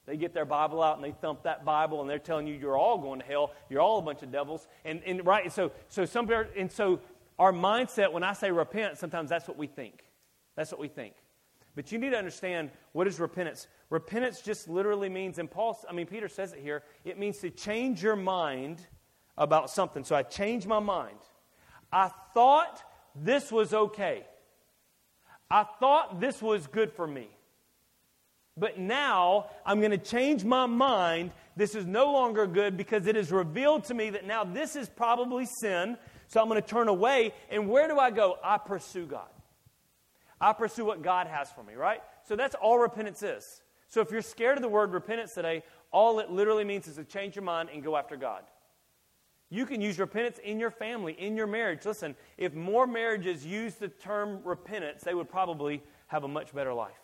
They 0.05 0.15
get 0.15 0.31
their 0.31 0.45
Bible 0.45 0.83
out 0.83 0.97
and 0.97 1.03
they 1.03 1.11
thump 1.11 1.43
that 1.43 1.65
Bible 1.65 1.99
and 1.99 2.09
they're 2.09 2.19
telling 2.19 2.45
you 2.45 2.53
you're 2.53 2.77
all 2.77 2.99
going 2.99 3.19
to 3.19 3.25
hell. 3.25 3.51
You're 3.67 3.81
all 3.81 3.97
a 3.97 4.01
bunch 4.03 4.21
of 4.21 4.31
devils. 4.31 4.67
And, 4.85 5.01
and 5.03 5.25
right, 5.25 5.51
so 5.51 5.71
so 5.89 6.05
some 6.05 6.29
and 6.55 6.71
so 6.71 6.99
our 7.39 7.51
mindset 7.51 8.13
when 8.13 8.23
I 8.23 8.33
say 8.33 8.51
repent, 8.51 8.99
sometimes 8.99 9.31
that's 9.31 9.47
what 9.47 9.57
we 9.57 9.65
think. 9.65 10.03
That's 10.55 10.71
what 10.71 10.79
we 10.79 10.89
think. 10.89 11.15
But 11.75 11.91
you 11.91 11.97
need 11.97 12.11
to 12.11 12.17
understand 12.17 12.69
what 12.91 13.07
is 13.07 13.19
repentance. 13.19 13.67
Repentance 13.89 14.41
just 14.41 14.69
literally 14.69 15.09
means, 15.09 15.39
and 15.39 15.49
Paul, 15.49 15.77
I 15.89 15.93
mean 15.93 16.05
Peter 16.05 16.29
says 16.29 16.53
it 16.53 16.59
here. 16.59 16.83
It 17.03 17.17
means 17.17 17.39
to 17.39 17.49
change 17.49 18.03
your 18.03 18.15
mind 18.15 18.85
about 19.39 19.71
something. 19.71 20.03
So 20.03 20.15
I 20.15 20.21
changed 20.21 20.67
my 20.67 20.79
mind. 20.79 21.17
I 21.91 22.11
thought 22.35 22.83
this 23.15 23.51
was 23.51 23.73
okay. 23.73 24.23
I 25.49 25.63
thought 25.79 26.19
this 26.19 26.41
was 26.41 26.67
good 26.67 26.91
for 26.91 27.07
me. 27.07 27.29
But 28.57 28.79
now 28.79 29.49
I'm 29.65 29.79
going 29.79 29.91
to 29.91 29.97
change 29.97 30.43
my 30.43 30.65
mind. 30.65 31.31
This 31.55 31.75
is 31.75 31.85
no 31.85 32.11
longer 32.11 32.47
good 32.47 32.75
because 32.75 33.05
it 33.05 33.15
is 33.15 33.31
revealed 33.31 33.83
to 33.85 33.93
me 33.93 34.09
that 34.09 34.25
now 34.25 34.43
this 34.43 34.75
is 34.75 34.89
probably 34.89 35.45
sin. 35.61 35.97
So 36.27 36.41
I'm 36.41 36.49
going 36.49 36.61
to 36.61 36.67
turn 36.67 36.87
away. 36.87 37.33
And 37.49 37.69
where 37.69 37.87
do 37.87 37.99
I 37.99 38.09
go? 38.09 38.37
I 38.43 38.57
pursue 38.57 39.05
God. 39.05 39.29
I 40.41 40.53
pursue 40.53 40.85
what 40.85 41.01
God 41.01 41.27
has 41.27 41.51
for 41.51 41.63
me, 41.63 41.75
right? 41.75 42.01
So 42.27 42.35
that's 42.35 42.55
all 42.55 42.79
repentance 42.79 43.23
is. 43.23 43.43
So 43.89 44.01
if 44.01 44.11
you're 44.11 44.21
scared 44.21 44.57
of 44.57 44.61
the 44.61 44.67
word 44.67 44.91
repentance 44.91 45.33
today, 45.33 45.63
all 45.91 46.19
it 46.19 46.29
literally 46.29 46.63
means 46.63 46.87
is 46.87 46.95
to 46.95 47.03
change 47.03 47.35
your 47.35 47.43
mind 47.43 47.69
and 47.73 47.83
go 47.83 47.95
after 47.95 48.17
God. 48.17 48.43
You 49.49 49.65
can 49.65 49.81
use 49.81 49.97
repentance 49.97 50.39
in 50.43 50.59
your 50.59 50.71
family, 50.71 51.13
in 51.13 51.37
your 51.37 51.47
marriage. 51.47 51.85
Listen, 51.85 52.15
if 52.37 52.53
more 52.53 52.85
marriages 52.85 53.45
use 53.45 53.75
the 53.75 53.87
term 53.87 54.41
repentance, 54.43 55.03
they 55.03 55.13
would 55.13 55.29
probably 55.29 55.81
have 56.07 56.23
a 56.25 56.27
much 56.27 56.53
better 56.53 56.73
life. 56.73 56.99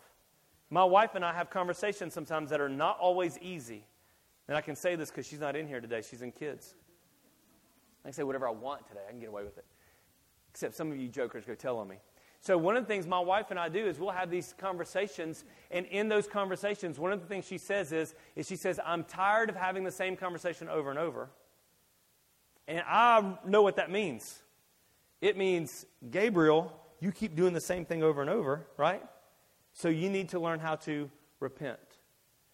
My 0.68 0.84
wife 0.84 1.14
and 1.14 1.24
I 1.24 1.32
have 1.32 1.50
conversations 1.50 2.12
sometimes 2.12 2.50
that 2.50 2.60
are 2.60 2.68
not 2.68 2.98
always 2.98 3.38
easy. 3.38 3.86
And 4.48 4.56
I 4.56 4.60
can 4.60 4.76
say 4.76 4.94
this 4.94 5.10
because 5.10 5.26
she's 5.26 5.40
not 5.40 5.56
in 5.56 5.66
here 5.66 5.80
today, 5.80 6.02
she's 6.02 6.20
in 6.20 6.32
kids. 6.32 6.74
I 8.04 8.08
can 8.08 8.12
say 8.12 8.24
whatever 8.24 8.46
I 8.46 8.50
want 8.50 8.86
today, 8.86 9.00
I 9.06 9.10
can 9.10 9.20
get 9.20 9.30
away 9.30 9.44
with 9.44 9.56
it. 9.56 9.64
Except 10.50 10.74
some 10.74 10.92
of 10.92 10.98
you 10.98 11.08
jokers 11.08 11.44
go 11.46 11.54
tell 11.54 11.78
on 11.78 11.88
me. 11.88 11.96
So, 12.40 12.58
one 12.58 12.76
of 12.76 12.84
the 12.84 12.88
things 12.88 13.06
my 13.06 13.20
wife 13.20 13.46
and 13.50 13.58
I 13.58 13.70
do 13.70 13.86
is 13.86 13.98
we'll 13.98 14.10
have 14.10 14.28
these 14.28 14.54
conversations, 14.58 15.44
and 15.70 15.86
in 15.86 16.10
those 16.10 16.26
conversations, 16.26 16.98
one 16.98 17.10
of 17.10 17.22
the 17.22 17.26
things 17.26 17.46
she 17.46 17.56
says 17.56 17.90
is, 17.90 18.14
is 18.36 18.46
she 18.46 18.56
says, 18.56 18.78
I'm 18.84 19.02
tired 19.04 19.48
of 19.48 19.56
having 19.56 19.82
the 19.82 19.90
same 19.90 20.14
conversation 20.14 20.68
over 20.68 20.90
and 20.90 20.98
over. 20.98 21.30
And 22.66 22.82
I 22.86 23.38
know 23.46 23.62
what 23.62 23.76
that 23.76 23.90
means. 23.90 24.42
It 25.20 25.36
means, 25.36 25.86
Gabriel, 26.10 26.72
you 27.00 27.12
keep 27.12 27.36
doing 27.36 27.52
the 27.52 27.60
same 27.60 27.84
thing 27.84 28.02
over 28.02 28.20
and 28.20 28.30
over, 28.30 28.66
right? 28.76 29.02
So 29.72 29.88
you 29.88 30.08
need 30.08 30.30
to 30.30 30.40
learn 30.40 30.60
how 30.60 30.76
to 30.76 31.10
repent. 31.40 31.78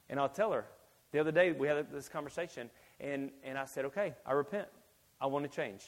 And 0.09 0.19
I'll 0.19 0.29
tell 0.29 0.53
her. 0.53 0.65
The 1.13 1.19
other 1.19 1.33
day, 1.33 1.53
we 1.53 1.67
had 1.67 1.93
this 1.93 2.09
conversation, 2.09 2.71
and, 3.01 3.31
and 3.45 3.59
I 3.59 3.65
said, 3.65 3.87
okay, 3.87 4.15
I 4.25 4.33
repent. 4.33 4.69
I 5.21 5.27
want 5.27 5.45
to 5.45 5.55
change. 5.55 5.83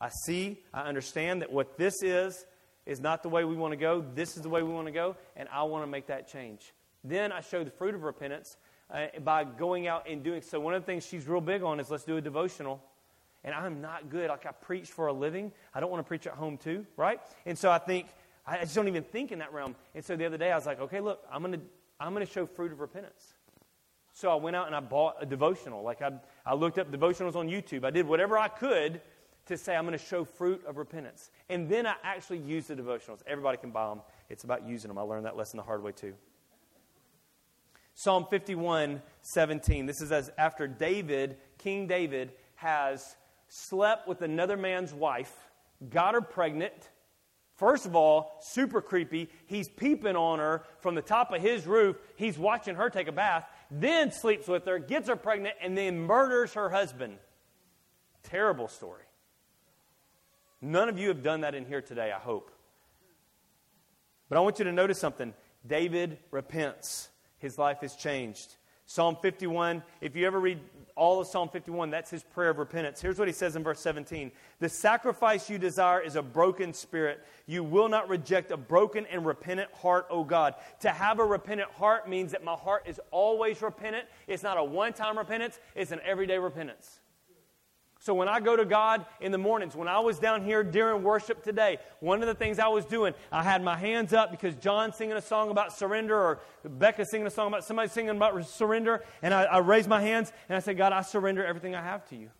I 0.00 0.08
see, 0.24 0.58
I 0.74 0.82
understand 0.82 1.42
that 1.42 1.52
what 1.52 1.76
this 1.78 2.02
is, 2.02 2.44
is 2.86 3.00
not 3.00 3.22
the 3.22 3.28
way 3.28 3.44
we 3.44 3.54
want 3.54 3.72
to 3.72 3.76
go. 3.76 4.04
This 4.14 4.36
is 4.36 4.42
the 4.42 4.48
way 4.48 4.62
we 4.62 4.72
want 4.72 4.86
to 4.86 4.92
go, 4.92 5.16
and 5.36 5.48
I 5.52 5.62
want 5.64 5.84
to 5.84 5.86
make 5.86 6.06
that 6.06 6.28
change. 6.28 6.72
Then 7.04 7.32
I 7.32 7.40
show 7.40 7.62
the 7.62 7.70
fruit 7.70 7.94
of 7.94 8.02
repentance 8.02 8.56
uh, 8.92 9.06
by 9.22 9.44
going 9.44 9.86
out 9.86 10.08
and 10.08 10.22
doing 10.22 10.42
so. 10.42 10.58
One 10.58 10.74
of 10.74 10.82
the 10.82 10.86
things 10.86 11.06
she's 11.06 11.28
real 11.28 11.40
big 11.40 11.62
on 11.62 11.80
is 11.80 11.90
let's 11.90 12.04
do 12.04 12.16
a 12.16 12.20
devotional. 12.20 12.82
And 13.44 13.54
I'm 13.54 13.80
not 13.80 14.10
good. 14.10 14.28
Like 14.28 14.46
I 14.46 14.52
preach 14.52 14.88
for 14.88 15.06
a 15.06 15.12
living. 15.12 15.52
I 15.74 15.80
don't 15.80 15.90
want 15.90 16.04
to 16.04 16.08
preach 16.08 16.26
at 16.26 16.34
home 16.34 16.58
too, 16.58 16.86
right? 16.96 17.20
And 17.46 17.56
so 17.56 17.70
I 17.70 17.78
think 17.78 18.06
I 18.46 18.58
just 18.60 18.74
don't 18.74 18.88
even 18.88 19.02
think 19.02 19.32
in 19.32 19.38
that 19.38 19.52
realm. 19.52 19.76
And 19.94 20.04
so 20.04 20.16
the 20.16 20.26
other 20.26 20.36
day 20.36 20.52
I 20.52 20.56
was 20.56 20.66
like, 20.66 20.80
okay, 20.80 21.00
look, 21.00 21.24
I'm 21.32 21.50
to 21.52 21.60
I'm 21.98 22.14
to 22.14 22.26
show 22.26 22.46
fruit 22.46 22.72
of 22.72 22.80
repentance. 22.80 23.34
So 24.12 24.30
I 24.30 24.34
went 24.34 24.56
out 24.56 24.66
and 24.66 24.74
I 24.74 24.80
bought 24.80 25.16
a 25.20 25.26
devotional. 25.26 25.82
Like 25.82 26.02
I, 26.02 26.12
I 26.44 26.54
looked 26.54 26.78
up 26.78 26.90
devotionals 26.90 27.36
on 27.36 27.48
YouTube. 27.48 27.84
I 27.84 27.90
did 27.90 28.06
whatever 28.06 28.38
I 28.38 28.48
could 28.48 29.00
to 29.46 29.56
say 29.56 29.76
I'm 29.76 29.90
to 29.90 29.98
show 29.98 30.24
fruit 30.24 30.64
of 30.66 30.76
repentance. 30.76 31.30
And 31.48 31.68
then 31.68 31.86
I 31.86 31.94
actually 32.02 32.38
used 32.38 32.68
the 32.68 32.76
devotionals. 32.76 33.20
Everybody 33.26 33.58
can 33.58 33.70
buy 33.70 33.88
them. 33.88 34.00
It's 34.28 34.44
about 34.44 34.66
using 34.66 34.88
them. 34.88 34.98
I 34.98 35.02
learned 35.02 35.26
that 35.26 35.36
lesson 35.36 35.56
the 35.58 35.62
hard 35.62 35.82
way 35.82 35.92
too. 35.92 36.14
Psalm 37.94 38.26
51, 38.30 39.02
17. 39.22 39.86
This 39.86 40.00
is 40.00 40.10
as 40.12 40.30
after 40.38 40.66
David, 40.66 41.36
King 41.58 41.86
David, 41.86 42.32
has 42.54 43.16
slept 43.50 44.08
with 44.08 44.22
another 44.22 44.56
man's 44.56 44.94
wife, 44.94 45.50
got 45.90 46.14
her 46.14 46.22
pregnant, 46.22 46.88
First 47.60 47.84
of 47.84 47.94
all, 47.94 48.38
super 48.40 48.80
creepy. 48.80 49.28
He's 49.44 49.68
peeping 49.68 50.16
on 50.16 50.38
her 50.38 50.64
from 50.78 50.94
the 50.94 51.02
top 51.02 51.30
of 51.30 51.42
his 51.42 51.66
roof. 51.66 51.94
He's 52.16 52.38
watching 52.38 52.74
her 52.76 52.88
take 52.88 53.06
a 53.06 53.12
bath, 53.12 53.44
then 53.70 54.12
sleeps 54.12 54.48
with 54.48 54.64
her, 54.64 54.78
gets 54.78 55.10
her 55.10 55.16
pregnant, 55.16 55.56
and 55.60 55.76
then 55.76 56.00
murders 56.00 56.54
her 56.54 56.70
husband. 56.70 57.18
Terrible 58.22 58.66
story. 58.66 59.02
None 60.62 60.88
of 60.88 60.98
you 60.98 61.08
have 61.08 61.22
done 61.22 61.42
that 61.42 61.54
in 61.54 61.66
here 61.66 61.82
today, 61.82 62.10
I 62.10 62.18
hope. 62.18 62.50
But 64.30 64.38
I 64.38 64.40
want 64.40 64.58
you 64.58 64.64
to 64.64 64.72
notice 64.72 64.98
something. 64.98 65.34
David 65.66 66.16
repents, 66.30 67.10
his 67.36 67.58
life 67.58 67.82
is 67.82 67.94
changed. 67.94 68.54
Psalm 68.90 69.16
51, 69.22 69.84
if 70.00 70.16
you 70.16 70.26
ever 70.26 70.40
read 70.40 70.58
all 70.96 71.20
of 71.20 71.28
Psalm 71.28 71.48
51, 71.48 71.90
that's 71.90 72.10
his 72.10 72.24
prayer 72.24 72.50
of 72.50 72.58
repentance. 72.58 73.00
Here's 73.00 73.20
what 73.20 73.28
he 73.28 73.32
says 73.32 73.54
in 73.54 73.62
verse 73.62 73.78
17 73.78 74.32
The 74.58 74.68
sacrifice 74.68 75.48
you 75.48 75.58
desire 75.58 76.00
is 76.00 76.16
a 76.16 76.22
broken 76.22 76.72
spirit. 76.74 77.24
You 77.46 77.62
will 77.62 77.88
not 77.88 78.08
reject 78.08 78.50
a 78.50 78.56
broken 78.56 79.06
and 79.06 79.24
repentant 79.24 79.70
heart, 79.74 80.06
O 80.10 80.24
God. 80.24 80.56
To 80.80 80.88
have 80.88 81.20
a 81.20 81.24
repentant 81.24 81.70
heart 81.70 82.08
means 82.08 82.32
that 82.32 82.42
my 82.42 82.54
heart 82.54 82.82
is 82.84 83.00
always 83.12 83.62
repentant. 83.62 84.06
It's 84.26 84.42
not 84.42 84.58
a 84.58 84.64
one 84.64 84.92
time 84.92 85.16
repentance, 85.16 85.60
it's 85.76 85.92
an 85.92 86.00
everyday 86.04 86.38
repentance. 86.38 86.98
So 88.02 88.14
when 88.14 88.28
I 88.28 88.40
go 88.40 88.56
to 88.56 88.64
God 88.64 89.04
in 89.20 89.30
the 89.30 89.36
mornings, 89.36 89.76
when 89.76 89.86
I 89.86 90.00
was 90.00 90.18
down 90.18 90.42
here 90.42 90.64
during 90.64 91.02
worship 91.02 91.44
today, 91.44 91.76
one 92.00 92.22
of 92.22 92.28
the 92.28 92.34
things 92.34 92.58
I 92.58 92.68
was 92.68 92.86
doing, 92.86 93.12
I 93.30 93.42
had 93.42 93.62
my 93.62 93.76
hands 93.76 94.14
up 94.14 94.30
because 94.30 94.54
John's 94.56 94.96
singing 94.96 95.18
a 95.18 95.22
song 95.22 95.50
about 95.50 95.76
surrender 95.76 96.16
or 96.18 96.40
Becca 96.64 97.04
singing 97.04 97.26
a 97.26 97.30
song 97.30 97.48
about 97.48 97.62
somebody 97.62 97.90
singing 97.90 98.16
about 98.16 98.42
surrender. 98.48 99.04
And 99.20 99.34
I, 99.34 99.42
I 99.44 99.58
raised 99.58 99.86
my 99.86 100.00
hands 100.00 100.32
and 100.48 100.56
I 100.56 100.60
said, 100.60 100.78
God, 100.78 100.94
I 100.94 101.02
surrender 101.02 101.44
everything 101.44 101.74
I 101.74 101.82
have 101.82 102.08
to 102.08 102.16
you. 102.16 102.30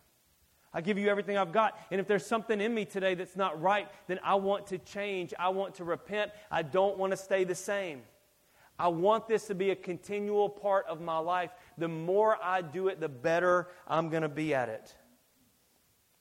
I 0.73 0.81
give 0.81 0.97
you 0.97 1.09
everything 1.09 1.37
I've 1.37 1.51
got. 1.51 1.77
And 1.91 2.01
if 2.01 2.07
there's 2.07 2.25
something 2.25 2.59
in 2.59 2.73
me 2.73 2.85
today 2.85 3.13
that's 3.13 3.35
not 3.35 3.61
right, 3.61 3.87
then 4.07 4.19
I 4.23 4.35
want 4.35 4.65
to 4.67 4.79
change. 4.79 5.31
I 5.37 5.49
want 5.49 5.75
to 5.75 5.83
repent. 5.83 6.31
I 6.49 6.63
don't 6.63 6.97
want 6.97 7.11
to 7.11 7.17
stay 7.17 7.43
the 7.43 7.53
same. 7.53 8.01
I 8.79 8.87
want 8.87 9.27
this 9.27 9.45
to 9.45 9.53
be 9.53 9.69
a 9.69 9.75
continual 9.75 10.49
part 10.49 10.87
of 10.87 11.01
my 11.01 11.19
life. 11.19 11.51
The 11.77 11.87
more 11.87 12.39
I 12.41 12.63
do 12.63 12.87
it, 12.87 12.99
the 12.99 13.09
better 13.09 13.67
I'm 13.87 14.09
going 14.09 14.23
to 14.23 14.29
be 14.29 14.55
at 14.55 14.67
it. 14.69 14.95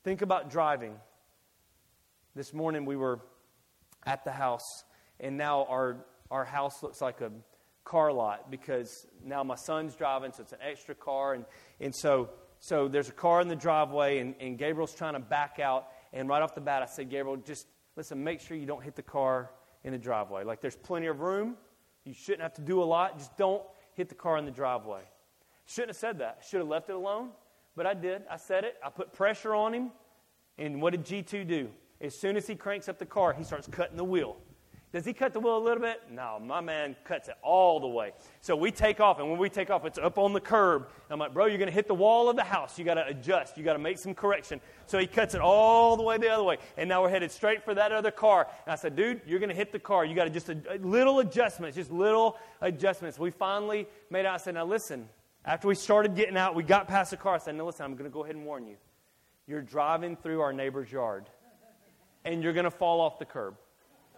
Think 0.02 0.22
about 0.22 0.50
driving. 0.50 0.94
This 2.34 2.54
morning 2.54 2.86
we 2.86 2.96
were 2.96 3.20
at 4.06 4.24
the 4.24 4.30
house, 4.30 4.84
and 5.18 5.36
now 5.36 5.66
our, 5.68 6.06
our 6.30 6.46
house 6.46 6.82
looks 6.82 7.02
like 7.02 7.20
a 7.20 7.30
car 7.84 8.10
lot 8.10 8.50
because 8.50 9.06
now 9.22 9.44
my 9.44 9.56
son's 9.56 9.94
driving, 9.94 10.32
so 10.32 10.42
it's 10.42 10.52
an 10.52 10.58
extra 10.62 10.94
car. 10.94 11.34
And, 11.34 11.44
and 11.80 11.94
so, 11.94 12.30
so 12.60 12.88
there's 12.88 13.10
a 13.10 13.12
car 13.12 13.42
in 13.42 13.48
the 13.48 13.56
driveway, 13.56 14.20
and, 14.20 14.34
and 14.40 14.56
Gabriel's 14.56 14.94
trying 14.94 15.12
to 15.12 15.20
back 15.20 15.58
out. 15.58 15.88
And 16.14 16.30
right 16.30 16.40
off 16.40 16.54
the 16.54 16.62
bat, 16.62 16.82
I 16.82 16.86
said, 16.86 17.10
Gabriel, 17.10 17.36
just 17.36 17.66
listen, 17.94 18.24
make 18.24 18.40
sure 18.40 18.56
you 18.56 18.64
don't 18.64 18.82
hit 18.82 18.96
the 18.96 19.02
car 19.02 19.50
in 19.84 19.92
the 19.92 19.98
driveway. 19.98 20.44
Like 20.44 20.62
there's 20.62 20.76
plenty 20.76 21.08
of 21.08 21.20
room. 21.20 21.56
You 22.04 22.14
shouldn't 22.14 22.42
have 22.42 22.54
to 22.54 22.62
do 22.62 22.82
a 22.82 22.84
lot. 22.84 23.18
Just 23.18 23.36
don't 23.36 23.62
hit 23.92 24.08
the 24.08 24.14
car 24.14 24.38
in 24.38 24.46
the 24.46 24.50
driveway. 24.50 25.02
Shouldn't 25.66 25.90
have 25.90 25.96
said 25.98 26.20
that. 26.20 26.42
Should 26.48 26.60
have 26.60 26.68
left 26.68 26.88
it 26.88 26.94
alone. 26.94 27.32
But 27.76 27.86
I 27.86 27.94
did. 27.94 28.22
I 28.30 28.36
said 28.36 28.64
it. 28.64 28.76
I 28.84 28.90
put 28.90 29.12
pressure 29.12 29.54
on 29.54 29.74
him. 29.74 29.90
And 30.58 30.82
what 30.82 30.92
did 30.92 31.04
G2 31.04 31.46
do? 31.46 31.70
As 32.00 32.18
soon 32.18 32.36
as 32.36 32.46
he 32.46 32.54
cranks 32.54 32.88
up 32.88 32.98
the 32.98 33.06
car, 33.06 33.32
he 33.32 33.44
starts 33.44 33.68
cutting 33.68 33.96
the 33.96 34.04
wheel. 34.04 34.36
Does 34.92 35.04
he 35.04 35.12
cut 35.12 35.32
the 35.32 35.38
wheel 35.38 35.56
a 35.56 35.62
little 35.62 35.80
bit? 35.80 36.00
No, 36.10 36.40
my 36.42 36.60
man 36.60 36.96
cuts 37.04 37.28
it 37.28 37.36
all 37.42 37.78
the 37.78 37.86
way. 37.86 38.10
So 38.40 38.56
we 38.56 38.72
take 38.72 38.98
off, 38.98 39.20
and 39.20 39.30
when 39.30 39.38
we 39.38 39.48
take 39.48 39.70
off, 39.70 39.84
it's 39.84 39.98
up 39.98 40.18
on 40.18 40.32
the 40.32 40.40
curb. 40.40 40.88
I'm 41.08 41.20
like, 41.20 41.32
bro, 41.32 41.46
you're 41.46 41.58
going 41.58 41.68
to 41.68 41.74
hit 41.74 41.86
the 41.86 41.94
wall 41.94 42.28
of 42.28 42.34
the 42.34 42.42
house. 42.42 42.76
You 42.76 42.84
got 42.84 42.94
to 42.94 43.06
adjust. 43.06 43.56
You 43.56 43.62
got 43.62 43.74
to 43.74 43.78
make 43.78 43.98
some 43.98 44.14
correction. 44.14 44.60
So 44.86 44.98
he 44.98 45.06
cuts 45.06 45.36
it 45.36 45.40
all 45.40 45.96
the 45.96 46.02
way 46.02 46.18
the 46.18 46.28
other 46.28 46.42
way, 46.42 46.58
and 46.76 46.88
now 46.88 47.02
we're 47.02 47.10
headed 47.10 47.30
straight 47.30 47.64
for 47.64 47.72
that 47.74 47.92
other 47.92 48.10
car. 48.10 48.48
And 48.66 48.72
I 48.72 48.74
said, 48.74 48.96
dude, 48.96 49.20
you're 49.26 49.38
going 49.38 49.50
to 49.50 49.54
hit 49.54 49.70
the 49.70 49.78
car. 49.78 50.04
You 50.04 50.16
got 50.16 50.24
to 50.24 50.30
just 50.30 50.48
a, 50.48 50.58
little 50.80 51.20
adjustments, 51.20 51.76
just 51.76 51.92
little 51.92 52.36
adjustments. 52.60 53.16
We 53.16 53.30
finally 53.30 53.86
made 54.10 54.26
out. 54.26 54.34
I 54.34 54.38
said, 54.38 54.54
now 54.54 54.64
listen. 54.64 55.08
After 55.44 55.68
we 55.68 55.74
started 55.74 56.14
getting 56.14 56.36
out, 56.36 56.54
we 56.54 56.62
got 56.62 56.86
past 56.86 57.10
the 57.10 57.16
car. 57.16 57.34
I 57.34 57.38
said, 57.38 57.54
now 57.54 57.66
listen, 57.66 57.84
I'm 57.84 57.94
going 57.94 58.04
to 58.04 58.12
go 58.12 58.24
ahead 58.24 58.36
and 58.36 58.44
warn 58.44 58.66
you. 58.66 58.76
You're 59.46 59.62
driving 59.62 60.16
through 60.16 60.40
our 60.42 60.52
neighbor's 60.52 60.92
yard, 60.92 61.26
and 62.24 62.42
you're 62.42 62.52
going 62.52 62.64
to 62.64 62.70
fall 62.70 63.00
off 63.00 63.18
the 63.18 63.24
curb. 63.24 63.56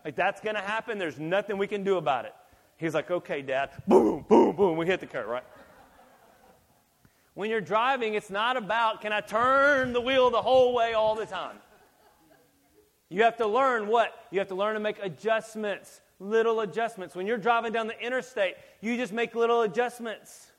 Like, 0.04 0.16
that's 0.16 0.40
going 0.40 0.56
to 0.56 0.60
happen. 0.60 0.98
There's 0.98 1.18
nothing 1.18 1.58
we 1.58 1.66
can 1.68 1.84
do 1.84 1.96
about 1.96 2.24
it. 2.24 2.34
He's 2.76 2.94
like, 2.94 3.10
okay, 3.10 3.40
Dad. 3.40 3.70
Boom, 3.86 4.24
boom, 4.28 4.56
boom. 4.56 4.76
We 4.76 4.86
hit 4.86 5.00
the 5.00 5.06
curb, 5.06 5.28
right? 5.28 5.44
When 7.34 7.48
you're 7.48 7.60
driving, 7.60 8.14
it's 8.14 8.28
not 8.28 8.56
about 8.56 9.00
can 9.00 9.12
I 9.12 9.20
turn 9.20 9.92
the 9.92 10.00
wheel 10.00 10.28
the 10.28 10.42
whole 10.42 10.74
way 10.74 10.92
all 10.92 11.14
the 11.14 11.24
time. 11.24 11.56
You 13.08 13.22
have 13.22 13.36
to 13.38 13.46
learn 13.46 13.86
what? 13.86 14.12
You 14.30 14.38
have 14.38 14.48
to 14.48 14.54
learn 14.54 14.74
to 14.74 14.80
make 14.80 14.98
adjustments, 15.02 16.00
little 16.18 16.60
adjustments. 16.60 17.14
When 17.14 17.26
you're 17.26 17.38
driving 17.38 17.72
down 17.72 17.86
the 17.86 17.98
interstate, 17.98 18.56
you 18.80 18.96
just 18.96 19.12
make 19.12 19.34
little 19.34 19.62
adjustments. 19.62 20.51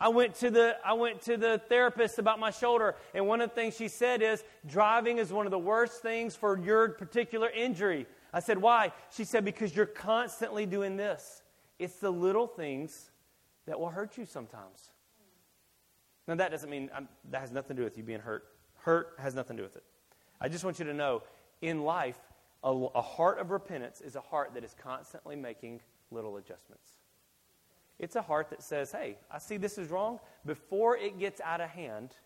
I 0.00 0.08
went 0.08 0.34
to 0.36 0.50
the 0.50 0.76
I 0.84 0.92
went 0.92 1.22
to 1.22 1.36
the 1.36 1.60
therapist 1.68 2.18
about 2.18 2.38
my 2.38 2.50
shoulder, 2.50 2.96
and 3.14 3.26
one 3.26 3.40
of 3.40 3.50
the 3.50 3.54
things 3.54 3.76
she 3.76 3.88
said 3.88 4.22
is 4.22 4.42
driving 4.66 5.18
is 5.18 5.32
one 5.32 5.46
of 5.46 5.50
the 5.50 5.58
worst 5.58 6.02
things 6.02 6.34
for 6.34 6.58
your 6.58 6.90
particular 6.90 7.48
injury. 7.48 8.06
I 8.32 8.40
said, 8.40 8.58
"Why?" 8.58 8.92
She 9.10 9.24
said, 9.24 9.44
"Because 9.44 9.74
you're 9.74 9.86
constantly 9.86 10.66
doing 10.66 10.96
this. 10.96 11.42
It's 11.78 11.96
the 11.96 12.10
little 12.10 12.46
things 12.46 13.10
that 13.66 13.78
will 13.78 13.90
hurt 13.90 14.18
you 14.18 14.24
sometimes." 14.24 14.90
Now 16.26 16.34
that 16.34 16.50
doesn't 16.50 16.70
mean 16.70 16.90
I'm, 16.94 17.08
that 17.30 17.40
has 17.40 17.52
nothing 17.52 17.76
to 17.76 17.82
do 17.82 17.84
with 17.84 17.96
you 17.96 18.02
being 18.02 18.20
hurt. 18.20 18.44
Hurt 18.78 19.14
has 19.18 19.34
nothing 19.34 19.56
to 19.56 19.62
do 19.62 19.66
with 19.66 19.76
it. 19.76 19.84
I 20.40 20.48
just 20.48 20.64
want 20.64 20.78
you 20.78 20.84
to 20.86 20.94
know 20.94 21.22
in 21.62 21.82
life, 21.82 22.18
a, 22.62 22.70
a 22.70 23.02
heart 23.02 23.38
of 23.38 23.50
repentance 23.50 24.00
is 24.00 24.16
a 24.16 24.20
heart 24.20 24.54
that 24.54 24.64
is 24.64 24.74
constantly 24.74 25.36
making 25.36 25.80
little 26.10 26.36
adjustments. 26.36 26.94
It's 27.98 28.16
a 28.16 28.22
heart 28.22 28.50
that 28.50 28.62
says, 28.62 28.92
hey, 28.92 29.18
I 29.30 29.38
see 29.38 29.56
this 29.56 29.78
is 29.78 29.90
wrong. 29.90 30.18
Before 30.44 30.96
it 30.96 31.18
gets 31.18 31.40
out 31.40 31.60
of 31.60 31.70
hand, 31.70 32.16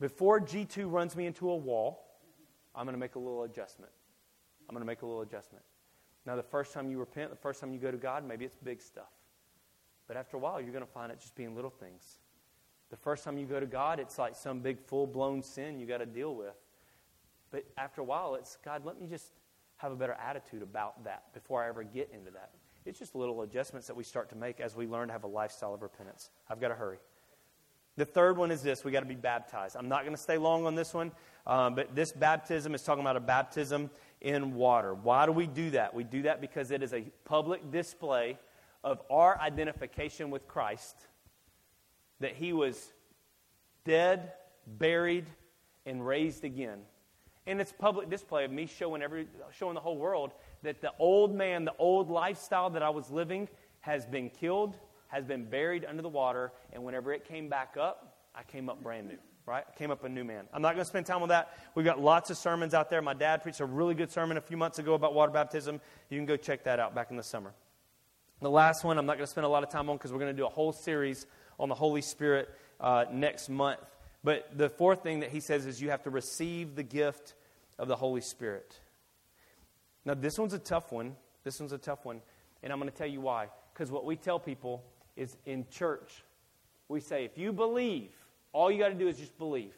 before 0.00 0.40
G2 0.40 0.90
runs 0.90 1.14
me 1.16 1.26
into 1.26 1.50
a 1.50 1.56
wall, 1.56 2.04
I'm 2.74 2.84
going 2.84 2.94
to 2.94 3.00
make 3.00 3.16
a 3.16 3.18
little 3.18 3.42
adjustment. 3.42 3.92
I'm 4.68 4.74
going 4.74 4.82
to 4.82 4.86
make 4.86 5.02
a 5.02 5.06
little 5.06 5.22
adjustment. 5.22 5.64
Now, 6.24 6.36
the 6.36 6.42
first 6.42 6.72
time 6.72 6.90
you 6.90 6.98
repent, 6.98 7.30
the 7.30 7.36
first 7.36 7.60
time 7.60 7.72
you 7.72 7.78
go 7.78 7.90
to 7.90 7.96
God, 7.96 8.26
maybe 8.26 8.44
it's 8.44 8.56
big 8.56 8.80
stuff. 8.80 9.12
But 10.06 10.16
after 10.16 10.36
a 10.36 10.40
while, 10.40 10.60
you're 10.60 10.72
going 10.72 10.84
to 10.84 10.90
find 10.90 11.12
it 11.12 11.20
just 11.20 11.34
being 11.34 11.54
little 11.54 11.70
things. 11.70 12.18
The 12.90 12.96
first 12.96 13.24
time 13.24 13.36
you 13.36 13.46
go 13.46 13.60
to 13.60 13.66
God, 13.66 14.00
it's 14.00 14.18
like 14.18 14.34
some 14.34 14.60
big 14.60 14.80
full 14.80 15.06
blown 15.06 15.42
sin 15.42 15.78
you 15.78 15.86
got 15.86 15.98
to 15.98 16.06
deal 16.06 16.34
with. 16.34 16.54
But 17.50 17.64
after 17.76 18.00
a 18.00 18.04
while, 18.04 18.34
it's 18.34 18.56
God, 18.64 18.84
let 18.84 19.00
me 19.00 19.06
just 19.06 19.32
have 19.76 19.92
a 19.92 19.96
better 19.96 20.14
attitude 20.14 20.62
about 20.62 21.04
that 21.04 21.32
before 21.34 21.62
I 21.62 21.68
ever 21.68 21.82
get 21.82 22.10
into 22.12 22.30
that. 22.32 22.50
It's 22.88 22.98
just 22.98 23.14
little 23.14 23.42
adjustments 23.42 23.86
that 23.88 23.96
we 23.96 24.02
start 24.02 24.30
to 24.30 24.36
make 24.36 24.60
as 24.60 24.74
we 24.74 24.86
learn 24.86 25.08
to 25.08 25.12
have 25.12 25.24
a 25.24 25.28
lifestyle 25.28 25.74
of 25.74 25.82
repentance. 25.82 26.30
I've 26.48 26.58
got 26.58 26.68
to 26.68 26.74
hurry. 26.74 26.96
The 27.98 28.06
third 28.06 28.38
one 28.38 28.50
is 28.50 28.62
this 28.62 28.82
we 28.82 28.92
got 28.92 29.00
to 29.00 29.06
be 29.06 29.14
baptized. 29.14 29.76
I'm 29.76 29.88
not 29.88 30.02
going 30.02 30.14
to 30.14 30.22
stay 30.22 30.38
long 30.38 30.64
on 30.64 30.74
this 30.74 30.94
one, 30.94 31.12
um, 31.46 31.74
but 31.74 31.94
this 31.94 32.12
baptism 32.12 32.74
is 32.74 32.82
talking 32.82 33.02
about 33.02 33.16
a 33.16 33.20
baptism 33.20 33.90
in 34.22 34.54
water. 34.54 34.94
Why 34.94 35.26
do 35.26 35.32
we 35.32 35.46
do 35.46 35.70
that? 35.70 35.94
We 35.94 36.04
do 36.04 36.22
that 36.22 36.40
because 36.40 36.70
it 36.70 36.82
is 36.82 36.94
a 36.94 37.02
public 37.24 37.70
display 37.70 38.38
of 38.82 39.02
our 39.10 39.38
identification 39.38 40.30
with 40.30 40.48
Christ 40.48 40.96
that 42.20 42.36
he 42.36 42.52
was 42.52 42.92
dead, 43.84 44.32
buried, 44.66 45.26
and 45.84 46.06
raised 46.06 46.44
again. 46.44 46.78
And 47.46 47.60
it's 47.60 47.72
public 47.72 48.08
display 48.08 48.44
of 48.44 48.50
me 48.50 48.66
showing 48.66 49.02
every 49.02 49.26
showing 49.52 49.74
the 49.74 49.80
whole 49.80 49.98
world 49.98 50.32
that 50.62 50.80
the 50.80 50.92
old 50.98 51.34
man, 51.34 51.64
the 51.64 51.74
old 51.78 52.10
lifestyle 52.10 52.70
that 52.70 52.82
I 52.82 52.90
was 52.90 53.10
living 53.10 53.48
has 53.80 54.06
been 54.06 54.30
killed, 54.30 54.76
has 55.08 55.24
been 55.24 55.44
buried 55.44 55.84
under 55.84 56.02
the 56.02 56.08
water, 56.08 56.52
and 56.72 56.84
whenever 56.84 57.12
it 57.12 57.24
came 57.24 57.48
back 57.48 57.76
up, 57.78 58.16
I 58.34 58.42
came 58.42 58.68
up 58.68 58.82
brand 58.82 59.08
new. 59.08 59.18
Right? 59.46 59.64
I 59.66 59.78
came 59.78 59.90
up 59.90 60.04
a 60.04 60.08
new 60.10 60.24
man. 60.24 60.44
I'm 60.52 60.60
not 60.60 60.74
going 60.74 60.84
to 60.84 60.88
spend 60.88 61.06
time 61.06 61.22
on 61.22 61.30
that. 61.30 61.56
We've 61.74 61.84
got 61.84 61.98
lots 61.98 62.28
of 62.28 62.36
sermons 62.36 62.74
out 62.74 62.90
there. 62.90 63.00
My 63.00 63.14
dad 63.14 63.42
preached 63.42 63.60
a 63.60 63.64
really 63.64 63.94
good 63.94 64.10
sermon 64.10 64.36
a 64.36 64.42
few 64.42 64.58
months 64.58 64.78
ago 64.78 64.92
about 64.92 65.14
water 65.14 65.32
baptism. 65.32 65.80
You 66.10 66.18
can 66.18 66.26
go 66.26 66.36
check 66.36 66.64
that 66.64 66.78
out 66.78 66.94
back 66.94 67.10
in 67.10 67.16
the 67.16 67.22
summer. 67.22 67.54
The 68.42 68.50
last 68.50 68.84
one 68.84 68.98
I'm 68.98 69.06
not 69.06 69.16
going 69.16 69.24
to 69.24 69.30
spend 69.30 69.46
a 69.46 69.48
lot 69.48 69.62
of 69.62 69.70
time 69.70 69.88
on 69.88 69.96
because 69.96 70.12
we're 70.12 70.18
going 70.18 70.36
to 70.36 70.36
do 70.36 70.44
a 70.44 70.50
whole 70.50 70.72
series 70.72 71.26
on 71.58 71.70
the 71.70 71.74
Holy 71.74 72.02
Spirit 72.02 72.50
uh, 72.78 73.06
next 73.10 73.48
month. 73.48 73.80
But 74.22 74.50
the 74.56 74.68
fourth 74.68 75.02
thing 75.02 75.20
that 75.20 75.30
he 75.30 75.40
says 75.40 75.64
is 75.64 75.80
you 75.80 75.90
have 75.90 76.02
to 76.02 76.10
receive 76.10 76.74
the 76.74 76.82
gift 76.82 77.34
of 77.78 77.88
the 77.88 77.96
Holy 77.96 78.20
Spirit. 78.20 78.78
Now, 80.08 80.14
this 80.14 80.38
one's 80.38 80.54
a 80.54 80.58
tough 80.58 80.90
one. 80.90 81.14
This 81.44 81.60
one's 81.60 81.72
a 81.72 81.78
tough 81.78 82.06
one. 82.06 82.22
And 82.62 82.72
I'm 82.72 82.78
going 82.78 82.90
to 82.90 82.96
tell 82.96 83.06
you 83.06 83.20
why. 83.20 83.48
Because 83.74 83.90
what 83.90 84.06
we 84.06 84.16
tell 84.16 84.38
people 84.38 84.82
is 85.16 85.36
in 85.44 85.66
church, 85.70 86.24
we 86.88 86.98
say, 86.98 87.26
if 87.26 87.36
you 87.36 87.52
believe, 87.52 88.12
all 88.54 88.70
you 88.70 88.78
got 88.78 88.88
to 88.88 88.94
do 88.94 89.06
is 89.06 89.18
just 89.18 89.36
believe. 89.36 89.74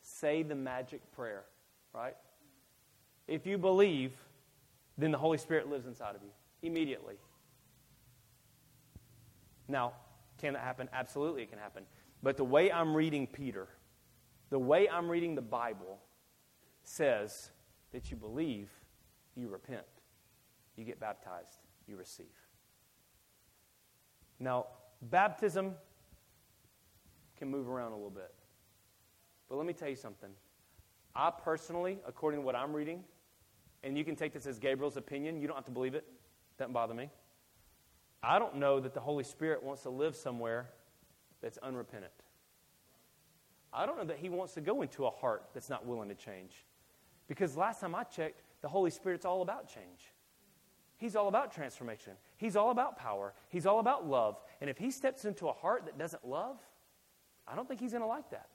Say 0.00 0.42
the 0.42 0.56
magic 0.56 1.00
prayer, 1.12 1.44
right? 1.94 2.16
If 3.28 3.46
you 3.46 3.56
believe, 3.56 4.10
then 4.98 5.12
the 5.12 5.18
Holy 5.18 5.38
Spirit 5.38 5.70
lives 5.70 5.86
inside 5.86 6.16
of 6.16 6.22
you 6.24 6.30
immediately. 6.68 7.14
Now, 9.68 9.92
can 10.38 10.54
that 10.54 10.64
happen? 10.64 10.88
Absolutely, 10.92 11.44
it 11.44 11.50
can 11.50 11.60
happen. 11.60 11.84
But 12.20 12.36
the 12.36 12.42
way 12.42 12.72
I'm 12.72 12.96
reading 12.96 13.28
Peter, 13.28 13.68
the 14.50 14.58
way 14.58 14.88
I'm 14.88 15.08
reading 15.08 15.36
the 15.36 15.40
Bible, 15.40 16.00
says 16.82 17.50
that 17.92 18.10
you 18.10 18.16
believe, 18.16 18.68
you 19.36 19.48
repent, 19.48 19.86
you 20.76 20.84
get 20.84 21.00
baptized, 21.00 21.60
you 21.86 21.96
receive. 21.96 22.26
Now, 24.38 24.66
baptism 25.02 25.74
can 27.38 27.50
move 27.50 27.68
around 27.68 27.92
a 27.92 27.96
little 27.96 28.10
bit. 28.10 28.32
But 29.48 29.56
let 29.56 29.66
me 29.66 29.72
tell 29.72 29.88
you 29.88 29.96
something. 29.96 30.30
I 31.14 31.30
personally, 31.30 31.98
according 32.06 32.40
to 32.40 32.46
what 32.46 32.56
I'm 32.56 32.72
reading, 32.72 33.04
and 33.82 33.98
you 33.98 34.04
can 34.04 34.16
take 34.16 34.32
this 34.32 34.46
as 34.46 34.58
Gabriel's 34.58 34.96
opinion, 34.96 35.40
you 35.40 35.46
don't 35.46 35.56
have 35.56 35.64
to 35.66 35.72
believe 35.72 35.94
it, 35.94 36.04
doesn't 36.58 36.72
bother 36.72 36.94
me. 36.94 37.10
I 38.22 38.38
don't 38.38 38.56
know 38.56 38.80
that 38.80 38.94
the 38.94 39.00
Holy 39.00 39.24
Spirit 39.24 39.62
wants 39.62 39.82
to 39.82 39.90
live 39.90 40.14
somewhere 40.14 40.70
that's 41.42 41.58
unrepentant. 41.58 42.12
I 43.72 43.86
don't 43.86 43.98
know 43.98 44.04
that 44.04 44.18
He 44.18 44.28
wants 44.28 44.54
to 44.54 44.60
go 44.60 44.82
into 44.82 45.06
a 45.06 45.10
heart 45.10 45.44
that's 45.54 45.68
not 45.68 45.86
willing 45.86 46.08
to 46.08 46.14
change. 46.14 46.52
Because 47.26 47.56
last 47.56 47.80
time 47.80 47.94
I 47.94 48.04
checked, 48.04 48.42
the 48.62 48.68
Holy 48.68 48.90
Spirit's 48.90 49.24
all 49.24 49.42
about 49.42 49.68
change. 49.68 50.12
He's 50.96 51.16
all 51.16 51.28
about 51.28 51.52
transformation. 51.52 52.12
He's 52.36 52.54
all 52.54 52.70
about 52.70 52.96
power. 52.96 53.34
He's 53.48 53.66
all 53.66 53.80
about 53.80 54.06
love. 54.08 54.40
And 54.60 54.70
if 54.70 54.78
He 54.78 54.90
steps 54.92 55.24
into 55.24 55.48
a 55.48 55.52
heart 55.52 55.86
that 55.86 55.98
doesn't 55.98 56.26
love, 56.26 56.58
I 57.46 57.56
don't 57.56 57.66
think 57.66 57.80
He's 57.80 57.90
going 57.90 58.02
to 58.02 58.06
like 58.08 58.30
that. 58.30 58.48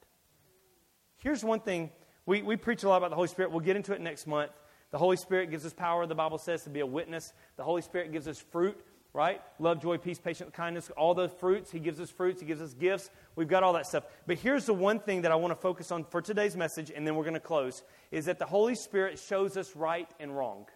Here's 1.18 1.44
one 1.44 1.60
thing 1.60 1.90
we, 2.24 2.42
we 2.42 2.56
preach 2.56 2.84
a 2.84 2.88
lot 2.88 2.96
about 2.96 3.10
the 3.10 3.16
Holy 3.16 3.28
Spirit. 3.28 3.50
We'll 3.50 3.60
get 3.60 3.76
into 3.76 3.92
it 3.92 4.00
next 4.00 4.26
month. 4.26 4.52
The 4.90 4.98
Holy 4.98 5.16
Spirit 5.16 5.50
gives 5.50 5.66
us 5.66 5.74
power, 5.74 6.06
the 6.06 6.14
Bible 6.14 6.38
says, 6.38 6.64
to 6.64 6.70
be 6.70 6.80
a 6.80 6.86
witness. 6.86 7.32
The 7.56 7.62
Holy 7.62 7.82
Spirit 7.82 8.12
gives 8.12 8.26
us 8.26 8.38
fruit 8.38 8.78
right? 9.18 9.42
Love, 9.58 9.82
joy, 9.82 9.98
peace, 9.98 10.20
patience, 10.20 10.48
kindness, 10.54 10.90
all 10.96 11.12
the 11.12 11.28
fruits. 11.28 11.72
He 11.72 11.80
gives 11.80 12.00
us 12.00 12.08
fruits, 12.08 12.40
He 12.40 12.46
gives 12.46 12.62
us 12.62 12.72
gifts. 12.72 13.10
We've 13.34 13.48
got 13.48 13.64
all 13.64 13.72
that 13.72 13.84
stuff. 13.84 14.04
But 14.28 14.38
here's 14.38 14.64
the 14.64 14.72
one 14.72 15.00
thing 15.00 15.22
that 15.22 15.32
I 15.32 15.34
want 15.34 15.50
to 15.50 15.60
focus 15.60 15.90
on 15.90 16.04
for 16.04 16.22
today's 16.22 16.56
message, 16.56 16.92
and 16.94 17.04
then 17.04 17.16
we're 17.16 17.24
going 17.24 17.34
to 17.34 17.40
close, 17.40 17.82
is 18.12 18.26
that 18.26 18.38
the 18.38 18.46
Holy 18.46 18.76
Spirit 18.76 19.18
shows 19.18 19.56
us 19.56 19.74
right 19.74 20.08
and 20.20 20.36
wrong. 20.36 20.66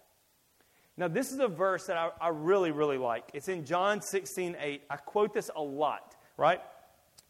Now, 0.96 1.06
this 1.06 1.30
is 1.30 1.38
a 1.38 1.46
verse 1.46 1.86
that 1.86 1.96
I, 1.96 2.10
I 2.20 2.28
really, 2.30 2.72
really 2.72 2.98
like. 2.98 3.30
It's 3.32 3.46
in 3.46 3.64
John 3.64 4.02
16, 4.02 4.56
8. 4.58 4.82
I 4.90 4.96
quote 4.96 5.32
this 5.32 5.48
a 5.54 5.62
lot, 5.62 6.16
right? 6.36 6.60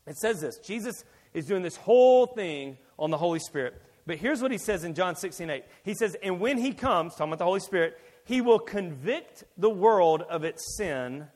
It 0.06 0.16
says 0.16 0.40
this 0.40 0.56
Jesus 0.60 1.04
is 1.34 1.44
doing 1.44 1.62
this 1.62 1.76
whole 1.76 2.26
thing 2.26 2.78
on 2.98 3.10
the 3.10 3.18
Holy 3.18 3.38
Spirit. 3.38 3.74
But 4.06 4.16
here's 4.16 4.40
what 4.40 4.50
he 4.50 4.58
says 4.58 4.82
in 4.82 4.94
John 4.94 5.14
16, 5.14 5.50
8. 5.50 5.64
He 5.84 5.94
says, 5.94 6.16
And 6.22 6.40
when 6.40 6.56
he 6.56 6.72
comes, 6.72 7.12
talking 7.12 7.26
about 7.26 7.38
the 7.38 7.44
Holy 7.44 7.60
Spirit, 7.60 7.98
he 8.24 8.40
will 8.40 8.58
convict 8.58 9.44
the 9.56 9.70
world 9.70 10.22
of 10.22 10.44
its 10.44 10.76
sin 10.76 11.26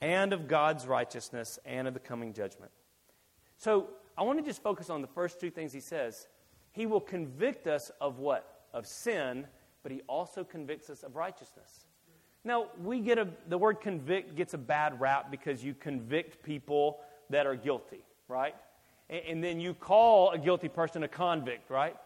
and 0.00 0.32
of 0.32 0.48
God's 0.48 0.86
righteousness 0.86 1.58
and 1.64 1.88
of 1.88 1.94
the 1.94 2.00
coming 2.00 2.32
judgment. 2.32 2.70
So 3.56 3.88
I 4.16 4.22
want 4.22 4.38
to 4.38 4.44
just 4.44 4.62
focus 4.62 4.90
on 4.90 5.00
the 5.00 5.08
first 5.08 5.40
two 5.40 5.50
things 5.50 5.72
he 5.72 5.80
says. 5.80 6.26
He 6.72 6.86
will 6.86 7.00
convict 7.00 7.66
us 7.66 7.90
of 8.00 8.18
what? 8.18 8.62
Of 8.72 8.86
sin, 8.86 9.46
but 9.82 9.92
he 9.92 10.02
also 10.08 10.44
convicts 10.44 10.90
us 10.90 11.02
of 11.02 11.16
righteousness. 11.16 11.86
Now, 12.44 12.66
we 12.82 13.00
get 13.00 13.18
a, 13.18 13.28
the 13.48 13.58
word 13.58 13.80
convict 13.80 14.36
gets 14.36 14.54
a 14.54 14.58
bad 14.58 15.00
rap 15.00 15.30
because 15.30 15.64
you 15.64 15.74
convict 15.74 16.42
people 16.42 17.00
that 17.30 17.46
are 17.46 17.56
guilty, 17.56 18.04
right? 18.28 18.54
And, 19.10 19.22
and 19.28 19.44
then 19.44 19.60
you 19.60 19.74
call 19.74 20.30
a 20.30 20.38
guilty 20.38 20.68
person 20.68 21.02
a 21.02 21.08
convict, 21.08 21.70
right? 21.70 21.96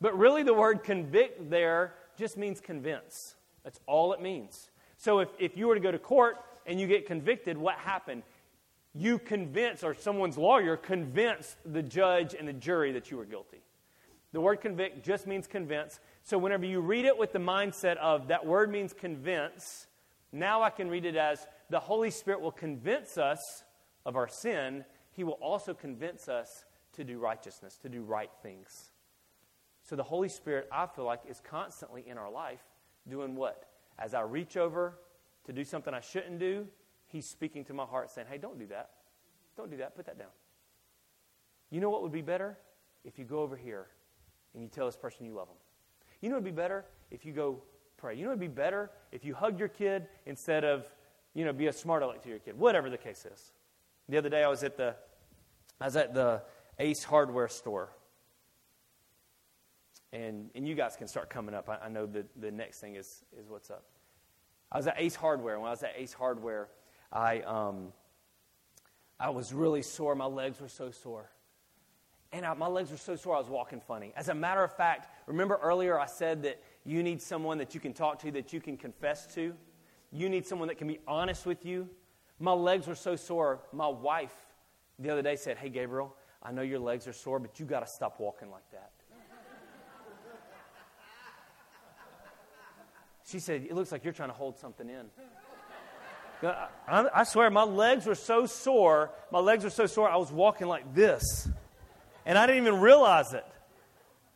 But 0.00 0.16
really, 0.16 0.42
the 0.42 0.54
word 0.54 0.84
convict 0.84 1.50
there 1.50 1.94
just 2.16 2.36
means 2.36 2.60
convince. 2.60 3.34
That's 3.68 3.80
all 3.84 4.14
it 4.14 4.22
means. 4.22 4.70
So 4.96 5.18
if, 5.18 5.28
if 5.38 5.54
you 5.54 5.66
were 5.66 5.74
to 5.74 5.80
go 5.80 5.92
to 5.92 5.98
court 5.98 6.36
and 6.64 6.80
you 6.80 6.86
get 6.86 7.06
convicted, 7.06 7.58
what 7.58 7.74
happened? 7.74 8.22
You 8.94 9.18
convince, 9.18 9.84
or 9.84 9.92
someone's 9.92 10.38
lawyer 10.38 10.74
convinced 10.78 11.54
the 11.66 11.82
judge 11.82 12.32
and 12.32 12.48
the 12.48 12.54
jury 12.54 12.92
that 12.92 13.10
you 13.10 13.18
were 13.18 13.26
guilty. 13.26 13.60
The 14.32 14.40
word 14.40 14.62
convict 14.62 15.04
just 15.04 15.26
means 15.26 15.46
convince. 15.46 16.00
So 16.22 16.38
whenever 16.38 16.64
you 16.64 16.80
read 16.80 17.04
it 17.04 17.18
with 17.18 17.34
the 17.34 17.40
mindset 17.40 17.98
of 17.98 18.28
that 18.28 18.46
word 18.46 18.72
means 18.72 18.94
convince, 18.94 19.86
now 20.32 20.62
I 20.62 20.70
can 20.70 20.88
read 20.88 21.04
it 21.04 21.16
as 21.16 21.46
the 21.68 21.78
Holy 21.78 22.10
Spirit 22.10 22.40
will 22.40 22.50
convince 22.50 23.18
us 23.18 23.64
of 24.06 24.16
our 24.16 24.28
sin. 24.28 24.82
He 25.10 25.24
will 25.24 25.38
also 25.42 25.74
convince 25.74 26.26
us 26.26 26.64
to 26.94 27.04
do 27.04 27.18
righteousness, 27.18 27.76
to 27.82 27.90
do 27.90 28.00
right 28.00 28.30
things. 28.42 28.92
So 29.82 29.94
the 29.94 30.04
Holy 30.04 30.30
Spirit, 30.30 30.68
I 30.72 30.86
feel 30.86 31.04
like, 31.04 31.20
is 31.28 31.42
constantly 31.44 32.02
in 32.08 32.16
our 32.16 32.30
life 32.30 32.64
doing 33.08 33.34
what? 33.34 33.64
As 33.98 34.14
I 34.14 34.20
reach 34.20 34.56
over 34.56 34.98
to 35.46 35.52
do 35.52 35.64
something 35.64 35.92
I 35.92 36.00
shouldn't 36.00 36.38
do, 36.38 36.66
He's 37.08 37.26
speaking 37.26 37.64
to 37.64 37.74
my 37.74 37.84
heart 37.84 38.10
saying, 38.10 38.26
hey, 38.30 38.38
don't 38.38 38.58
do 38.58 38.66
that. 38.66 38.90
Don't 39.56 39.70
do 39.70 39.78
that. 39.78 39.96
Put 39.96 40.06
that 40.06 40.18
down. 40.18 40.28
You 41.70 41.80
know 41.80 41.90
what 41.90 42.02
would 42.02 42.12
be 42.12 42.22
better? 42.22 42.58
If 43.04 43.18
you 43.18 43.24
go 43.24 43.40
over 43.40 43.56
here 43.56 43.86
and 44.52 44.62
you 44.62 44.68
tell 44.68 44.86
this 44.86 44.96
person 44.96 45.24
you 45.24 45.32
love 45.32 45.48
them. 45.48 45.56
You 46.20 46.28
know 46.28 46.36
what 46.36 46.44
would 46.44 46.54
be 46.54 46.60
better? 46.60 46.84
If 47.10 47.24
you 47.24 47.32
go 47.32 47.62
pray. 47.96 48.14
You 48.14 48.24
know 48.24 48.30
what 48.30 48.38
would 48.38 48.54
be 48.54 48.54
better? 48.54 48.90
If 49.10 49.24
you 49.24 49.34
hug 49.34 49.58
your 49.58 49.68
kid 49.68 50.06
instead 50.26 50.64
of, 50.64 50.86
you 51.34 51.44
know, 51.44 51.52
be 51.52 51.68
a 51.68 51.72
smart 51.72 52.02
aleck 52.02 52.22
to 52.22 52.28
your 52.28 52.38
kid. 52.40 52.58
Whatever 52.58 52.90
the 52.90 52.98
case 52.98 53.24
is. 53.24 53.52
The 54.08 54.18
other 54.18 54.28
day 54.28 54.44
I 54.44 54.48
was 54.48 54.62
at 54.62 54.76
the 54.76 54.94
I 55.80 55.86
was 55.86 55.96
at 55.96 56.12
the 56.12 56.42
Ace 56.78 57.04
Hardware 57.04 57.48
store 57.48 57.90
and, 60.12 60.50
and 60.54 60.66
you 60.66 60.74
guys 60.74 60.96
can 60.96 61.06
start 61.06 61.30
coming 61.30 61.54
up. 61.54 61.68
I, 61.68 61.86
I 61.86 61.88
know 61.88 62.06
the, 62.06 62.24
the 62.36 62.50
next 62.50 62.80
thing 62.80 62.96
is, 62.96 63.24
is 63.38 63.48
what's 63.48 63.70
up. 63.70 63.84
I 64.70 64.76
was 64.76 64.86
at 64.86 64.94
Ace 64.98 65.14
Hardware. 65.14 65.58
When 65.58 65.68
I 65.68 65.70
was 65.70 65.82
at 65.82 65.92
Ace 65.96 66.12
Hardware, 66.12 66.68
I, 67.12 67.40
um, 67.40 67.92
I 69.18 69.30
was 69.30 69.52
really 69.52 69.82
sore. 69.82 70.14
My 70.14 70.26
legs 70.26 70.60
were 70.60 70.68
so 70.68 70.90
sore. 70.90 71.30
And 72.32 72.44
I, 72.44 72.52
my 72.54 72.66
legs 72.66 72.90
were 72.90 72.98
so 72.98 73.16
sore, 73.16 73.36
I 73.36 73.38
was 73.38 73.48
walking 73.48 73.80
funny. 73.80 74.12
As 74.14 74.28
a 74.28 74.34
matter 74.34 74.62
of 74.62 74.74
fact, 74.76 75.08
remember 75.26 75.58
earlier 75.62 75.98
I 75.98 76.06
said 76.06 76.42
that 76.42 76.62
you 76.84 77.02
need 77.02 77.22
someone 77.22 77.56
that 77.58 77.74
you 77.74 77.80
can 77.80 77.94
talk 77.94 78.18
to, 78.20 78.30
that 78.32 78.52
you 78.52 78.60
can 78.60 78.76
confess 78.76 79.26
to? 79.34 79.54
You 80.12 80.28
need 80.28 80.46
someone 80.46 80.68
that 80.68 80.76
can 80.76 80.88
be 80.88 81.00
honest 81.06 81.46
with 81.46 81.64
you. 81.64 81.88
My 82.38 82.52
legs 82.52 82.86
were 82.86 82.94
so 82.94 83.16
sore. 83.16 83.60
My 83.72 83.88
wife 83.88 84.34
the 84.98 85.10
other 85.10 85.22
day 85.22 85.36
said, 85.36 85.56
Hey, 85.56 85.70
Gabriel, 85.70 86.14
I 86.42 86.52
know 86.52 86.62
your 86.62 86.78
legs 86.78 87.08
are 87.08 87.12
sore, 87.12 87.38
but 87.38 87.58
you 87.58 87.66
got 87.66 87.80
to 87.80 87.90
stop 87.90 88.20
walking 88.20 88.50
like 88.50 88.70
that. 88.72 88.92
She 93.28 93.40
said, 93.40 93.66
It 93.68 93.74
looks 93.74 93.92
like 93.92 94.04
you're 94.04 94.12
trying 94.12 94.30
to 94.30 94.34
hold 94.34 94.58
something 94.58 94.88
in. 94.88 95.06
I, 96.86 97.24
swear, 97.24 97.50
my 97.50 97.64
legs 97.64 98.06
were 98.06 98.14
so 98.14 98.46
sore. 98.46 99.10
My 99.30 99.40
legs 99.40 99.64
were 99.64 99.70
so 99.70 99.86
sore, 99.86 100.08
I 100.08 100.16
was 100.16 100.30
walking 100.30 100.68
like 100.68 100.94
this. 100.94 101.48
And 102.24 102.38
I 102.38 102.46
didn't 102.46 102.62
even 102.66 102.80
realize 102.80 103.34
it. 103.34 103.44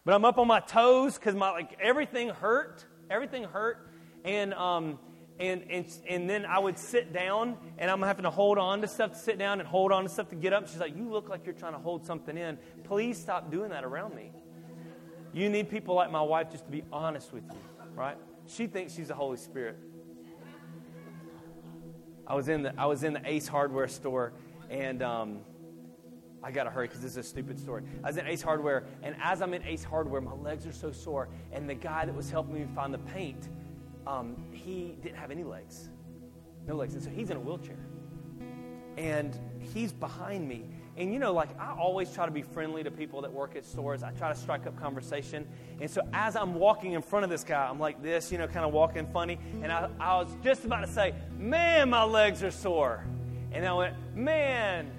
But 0.04 0.14
I'm 0.14 0.24
up 0.24 0.38
on 0.38 0.48
my 0.48 0.60
toes 0.60 1.16
because 1.16 1.34
my 1.34 1.50
like 1.50 1.78
everything 1.80 2.28
hurt. 2.30 2.84
Everything 3.08 3.44
hurt. 3.44 3.88
And 4.24 4.52
um, 4.54 4.98
and, 5.40 5.64
and, 5.70 5.86
and 6.08 6.30
then 6.30 6.44
I 6.44 6.58
would 6.58 6.78
sit 6.78 7.12
down, 7.12 7.56
and 7.78 7.90
I'm 7.90 8.02
having 8.02 8.24
to 8.24 8.30
hold 8.30 8.58
on 8.58 8.82
to 8.82 8.88
stuff 8.88 9.12
to 9.12 9.18
sit 9.18 9.38
down 9.38 9.58
and 9.60 9.68
hold 9.68 9.90
on 9.90 10.04
to 10.04 10.08
stuff 10.08 10.28
to 10.28 10.36
get 10.36 10.52
up. 10.52 10.68
She's 10.68 10.78
like, 10.78 10.96
You 10.96 11.10
look 11.10 11.28
like 11.28 11.46
you're 11.46 11.54
trying 11.54 11.72
to 11.72 11.78
hold 11.78 12.04
something 12.04 12.36
in. 12.36 12.58
Please 12.84 13.18
stop 13.18 13.50
doing 13.50 13.70
that 13.70 13.84
around 13.84 14.14
me. 14.14 14.32
You 15.32 15.48
need 15.48 15.70
people 15.70 15.94
like 15.94 16.10
my 16.10 16.20
wife 16.20 16.50
just 16.50 16.66
to 16.66 16.70
be 16.70 16.84
honest 16.92 17.32
with 17.32 17.44
you, 17.44 17.58
right? 17.94 18.18
She 18.46 18.66
thinks 18.66 18.94
she's 18.94 19.08
the 19.08 19.14
Holy 19.14 19.36
Spirit. 19.36 19.78
I 22.26 22.34
was 22.34 22.48
in 22.48 22.62
the, 22.62 22.80
I 22.80 22.86
was 22.86 23.04
in 23.04 23.12
the 23.12 23.22
Ace 23.24 23.48
Hardware 23.48 23.88
store, 23.88 24.32
and 24.70 25.02
um, 25.02 25.40
I 26.42 26.50
got 26.50 26.64
to 26.64 26.70
hurry 26.70 26.86
because 26.86 27.02
this 27.02 27.12
is 27.12 27.16
a 27.18 27.22
stupid 27.22 27.58
story. 27.58 27.82
I 28.02 28.08
was 28.08 28.16
in 28.16 28.26
Ace 28.26 28.42
Hardware, 28.42 28.84
and 29.02 29.14
as 29.22 29.42
I'm 29.42 29.54
in 29.54 29.62
Ace 29.64 29.84
Hardware, 29.84 30.20
my 30.20 30.34
legs 30.34 30.66
are 30.66 30.72
so 30.72 30.92
sore, 30.92 31.28
and 31.52 31.68
the 31.68 31.74
guy 31.74 32.04
that 32.04 32.14
was 32.14 32.30
helping 32.30 32.54
me 32.54 32.66
find 32.74 32.92
the 32.92 32.98
paint, 32.98 33.48
um, 34.06 34.36
he 34.50 34.96
didn't 35.02 35.18
have 35.18 35.30
any 35.30 35.44
legs. 35.44 35.90
No 36.66 36.76
legs. 36.76 36.94
And 36.94 37.02
so 37.02 37.10
he's 37.10 37.30
in 37.30 37.36
a 37.36 37.40
wheelchair. 37.40 37.78
And 38.96 39.38
he's 39.74 39.92
behind 39.92 40.48
me. 40.48 40.66
And 40.96 41.12
you 41.12 41.18
know, 41.18 41.32
like 41.32 41.58
I 41.58 41.72
always 41.72 42.12
try 42.12 42.26
to 42.26 42.32
be 42.32 42.42
friendly 42.42 42.82
to 42.82 42.90
people 42.90 43.22
that 43.22 43.32
work 43.32 43.56
at 43.56 43.64
stores. 43.64 44.02
I 44.02 44.10
try 44.10 44.30
to 44.32 44.38
strike 44.38 44.66
up 44.66 44.78
conversation. 44.78 45.46
And 45.80 45.90
so 45.90 46.02
as 46.12 46.36
I'm 46.36 46.54
walking 46.54 46.92
in 46.92 47.02
front 47.02 47.24
of 47.24 47.30
this 47.30 47.44
guy, 47.44 47.66
I'm 47.66 47.80
like 47.80 48.02
this, 48.02 48.30
you 48.30 48.38
know, 48.38 48.46
kind 48.46 48.66
of 48.66 48.72
walking 48.72 49.06
funny. 49.06 49.38
And 49.62 49.72
I, 49.72 49.88
I 49.98 50.16
was 50.16 50.28
just 50.44 50.64
about 50.64 50.80
to 50.80 50.92
say, 50.92 51.14
man, 51.38 51.88
my 51.88 52.04
legs 52.04 52.42
are 52.42 52.50
sore. 52.50 53.06
And 53.52 53.66
I 53.66 53.72
went, 53.72 53.96
man, 54.14 54.90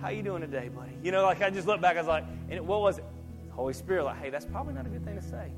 how 0.00 0.10
you 0.10 0.22
doing 0.22 0.40
today, 0.40 0.68
buddy? 0.68 0.92
You 1.02 1.10
know, 1.10 1.22
like 1.24 1.42
I 1.42 1.50
just 1.50 1.66
looked 1.66 1.82
back, 1.82 1.96
I 1.96 2.00
was 2.00 2.08
like, 2.08 2.24
and 2.48 2.66
what 2.66 2.80
was 2.80 2.98
it? 2.98 3.04
Holy 3.50 3.72
Spirit, 3.72 4.04
like, 4.04 4.18
hey, 4.18 4.30
that's 4.30 4.46
probably 4.46 4.74
not 4.74 4.86
a 4.86 4.88
good 4.88 5.04
thing 5.04 5.16
to 5.16 5.22
say. 5.22 5.50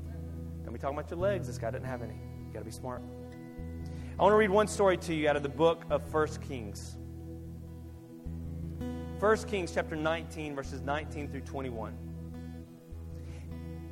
Don't 0.63 0.73
be 0.73 0.79
talking 0.79 0.97
about 0.97 1.09
your 1.09 1.19
legs. 1.19 1.47
This 1.47 1.57
guy 1.57 1.71
didn't 1.71 1.87
have 1.87 2.01
any 2.01 2.13
You 2.13 2.53
got 2.53 2.59
to 2.59 2.65
be 2.65 2.71
smart. 2.71 3.01
I 4.19 4.23
want 4.23 4.33
to 4.33 4.37
read 4.37 4.49
one 4.49 4.67
story 4.67 4.97
to 4.97 5.13
you 5.13 5.29
out 5.29 5.35
of 5.35 5.43
the 5.43 5.49
book 5.49 5.83
of 5.89 6.03
First 6.11 6.41
Kings. 6.41 6.97
1 9.19 9.37
Kings 9.43 9.71
chapter 9.73 9.95
19, 9.95 10.55
verses 10.55 10.81
19 10.81 11.29
through 11.29 11.41
21. 11.41 11.93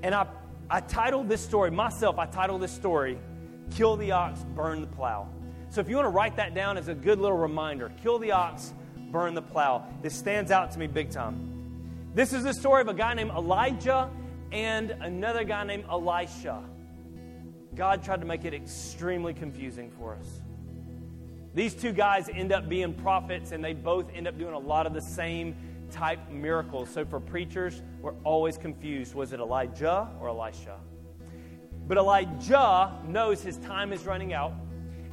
And 0.03 0.13
I, 0.13 0.27
I 0.69 0.81
titled 0.81 1.29
this 1.29 1.41
story, 1.41 1.71
myself, 1.71 2.19
I 2.19 2.25
titled 2.27 2.61
this 2.61 2.71
story, 2.71 3.17
Kill 3.75 3.95
the 3.95 4.11
Ox, 4.11 4.43
Burn 4.55 4.81
the 4.81 4.87
Plow. 4.87 5.27
So 5.69 5.81
if 5.81 5.89
you 5.89 5.95
want 5.95 6.05
to 6.05 6.11
write 6.11 6.37
that 6.37 6.53
down 6.53 6.77
as 6.77 6.87
a 6.87 6.95
good 6.95 7.19
little 7.19 7.37
reminder, 7.37 7.91
kill 8.01 8.19
the 8.19 8.31
ox, 8.31 8.73
burn 9.11 9.33
the 9.33 9.41
plow. 9.41 9.85
This 10.01 10.15
stands 10.15 10.51
out 10.51 10.71
to 10.71 10.79
me 10.79 10.87
big 10.87 11.09
time. 11.09 11.51
This 12.13 12.31
is 12.31 12.43
the 12.43 12.53
story 12.53 12.81
of 12.81 12.87
a 12.87 12.93
guy 12.93 13.13
named 13.13 13.31
Elijah 13.31 14.09
and 14.51 14.91
another 14.91 15.43
guy 15.43 15.65
named 15.65 15.85
Elisha. 15.89 16.63
God 17.75 18.03
tried 18.03 18.21
to 18.21 18.25
make 18.25 18.45
it 18.45 18.53
extremely 18.53 19.33
confusing 19.33 19.91
for 19.91 20.15
us. 20.15 20.41
These 21.55 21.73
two 21.73 21.93
guys 21.93 22.27
end 22.27 22.51
up 22.51 22.67
being 22.67 22.93
prophets, 22.93 23.53
and 23.53 23.63
they 23.63 23.71
both 23.71 24.07
end 24.13 24.27
up 24.27 24.37
doing 24.37 24.53
a 24.53 24.59
lot 24.59 24.85
of 24.85 24.93
the 24.93 25.01
same 25.01 25.55
type 25.89 26.19
miracles. 26.29 26.89
So 26.89 27.05
for 27.05 27.21
preachers, 27.21 27.81
we're 28.01 28.13
always 28.25 28.57
confused. 28.57 29.15
Was 29.15 29.31
it 29.31 29.39
Elijah 29.39 30.09
or 30.19 30.27
Elisha? 30.27 30.77
But 31.87 31.97
Elijah 31.97 32.91
knows 33.07 33.41
his 33.41 33.57
time 33.57 33.93
is 33.93 34.05
running 34.05 34.33
out, 34.33 34.51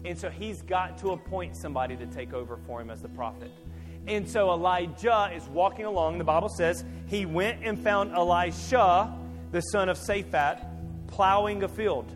and 0.05 0.19
so 0.19 0.31
he's 0.31 0.63
got 0.63 0.99
to 0.99 1.11
appoint 1.11 1.57
somebody 1.57 1.97
to 1.97 2.07
take 2.07 2.33
over 2.33 2.59
for 2.67 2.81
him 2.81 2.91
as 2.91 3.01
the 3.03 3.09
prophet. 3.11 3.53
And 4.09 4.29
so 4.29 4.51
Elijah 4.51 5.31
is 5.33 5.45
walking 5.45 5.85
along. 5.85 6.19
The 6.19 6.25
Bible 6.25 6.49
says 6.49 6.85
he 7.07 7.25
went 7.25 7.63
and 7.63 7.79
found 7.79 8.13
Elisha, 8.15 9.17
the 9.53 9.61
son 9.61 9.89
of 9.89 9.97
Shaphat, 9.97 10.67
plowing 11.07 11.63
a 11.63 11.69
field. 11.69 12.13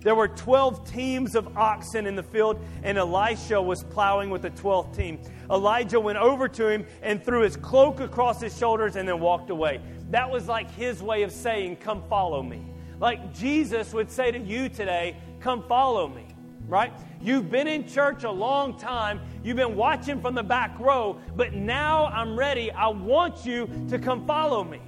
There 0.00 0.14
were 0.14 0.28
12 0.28 0.90
teams 0.90 1.34
of 1.34 1.56
oxen 1.56 2.06
in 2.06 2.14
the 2.14 2.22
field, 2.22 2.60
and 2.82 2.96
Elisha 2.98 3.60
was 3.60 3.82
plowing 3.84 4.30
with 4.30 4.42
the 4.42 4.50
12th 4.50 4.96
team. 4.96 5.18
Elijah 5.50 5.98
went 5.98 6.18
over 6.18 6.48
to 6.48 6.68
him 6.68 6.86
and 7.02 7.22
threw 7.22 7.42
his 7.42 7.56
cloak 7.56 8.00
across 8.00 8.40
his 8.40 8.56
shoulders 8.56 8.96
and 8.96 9.08
then 9.08 9.20
walked 9.20 9.50
away. 9.50 9.80
That 10.10 10.30
was 10.30 10.46
like 10.46 10.70
his 10.70 11.02
way 11.02 11.22
of 11.22 11.32
saying, 11.32 11.76
Come 11.76 12.02
follow 12.08 12.42
me. 12.42 12.64
Like 13.00 13.34
Jesus 13.34 13.92
would 13.92 14.10
say 14.10 14.30
to 14.30 14.38
you 14.38 14.68
today, 14.68 15.16
Come 15.40 15.62
follow 15.68 16.08
me, 16.08 16.26
right? 16.66 16.92
You've 17.20 17.50
been 17.50 17.66
in 17.66 17.86
church 17.86 18.24
a 18.24 18.30
long 18.30 18.78
time. 18.78 19.20
You've 19.42 19.56
been 19.56 19.76
watching 19.76 20.20
from 20.20 20.34
the 20.34 20.42
back 20.42 20.78
row, 20.78 21.18
but 21.36 21.54
now 21.54 22.06
I'm 22.06 22.38
ready. 22.38 22.70
I 22.70 22.88
want 22.88 23.44
you 23.44 23.68
to 23.88 23.98
come 23.98 24.26
follow 24.26 24.62
me 24.62 24.80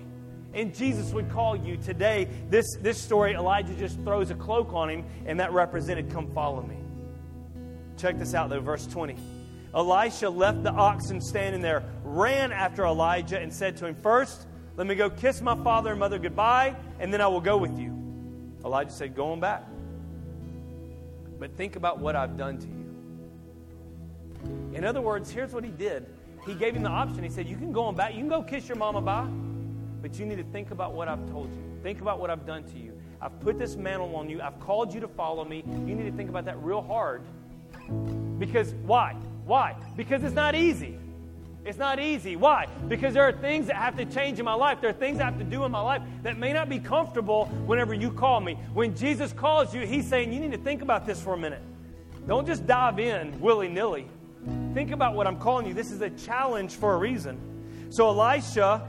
and 0.52 0.74
Jesus 0.74 1.12
would 1.12 1.30
call 1.30 1.56
you 1.56 1.76
today. 1.76 2.28
This, 2.48 2.66
this 2.80 3.00
story, 3.00 3.34
Elijah 3.34 3.74
just 3.74 4.00
throws 4.00 4.30
a 4.30 4.34
cloak 4.34 4.72
on 4.72 4.90
him, 4.90 5.04
and 5.26 5.38
that 5.40 5.52
represented, 5.52 6.10
Come 6.10 6.32
follow 6.32 6.62
me. 6.62 6.76
Check 7.96 8.18
this 8.18 8.34
out, 8.34 8.50
though, 8.50 8.60
verse 8.60 8.86
20. 8.86 9.16
Elisha 9.74 10.28
left 10.28 10.64
the 10.64 10.72
oxen 10.72 11.20
standing 11.20 11.62
there, 11.62 11.84
ran 12.02 12.50
after 12.50 12.84
Elijah, 12.84 13.38
and 13.38 13.52
said 13.52 13.76
to 13.76 13.86
him, 13.86 13.94
First, 13.94 14.46
let 14.76 14.86
me 14.86 14.94
go 14.94 15.10
kiss 15.10 15.40
my 15.40 15.54
father 15.62 15.90
and 15.90 16.00
mother 16.00 16.18
goodbye, 16.18 16.74
and 16.98 17.12
then 17.12 17.20
I 17.20 17.28
will 17.28 17.40
go 17.40 17.56
with 17.56 17.78
you. 17.78 17.96
Elijah 18.64 18.90
said, 18.90 19.14
Go 19.14 19.32
on 19.32 19.40
back. 19.40 19.64
But 21.38 21.56
think 21.56 21.76
about 21.76 22.00
what 22.00 22.16
I've 22.16 22.36
done 22.36 22.58
to 22.58 22.66
you. 22.66 22.80
In 24.74 24.84
other 24.84 25.00
words, 25.00 25.30
here's 25.30 25.52
what 25.52 25.64
he 25.64 25.70
did. 25.70 26.06
He 26.46 26.54
gave 26.54 26.74
him 26.74 26.82
the 26.82 26.90
option. 26.90 27.22
He 27.22 27.30
said, 27.30 27.46
You 27.46 27.56
can 27.56 27.72
go 27.72 27.84
on 27.84 27.94
back. 27.94 28.14
You 28.14 28.20
can 28.20 28.28
go 28.28 28.42
kiss 28.42 28.68
your 28.68 28.76
mama 28.76 29.00
bye. 29.00 29.28
But 30.02 30.18
you 30.18 30.26
need 30.26 30.38
to 30.38 30.44
think 30.44 30.70
about 30.70 30.94
what 30.94 31.08
I've 31.08 31.28
told 31.30 31.50
you. 31.50 31.62
Think 31.82 32.00
about 32.00 32.20
what 32.20 32.30
I've 32.30 32.46
done 32.46 32.64
to 32.64 32.78
you. 32.78 32.98
I've 33.20 33.38
put 33.40 33.58
this 33.58 33.76
mantle 33.76 34.16
on 34.16 34.30
you. 34.30 34.40
I've 34.40 34.58
called 34.60 34.94
you 34.94 35.00
to 35.00 35.08
follow 35.08 35.44
me. 35.44 35.62
You 35.66 35.94
need 35.94 36.10
to 36.10 36.16
think 36.16 36.30
about 36.30 36.46
that 36.46 36.62
real 36.62 36.82
hard. 36.82 37.22
Because 38.38 38.74
why? 38.82 39.14
Why? 39.44 39.76
Because 39.96 40.22
it's 40.22 40.34
not 40.34 40.54
easy. 40.54 40.98
It's 41.64 41.76
not 41.76 42.00
easy. 42.00 42.36
Why? 42.36 42.66
Because 42.88 43.12
there 43.12 43.22
are 43.24 43.32
things 43.32 43.66
that 43.66 43.76
have 43.76 43.96
to 43.98 44.06
change 44.06 44.38
in 44.38 44.44
my 44.46 44.54
life. 44.54 44.80
There 44.80 44.88
are 44.88 44.94
things 44.94 45.20
I 45.20 45.24
have 45.24 45.38
to 45.38 45.44
do 45.44 45.64
in 45.64 45.72
my 45.72 45.80
life 45.80 46.02
that 46.22 46.38
may 46.38 46.54
not 46.54 46.70
be 46.70 46.78
comfortable 46.78 47.46
whenever 47.66 47.92
you 47.92 48.10
call 48.10 48.40
me. 48.40 48.54
When 48.72 48.96
Jesus 48.96 49.32
calls 49.32 49.74
you, 49.74 49.86
he's 49.86 50.06
saying, 50.06 50.32
You 50.32 50.40
need 50.40 50.52
to 50.52 50.58
think 50.58 50.80
about 50.80 51.06
this 51.06 51.20
for 51.20 51.34
a 51.34 51.36
minute. 51.36 51.62
Don't 52.26 52.46
just 52.46 52.66
dive 52.66 52.98
in 52.98 53.38
willy 53.40 53.68
nilly. 53.68 54.08
Think 54.72 54.90
about 54.90 55.14
what 55.14 55.26
I'm 55.26 55.38
calling 55.38 55.66
you. 55.66 55.74
This 55.74 55.90
is 55.90 56.00
a 56.00 56.10
challenge 56.10 56.74
for 56.74 56.94
a 56.94 56.96
reason. 56.96 57.38
So 57.90 58.08
Elisha 58.08 58.88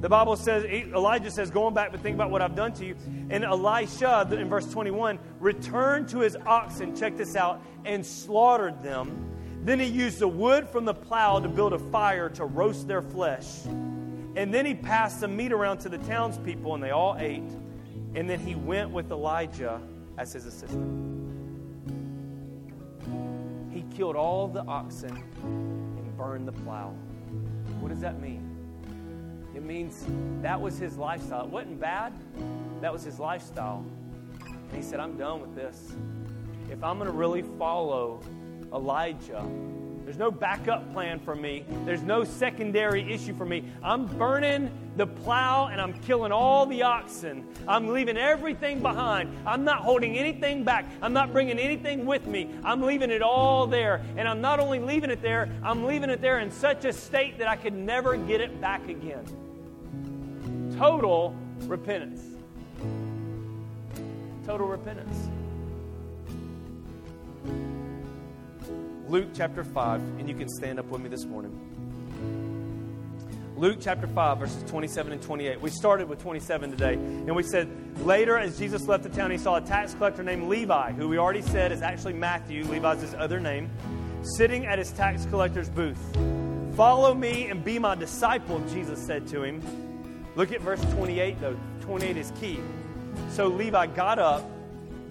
the 0.00 0.08
Bible 0.08 0.36
says, 0.36 0.64
Elijah 0.64 1.30
says, 1.30 1.50
going 1.50 1.74
back, 1.74 1.90
but 1.90 2.00
think 2.00 2.14
about 2.14 2.30
what 2.30 2.40
I've 2.40 2.54
done 2.54 2.72
to 2.74 2.86
you. 2.86 2.94
And 3.30 3.44
Elisha, 3.44 4.28
in 4.30 4.48
verse 4.48 4.70
21, 4.70 5.18
returned 5.40 6.08
to 6.10 6.20
his 6.20 6.36
oxen, 6.46 6.94
check 6.94 7.16
this 7.16 7.34
out, 7.34 7.60
and 7.84 8.06
slaughtered 8.06 8.80
them. 8.80 9.34
Then 9.64 9.80
he 9.80 9.86
used 9.86 10.20
the 10.20 10.28
wood 10.28 10.68
from 10.68 10.84
the 10.84 10.94
plow 10.94 11.40
to 11.40 11.48
build 11.48 11.72
a 11.72 11.78
fire 11.78 12.28
to 12.30 12.44
roast 12.44 12.86
their 12.86 13.02
flesh. 13.02 13.64
And 13.66 14.54
then 14.54 14.64
he 14.64 14.74
passed 14.74 15.18
some 15.18 15.36
meat 15.36 15.50
around 15.50 15.78
to 15.78 15.88
the 15.88 15.98
townspeople, 15.98 16.74
and 16.74 16.82
they 16.82 16.90
all 16.90 17.16
ate. 17.18 17.50
And 18.14 18.30
then 18.30 18.38
he 18.38 18.54
went 18.54 18.90
with 18.90 19.10
Elijah 19.10 19.80
as 20.16 20.32
his 20.32 20.46
assistant. 20.46 21.16
He 23.72 23.82
killed 23.96 24.14
all 24.14 24.46
the 24.46 24.64
oxen 24.64 25.16
and 25.42 26.16
burned 26.16 26.46
the 26.46 26.52
plow. 26.52 26.94
What 27.80 27.88
does 27.88 28.00
that 28.00 28.20
mean? 28.20 28.47
It 29.58 29.64
means 29.64 30.06
that 30.40 30.60
was 30.60 30.78
his 30.78 30.96
lifestyle. 30.96 31.42
It 31.42 31.50
wasn't 31.50 31.80
bad, 31.80 32.12
that 32.80 32.92
was 32.92 33.02
his 33.02 33.18
lifestyle. 33.18 33.84
And 34.44 34.72
he 34.72 34.82
said, 34.82 35.00
I'm 35.00 35.16
done 35.16 35.40
with 35.40 35.56
this. 35.56 35.96
If 36.70 36.84
I'm 36.84 36.96
going 36.96 37.10
to 37.10 37.16
really 37.16 37.42
follow 37.42 38.20
Elijah, 38.72 39.44
there's 40.04 40.16
no 40.16 40.30
backup 40.30 40.92
plan 40.92 41.18
for 41.18 41.34
me. 41.34 41.64
There's 41.84 42.04
no 42.04 42.22
secondary 42.22 43.12
issue 43.12 43.34
for 43.34 43.44
me. 43.44 43.64
I'm 43.82 44.06
burning 44.06 44.70
the 44.96 45.08
plow 45.08 45.66
and 45.66 45.80
I'm 45.80 45.92
killing 45.92 46.30
all 46.30 46.64
the 46.64 46.84
oxen. 46.84 47.44
I'm 47.66 47.88
leaving 47.88 48.16
everything 48.16 48.80
behind. 48.80 49.36
I'm 49.44 49.64
not 49.64 49.80
holding 49.80 50.16
anything 50.16 50.62
back. 50.62 50.86
I'm 51.02 51.12
not 51.12 51.32
bringing 51.32 51.58
anything 51.58 52.06
with 52.06 52.28
me. 52.28 52.48
I'm 52.62 52.82
leaving 52.82 53.10
it 53.10 53.22
all 53.22 53.66
there. 53.66 54.02
And 54.16 54.28
I'm 54.28 54.40
not 54.40 54.60
only 54.60 54.78
leaving 54.78 55.10
it 55.10 55.20
there, 55.20 55.50
I'm 55.64 55.84
leaving 55.84 56.10
it 56.10 56.20
there 56.20 56.38
in 56.38 56.52
such 56.52 56.84
a 56.84 56.92
state 56.92 57.38
that 57.38 57.48
I 57.48 57.56
could 57.56 57.74
never 57.74 58.16
get 58.16 58.40
it 58.40 58.60
back 58.60 58.88
again. 58.88 59.24
Total 60.78 61.34
repentance. 61.62 62.22
Total 64.46 64.66
repentance. 64.68 65.28
Luke 69.08 69.30
chapter 69.34 69.64
5, 69.64 70.00
and 70.20 70.28
you 70.28 70.36
can 70.36 70.48
stand 70.48 70.78
up 70.78 70.86
with 70.86 71.00
me 71.00 71.08
this 71.08 71.24
morning. 71.24 71.52
Luke 73.56 73.78
chapter 73.80 74.06
5, 74.06 74.38
verses 74.38 74.62
27 74.70 75.14
and 75.14 75.20
28. 75.20 75.60
We 75.60 75.70
started 75.70 76.08
with 76.08 76.22
27 76.22 76.70
today, 76.70 76.92
and 76.92 77.34
we 77.34 77.42
said, 77.42 77.68
Later, 78.06 78.38
as 78.38 78.56
Jesus 78.56 78.86
left 78.86 79.02
the 79.02 79.08
town, 79.08 79.32
he 79.32 79.38
saw 79.38 79.56
a 79.56 79.60
tax 79.60 79.94
collector 79.94 80.22
named 80.22 80.44
Levi, 80.44 80.92
who 80.92 81.08
we 81.08 81.18
already 81.18 81.42
said 81.42 81.72
is 81.72 81.82
actually 81.82 82.12
Matthew. 82.12 82.62
Levi's 82.66 83.00
his 83.00 83.14
other 83.14 83.40
name, 83.40 83.68
sitting 84.22 84.64
at 84.64 84.78
his 84.78 84.92
tax 84.92 85.26
collector's 85.26 85.68
booth. 85.68 85.98
Follow 86.76 87.14
me 87.14 87.48
and 87.48 87.64
be 87.64 87.80
my 87.80 87.96
disciple, 87.96 88.60
Jesus 88.68 89.04
said 89.04 89.26
to 89.26 89.42
him. 89.42 89.87
Look 90.38 90.52
at 90.52 90.60
verse 90.60 90.80
28, 90.92 91.40
though. 91.40 91.56
28 91.80 92.16
is 92.16 92.32
key. 92.40 92.60
So 93.28 93.48
Levi 93.48 93.88
got 93.88 94.20
up, 94.20 94.48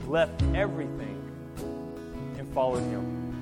left 0.07 0.41
everything, 0.55 1.21
and 2.37 2.47
followed 2.53 2.79
him. 2.83 3.35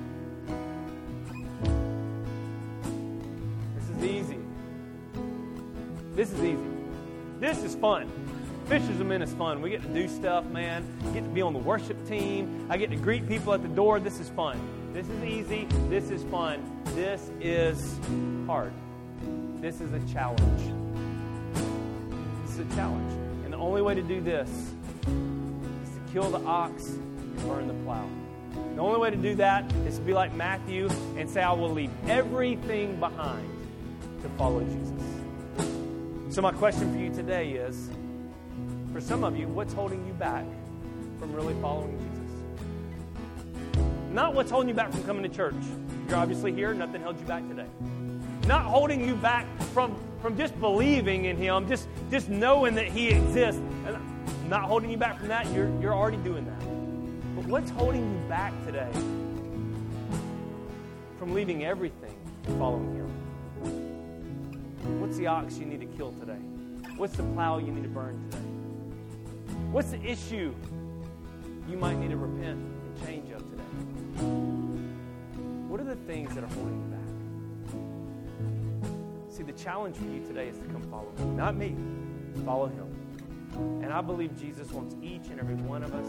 This 3.76 3.88
is 3.88 4.04
easy. 4.04 4.38
This 6.16 6.32
is 6.32 6.42
easy. 6.42 6.70
This 7.38 7.62
is 7.62 7.76
fun. 7.76 8.10
Fishers 8.66 8.98
of 8.98 9.06
Men 9.06 9.22
is 9.22 9.32
fun. 9.34 9.62
We 9.62 9.70
get 9.70 9.82
to 9.82 9.94
do 9.94 10.08
stuff, 10.08 10.44
man. 10.46 10.84
Get 11.14 11.22
to 11.22 11.30
be 11.30 11.40
on 11.40 11.52
the 11.52 11.60
worship 11.60 12.04
team. 12.08 12.66
I 12.68 12.78
get 12.78 12.90
to 12.90 12.96
greet 12.96 13.28
people 13.28 13.54
at 13.54 13.62
the 13.62 13.68
door. 13.68 14.00
This 14.00 14.18
is 14.18 14.28
fun. 14.30 14.58
This 14.92 15.08
is 15.08 15.22
easy. 15.22 15.68
This 15.88 16.10
is 16.10 16.24
fun. 16.24 16.60
This 16.96 17.30
is 17.40 18.00
hard. 18.48 18.72
This 19.60 19.80
is 19.80 19.92
a 19.92 20.12
challenge. 20.12 20.85
Is 22.56 22.72
a 22.72 22.74
challenge. 22.74 23.12
And 23.44 23.52
the 23.52 23.58
only 23.58 23.82
way 23.82 23.94
to 23.94 24.00
do 24.00 24.18
this 24.22 24.48
is 24.48 24.64
to 25.04 26.00
kill 26.10 26.30
the 26.30 26.42
ox 26.46 26.88
and 26.88 27.36
burn 27.46 27.68
the 27.68 27.74
plow. 27.84 28.08
The 28.74 28.80
only 28.80 28.98
way 28.98 29.10
to 29.10 29.16
do 29.16 29.34
that 29.34 29.70
is 29.86 29.98
to 29.98 30.02
be 30.02 30.14
like 30.14 30.34
Matthew 30.34 30.88
and 31.18 31.28
say, 31.28 31.42
I 31.42 31.52
will 31.52 31.68
leave 31.68 31.90
everything 32.08 32.98
behind 32.98 33.46
to 34.22 34.30
follow 34.38 34.64
Jesus. 34.64 36.34
So, 36.34 36.40
my 36.40 36.50
question 36.50 36.90
for 36.94 36.98
you 36.98 37.12
today 37.12 37.50
is 37.50 37.90
for 38.90 39.02
some 39.02 39.22
of 39.22 39.36
you, 39.36 39.48
what's 39.48 39.74
holding 39.74 40.06
you 40.06 40.14
back 40.14 40.46
from 41.18 41.34
really 41.34 41.54
following 41.60 41.98
Jesus? 41.98 42.14
Not 44.14 44.32
what's 44.32 44.50
holding 44.50 44.70
you 44.70 44.74
back 44.74 44.92
from 44.92 45.04
coming 45.04 45.24
to 45.24 45.28
church. 45.28 45.54
You're 46.08 46.16
obviously 46.16 46.54
here, 46.54 46.72
nothing 46.72 47.02
held 47.02 47.20
you 47.20 47.26
back 47.26 47.46
today. 47.48 47.66
Not 48.46 48.62
holding 48.62 49.06
you 49.06 49.14
back 49.14 49.44
from, 49.74 49.94
from 50.20 50.36
just 50.36 50.58
believing 50.60 51.26
in 51.26 51.36
Him, 51.36 51.68
just, 51.68 51.88
just 52.10 52.28
knowing 52.28 52.74
that 52.74 52.86
He 52.88 53.08
exists. 53.08 53.60
And 53.86 53.96
not 54.48 54.62
holding 54.62 54.90
you 54.90 54.96
back 54.96 55.18
from 55.18 55.28
that, 55.28 55.46
you're, 55.52 55.68
you're 55.80 55.94
already 55.94 56.18
doing 56.18 56.44
that. 56.44 56.60
But 57.36 57.46
what's 57.46 57.70
holding 57.70 58.02
you 58.02 58.28
back 58.28 58.52
today 58.64 58.90
from 61.18 61.34
leaving 61.34 61.64
everything 61.64 62.14
and 62.46 62.58
following 62.58 62.94
Him? 62.94 63.06
What's 65.00 65.16
the 65.16 65.26
ox 65.26 65.58
you 65.58 65.66
need 65.66 65.80
to 65.80 65.86
kill 65.86 66.12
today? 66.12 66.38
What's 66.96 67.16
the 67.16 67.24
plow 67.24 67.58
you 67.58 67.72
need 67.72 67.82
to 67.82 67.88
burn 67.88 68.22
today? 68.30 68.42
What's 69.70 69.90
the 69.90 70.02
issue 70.02 70.54
you 71.68 71.76
might 71.76 71.96
need 71.98 72.10
to 72.10 72.16
repent 72.16 72.58
and 72.58 73.06
change 73.06 73.32
of 73.32 73.42
today? 73.50 73.62
What 75.68 75.80
are 75.80 75.84
the 75.84 75.96
things 75.96 76.34
that 76.34 76.44
are 76.44 76.48
holding 76.54 76.76
you 76.76 76.90
back? 76.90 76.95
See, 79.36 79.42
the 79.42 79.52
challenge 79.52 79.96
for 79.96 80.06
you 80.06 80.26
today 80.26 80.48
is 80.48 80.56
to 80.56 80.64
come 80.64 80.80
follow 80.90 81.12
him. 81.18 81.36
Not 81.36 81.56
me, 81.56 81.76
follow 82.46 82.68
him. 82.68 83.82
And 83.82 83.92
I 83.92 84.00
believe 84.00 84.34
Jesus 84.40 84.72
wants 84.72 84.96
each 85.02 85.26
and 85.28 85.38
every 85.38 85.56
one 85.56 85.82
of 85.82 85.92
us 85.92 86.06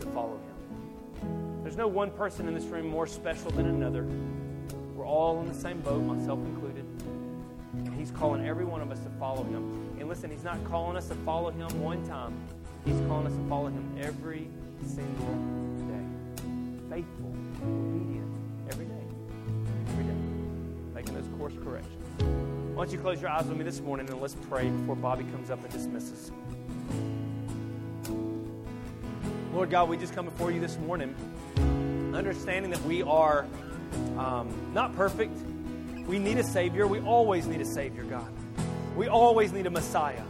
to 0.00 0.06
follow 0.08 0.40
him. 0.40 1.62
There's 1.62 1.76
no 1.76 1.86
one 1.86 2.10
person 2.10 2.48
in 2.48 2.54
this 2.54 2.64
room 2.64 2.88
more 2.88 3.06
special 3.06 3.52
than 3.52 3.66
another. 3.66 4.08
We're 4.96 5.06
all 5.06 5.40
in 5.42 5.46
the 5.46 5.54
same 5.54 5.80
boat, 5.82 6.02
myself 6.02 6.40
included. 6.40 6.84
He's 7.96 8.10
calling 8.10 8.44
every 8.44 8.64
one 8.64 8.80
of 8.80 8.90
us 8.90 8.98
to 8.98 9.10
follow 9.10 9.44
him. 9.44 9.94
And 10.00 10.08
listen, 10.08 10.28
he's 10.28 10.42
not 10.42 10.58
calling 10.64 10.96
us 10.96 11.06
to 11.10 11.14
follow 11.14 11.52
him 11.52 11.68
one 11.80 12.04
time. 12.04 12.34
He's 12.84 12.98
calling 13.06 13.28
us 13.28 13.34
to 13.34 13.48
follow 13.48 13.68
him 13.68 13.96
every 14.02 14.48
single 14.84 15.34
day. 15.86 16.96
Faithful, 16.96 17.32
obedient, 17.62 18.28
every 18.72 18.86
day. 18.86 19.06
Every 19.90 20.02
day. 20.02 20.16
Making 20.94 21.14
those 21.14 21.38
course 21.38 21.54
corrections. 21.62 22.03
Why 22.18 22.84
don't 22.84 22.92
you 22.92 22.98
close 22.98 23.20
your 23.20 23.30
eyes 23.30 23.46
with 23.46 23.56
me 23.56 23.64
this 23.64 23.80
morning 23.80 24.08
and 24.08 24.20
let's 24.20 24.36
pray 24.48 24.68
before 24.68 24.96
Bobby 24.96 25.24
comes 25.24 25.50
up 25.50 25.62
and 25.62 25.72
dismisses. 25.72 26.30
Lord 29.52 29.70
God, 29.70 29.88
we 29.88 29.96
just 29.96 30.14
come 30.14 30.24
before 30.24 30.50
you 30.50 30.60
this 30.60 30.76
morning, 30.78 31.14
understanding 32.14 32.70
that 32.70 32.82
we 32.82 33.02
are 33.02 33.46
um, 34.18 34.52
not 34.74 34.94
perfect 34.96 35.36
we 36.06 36.18
need 36.18 36.36
a 36.36 36.44
Savior. 36.44 36.86
We 36.86 37.00
always 37.00 37.46
need 37.46 37.60
a 37.60 37.64
Savior, 37.64 38.04
God. 38.04 38.30
We 38.94 39.08
always 39.08 39.52
need 39.52 39.66
a 39.66 39.70
Messiah. 39.70 40.22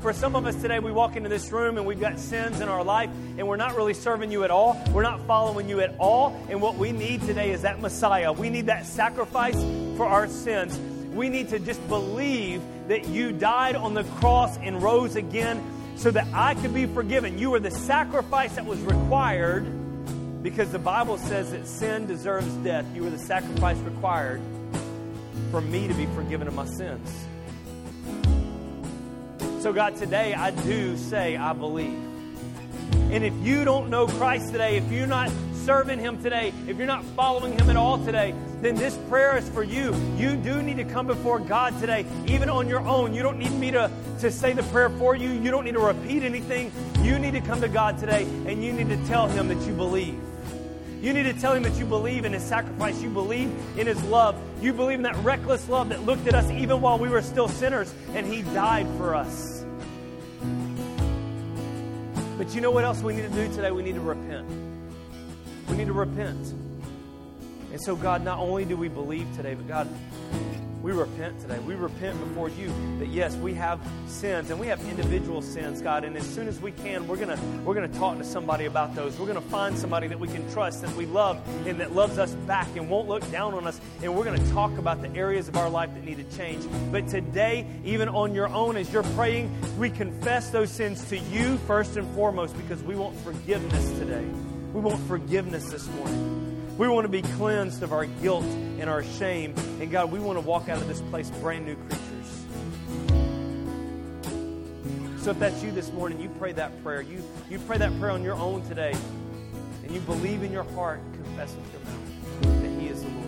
For 0.00 0.12
some 0.12 0.34
of 0.34 0.46
us 0.46 0.56
today, 0.60 0.78
we 0.80 0.90
walk 0.90 1.14
into 1.14 1.28
this 1.28 1.52
room 1.52 1.76
and 1.76 1.86
we've 1.86 2.00
got 2.00 2.18
sins 2.18 2.60
in 2.60 2.68
our 2.68 2.82
life 2.82 3.10
and 3.36 3.46
we're 3.46 3.56
not 3.56 3.76
really 3.76 3.94
serving 3.94 4.32
you 4.32 4.44
at 4.44 4.50
all. 4.50 4.80
We're 4.92 5.02
not 5.02 5.24
following 5.26 5.68
you 5.68 5.80
at 5.80 5.94
all. 5.98 6.34
And 6.48 6.60
what 6.60 6.76
we 6.76 6.90
need 6.90 7.22
today 7.22 7.50
is 7.50 7.62
that 7.62 7.80
Messiah. 7.80 8.32
We 8.32 8.50
need 8.50 8.66
that 8.66 8.86
sacrifice 8.86 9.60
for 9.96 10.06
our 10.06 10.26
sins. 10.26 10.78
We 11.12 11.28
need 11.28 11.48
to 11.48 11.58
just 11.58 11.86
believe 11.88 12.62
that 12.88 13.08
you 13.08 13.32
died 13.32 13.76
on 13.76 13.94
the 13.94 14.04
cross 14.04 14.56
and 14.58 14.82
rose 14.82 15.16
again 15.16 15.62
so 15.96 16.10
that 16.10 16.26
I 16.32 16.54
could 16.54 16.72
be 16.72 16.86
forgiven. 16.86 17.38
You 17.38 17.50
were 17.50 17.60
the 17.60 17.70
sacrifice 17.70 18.54
that 18.54 18.64
was 18.64 18.78
required 18.80 19.64
because 20.42 20.70
the 20.72 20.78
Bible 20.78 21.18
says 21.18 21.50
that 21.50 21.66
sin 21.66 22.06
deserves 22.06 22.52
death. 22.64 22.86
You 22.94 23.02
were 23.02 23.10
the 23.10 23.18
sacrifice 23.18 23.76
required 23.78 24.40
for 25.50 25.60
me 25.60 25.88
to 25.88 25.94
be 25.94 26.06
forgiven 26.06 26.48
of 26.48 26.54
my 26.54 26.66
sins. 26.66 27.26
So, 29.62 29.72
God, 29.72 29.96
today 29.96 30.32
I 30.32 30.52
do 30.52 30.96
say 30.96 31.36
I 31.36 31.52
believe. 31.52 32.00
And 33.10 33.24
if 33.24 33.34
you 33.42 33.64
don't 33.64 33.90
know 33.90 34.06
Christ 34.06 34.52
today, 34.52 34.76
if 34.76 34.90
you're 34.90 35.06
not 35.06 35.30
serving 35.70 36.00
Him 36.00 36.20
today, 36.20 36.52
if 36.66 36.78
you're 36.78 36.86
not 36.88 37.04
following 37.14 37.56
Him 37.56 37.70
at 37.70 37.76
all 37.76 38.04
today, 38.04 38.34
then 38.60 38.74
this 38.74 38.96
prayer 39.08 39.38
is 39.38 39.48
for 39.50 39.62
you. 39.62 39.94
You 40.16 40.34
do 40.34 40.60
need 40.64 40.78
to 40.78 40.84
come 40.84 41.06
before 41.06 41.38
God 41.38 41.78
today, 41.78 42.04
even 42.26 42.50
on 42.50 42.66
your 42.66 42.80
own. 42.80 43.14
You 43.14 43.22
don't 43.22 43.38
need 43.38 43.52
me 43.52 43.70
to, 43.70 43.88
to 44.18 44.32
say 44.32 44.52
the 44.52 44.64
prayer 44.64 44.90
for 44.90 45.14
you. 45.14 45.30
You 45.30 45.52
don't 45.52 45.64
need 45.64 45.74
to 45.74 45.78
repeat 45.78 46.24
anything. 46.24 46.72
You 47.02 47.20
need 47.20 47.34
to 47.34 47.40
come 47.40 47.60
to 47.60 47.68
God 47.68 48.00
today 48.00 48.24
and 48.48 48.64
you 48.64 48.72
need 48.72 48.88
to 48.88 48.96
tell 49.06 49.28
Him 49.28 49.46
that 49.46 49.64
you 49.64 49.72
believe. 49.72 50.18
You 51.00 51.12
need 51.12 51.22
to 51.22 51.34
tell 51.34 51.54
him 51.54 51.62
that 51.62 51.76
you 51.76 51.86
believe 51.86 52.26
in 52.26 52.32
his 52.34 52.42
sacrifice. 52.42 53.00
You 53.00 53.08
believe 53.08 53.50
in 53.78 53.86
his 53.86 54.02
love. 54.02 54.36
You 54.60 54.74
believe 54.74 54.98
in 54.98 55.04
that 55.04 55.16
reckless 55.24 55.66
love 55.66 55.88
that 55.90 56.04
looked 56.04 56.26
at 56.26 56.34
us 56.34 56.50
even 56.50 56.82
while 56.82 56.98
we 56.98 57.08
were 57.08 57.22
still 57.22 57.48
sinners 57.48 57.94
and 58.12 58.26
he 58.26 58.42
died 58.42 58.86
for 58.98 59.14
us. 59.14 59.64
But 62.36 62.54
you 62.54 62.60
know 62.60 62.70
what 62.70 62.84
else 62.84 63.00
we 63.02 63.14
need 63.14 63.22
to 63.22 63.28
do 63.30 63.48
today? 63.54 63.70
We 63.70 63.82
need 63.82 63.94
to 63.94 64.00
repent. 64.00 64.69
We 65.70 65.76
need 65.76 65.86
to 65.86 65.92
repent. 65.92 66.54
And 67.70 67.80
so, 67.80 67.94
God, 67.94 68.24
not 68.24 68.40
only 68.40 68.64
do 68.64 68.76
we 68.76 68.88
believe 68.88 69.26
today, 69.36 69.54
but 69.54 69.68
God, 69.68 69.88
we 70.82 70.92
repent 70.92 71.38
today. 71.40 71.58
We 71.60 71.74
repent 71.74 72.18
before 72.18 72.48
you 72.48 72.72
that 72.98 73.08
yes, 73.08 73.36
we 73.36 73.54
have 73.54 73.80
sins 74.06 74.50
and 74.50 74.58
we 74.58 74.66
have 74.66 74.80
individual 74.88 75.42
sins, 75.42 75.82
God. 75.82 76.04
And 76.04 76.16
as 76.16 76.26
soon 76.26 76.48
as 76.48 76.58
we 76.58 76.72
can, 76.72 77.06
we're 77.06 77.18
gonna 77.18 77.38
we're 77.64 77.74
gonna 77.74 77.88
talk 77.88 78.18
to 78.18 78.24
somebody 78.24 78.64
about 78.64 78.94
those. 78.94 79.18
We're 79.18 79.26
gonna 79.26 79.40
find 79.42 79.78
somebody 79.78 80.08
that 80.08 80.18
we 80.18 80.26
can 80.26 80.50
trust, 80.52 80.82
that 80.82 80.94
we 80.96 81.06
love, 81.06 81.38
and 81.66 81.78
that 81.80 81.94
loves 81.94 82.18
us 82.18 82.32
back 82.46 82.68
and 82.76 82.88
won't 82.88 83.08
look 83.08 83.30
down 83.30 83.54
on 83.54 83.66
us. 83.66 83.80
And 84.02 84.16
we're 84.16 84.24
gonna 84.24 84.50
talk 84.52 84.76
about 84.78 85.02
the 85.02 85.14
areas 85.14 85.48
of 85.48 85.56
our 85.56 85.68
life 85.68 85.92
that 85.94 86.04
need 86.04 86.16
to 86.16 86.36
change. 86.36 86.64
But 86.90 87.08
today, 87.08 87.66
even 87.84 88.08
on 88.08 88.34
your 88.34 88.48
own, 88.48 88.76
as 88.76 88.90
you're 88.92 89.02
praying, 89.02 89.54
we 89.78 89.90
confess 89.90 90.50
those 90.50 90.70
sins 90.70 91.04
to 91.10 91.18
you 91.18 91.58
first 91.58 91.96
and 91.96 92.12
foremost 92.14 92.56
because 92.56 92.82
we 92.82 92.96
want 92.96 93.16
forgiveness 93.20 93.90
today. 93.98 94.26
We 94.72 94.80
want 94.80 95.04
forgiveness 95.08 95.68
this 95.68 95.88
morning. 95.88 96.76
We 96.78 96.86
want 96.86 97.04
to 97.04 97.08
be 97.08 97.22
cleansed 97.22 97.82
of 97.82 97.92
our 97.92 98.06
guilt 98.06 98.44
and 98.44 98.88
our 98.88 99.02
shame. 99.02 99.52
And 99.80 99.90
God, 99.90 100.12
we 100.12 100.20
want 100.20 100.38
to 100.38 100.46
walk 100.46 100.68
out 100.68 100.80
of 100.80 100.86
this 100.86 101.00
place 101.02 101.28
brand 101.42 101.66
new 101.66 101.74
creatures. 101.74 102.00
So 105.24 105.32
if 105.32 105.40
that's 105.40 105.60
you 105.64 105.72
this 105.72 105.92
morning, 105.92 106.20
you 106.20 106.28
pray 106.38 106.52
that 106.52 106.82
prayer. 106.84 107.02
You, 107.02 107.20
you 107.50 107.58
pray 107.58 107.78
that 107.78 107.98
prayer 107.98 108.12
on 108.12 108.22
your 108.22 108.36
own 108.36 108.62
today. 108.68 108.94
And 109.82 109.90
you 109.90 110.00
believe 110.02 110.44
in 110.44 110.52
your 110.52 110.62
heart 110.62 111.00
confess 111.14 111.52
with 111.54 111.72
your 111.72 111.82
mouth 111.82 112.62
that 112.62 112.80
He 112.80 112.88
is 112.88 113.02
the 113.02 113.08
Lord. 113.08 113.26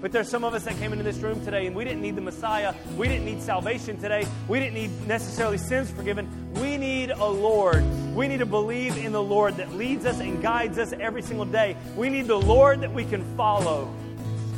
But 0.00 0.12
there's 0.12 0.28
some 0.28 0.44
of 0.44 0.54
us 0.54 0.64
that 0.64 0.78
came 0.78 0.92
into 0.92 1.04
this 1.04 1.18
room 1.18 1.44
today 1.44 1.66
and 1.66 1.76
we 1.76 1.84
didn't 1.84 2.00
need 2.00 2.16
the 2.16 2.22
Messiah. 2.22 2.74
We 2.96 3.06
didn't 3.06 3.26
need 3.26 3.42
salvation 3.42 4.00
today. 4.00 4.26
We 4.48 4.60
didn't 4.60 4.74
need 4.74 5.06
necessarily 5.06 5.58
sins 5.58 5.90
forgiven. 5.90 6.54
We 6.54 6.78
need 6.78 7.10
a 7.10 7.26
Lord. 7.26 7.84
We 8.14 8.28
need 8.28 8.38
to 8.38 8.46
believe 8.46 8.96
in 8.96 9.10
the 9.10 9.22
Lord 9.22 9.56
that 9.56 9.72
leads 9.72 10.06
us 10.06 10.20
and 10.20 10.40
guides 10.40 10.78
us 10.78 10.92
every 10.92 11.20
single 11.20 11.46
day. 11.46 11.76
We 11.96 12.08
need 12.08 12.28
the 12.28 12.38
Lord 12.38 12.82
that 12.82 12.92
we 12.92 13.04
can 13.04 13.24
follow. 13.36 13.92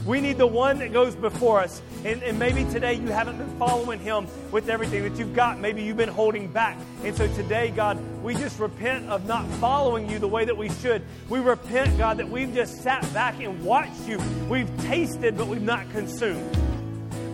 We 0.05 0.21
need 0.21 0.37
the 0.37 0.47
one 0.47 0.79
that 0.81 0.93
goes 0.93 1.17
before 1.17 1.61
us. 1.61 1.81
And, 2.05 2.23
and 2.23 2.39
maybe 2.39 2.65
today 2.71 2.95
you 2.95 3.09
haven't 3.09 3.39
been 3.39 3.59
following 3.59 3.99
him 3.99 4.29
with 4.53 4.69
everything 4.69 5.03
that 5.05 5.19
you've 5.19 5.35
got. 5.35 5.59
Maybe 5.59 5.83
you've 5.83 5.97
been 5.97 6.11
holding 6.11 6.53
back. 6.53 6.77
And 7.03 7.17
so 7.17 7.27
today, 7.35 7.73
God, 7.75 7.99
we 8.23 8.35
just 8.35 8.61
repent 8.61 9.09
of 9.09 9.27
not 9.27 9.49
following 9.53 10.09
you 10.09 10.19
the 10.19 10.29
way 10.29 10.45
that 10.45 10.57
we 10.57 10.69
should. 10.69 11.03
We 11.31 11.41
repent, 11.41 11.97
God, 11.97 12.19
that 12.19 12.29
we've 12.29 12.55
just 12.55 12.83
sat 12.83 13.11
back 13.15 13.41
and 13.41 13.65
watched 13.65 14.07
you. 14.07 14.19
We've 14.51 14.71
tasted, 14.83 15.37
but 15.39 15.49
we've 15.49 15.63
not 15.63 15.91
consumed. 15.91 16.57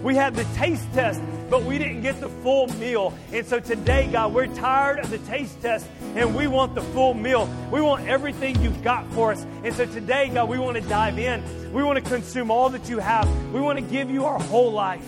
We 0.02 0.14
had 0.14 0.34
the 0.34 0.44
taste 0.54 0.90
test, 0.94 1.20
but 1.52 1.64
we 1.64 1.76
didn't 1.76 2.00
get 2.00 2.18
the 2.18 2.30
full 2.30 2.66
meal. 2.78 3.12
And 3.30 3.46
so 3.46 3.60
today, 3.60 4.08
God, 4.10 4.32
we're 4.32 4.46
tired 4.46 5.00
of 5.00 5.10
the 5.10 5.18
taste 5.18 5.60
test 5.60 5.86
and 6.16 6.34
we 6.34 6.46
want 6.46 6.74
the 6.74 6.80
full 6.80 7.12
meal. 7.12 7.46
We 7.70 7.82
want 7.82 8.08
everything 8.08 8.58
you've 8.62 8.82
got 8.82 9.06
for 9.12 9.32
us. 9.32 9.46
And 9.62 9.74
so 9.74 9.84
today, 9.84 10.30
God, 10.30 10.48
we 10.48 10.58
want 10.58 10.78
to 10.78 10.88
dive 10.88 11.18
in. 11.18 11.44
We 11.74 11.82
want 11.82 12.02
to 12.02 12.10
consume 12.10 12.50
all 12.50 12.70
that 12.70 12.88
you 12.88 13.00
have. 13.00 13.28
We 13.52 13.60
want 13.60 13.78
to 13.78 13.84
give 13.84 14.10
you 14.10 14.24
our 14.24 14.38
whole 14.38 14.72
life. 14.72 15.06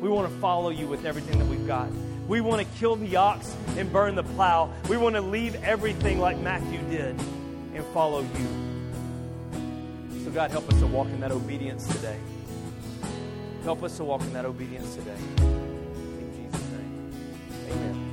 We 0.00 0.08
want 0.08 0.32
to 0.32 0.38
follow 0.38 0.70
you 0.70 0.86
with 0.86 1.04
everything 1.04 1.40
that 1.40 1.46
we've 1.46 1.66
got. 1.66 1.90
We 2.26 2.40
want 2.40 2.66
to 2.66 2.78
kill 2.78 2.96
the 2.96 3.16
ox 3.16 3.54
and 3.76 3.92
burn 3.92 4.14
the 4.14 4.24
plow. 4.24 4.72
We 4.88 4.96
want 4.96 5.14
to 5.16 5.20
leave 5.20 5.62
everything 5.62 6.20
like 6.20 6.38
Matthew 6.38 6.80
did 6.88 7.20
and 7.74 7.84
follow 7.92 8.22
you. 8.22 8.48
So, 10.24 10.30
God, 10.30 10.50
help 10.50 10.72
us 10.72 10.80
to 10.80 10.86
walk 10.86 11.08
in 11.08 11.20
that 11.20 11.32
obedience 11.32 11.86
today. 11.86 12.16
Help 13.66 13.82
us 13.82 13.96
to 13.96 14.04
walk 14.04 14.20
in 14.20 14.32
that 14.32 14.44
obedience 14.44 14.94
today. 14.94 15.16
In 15.38 16.50
Jesus' 16.52 16.70
name, 16.70 17.12
amen. 17.68 18.05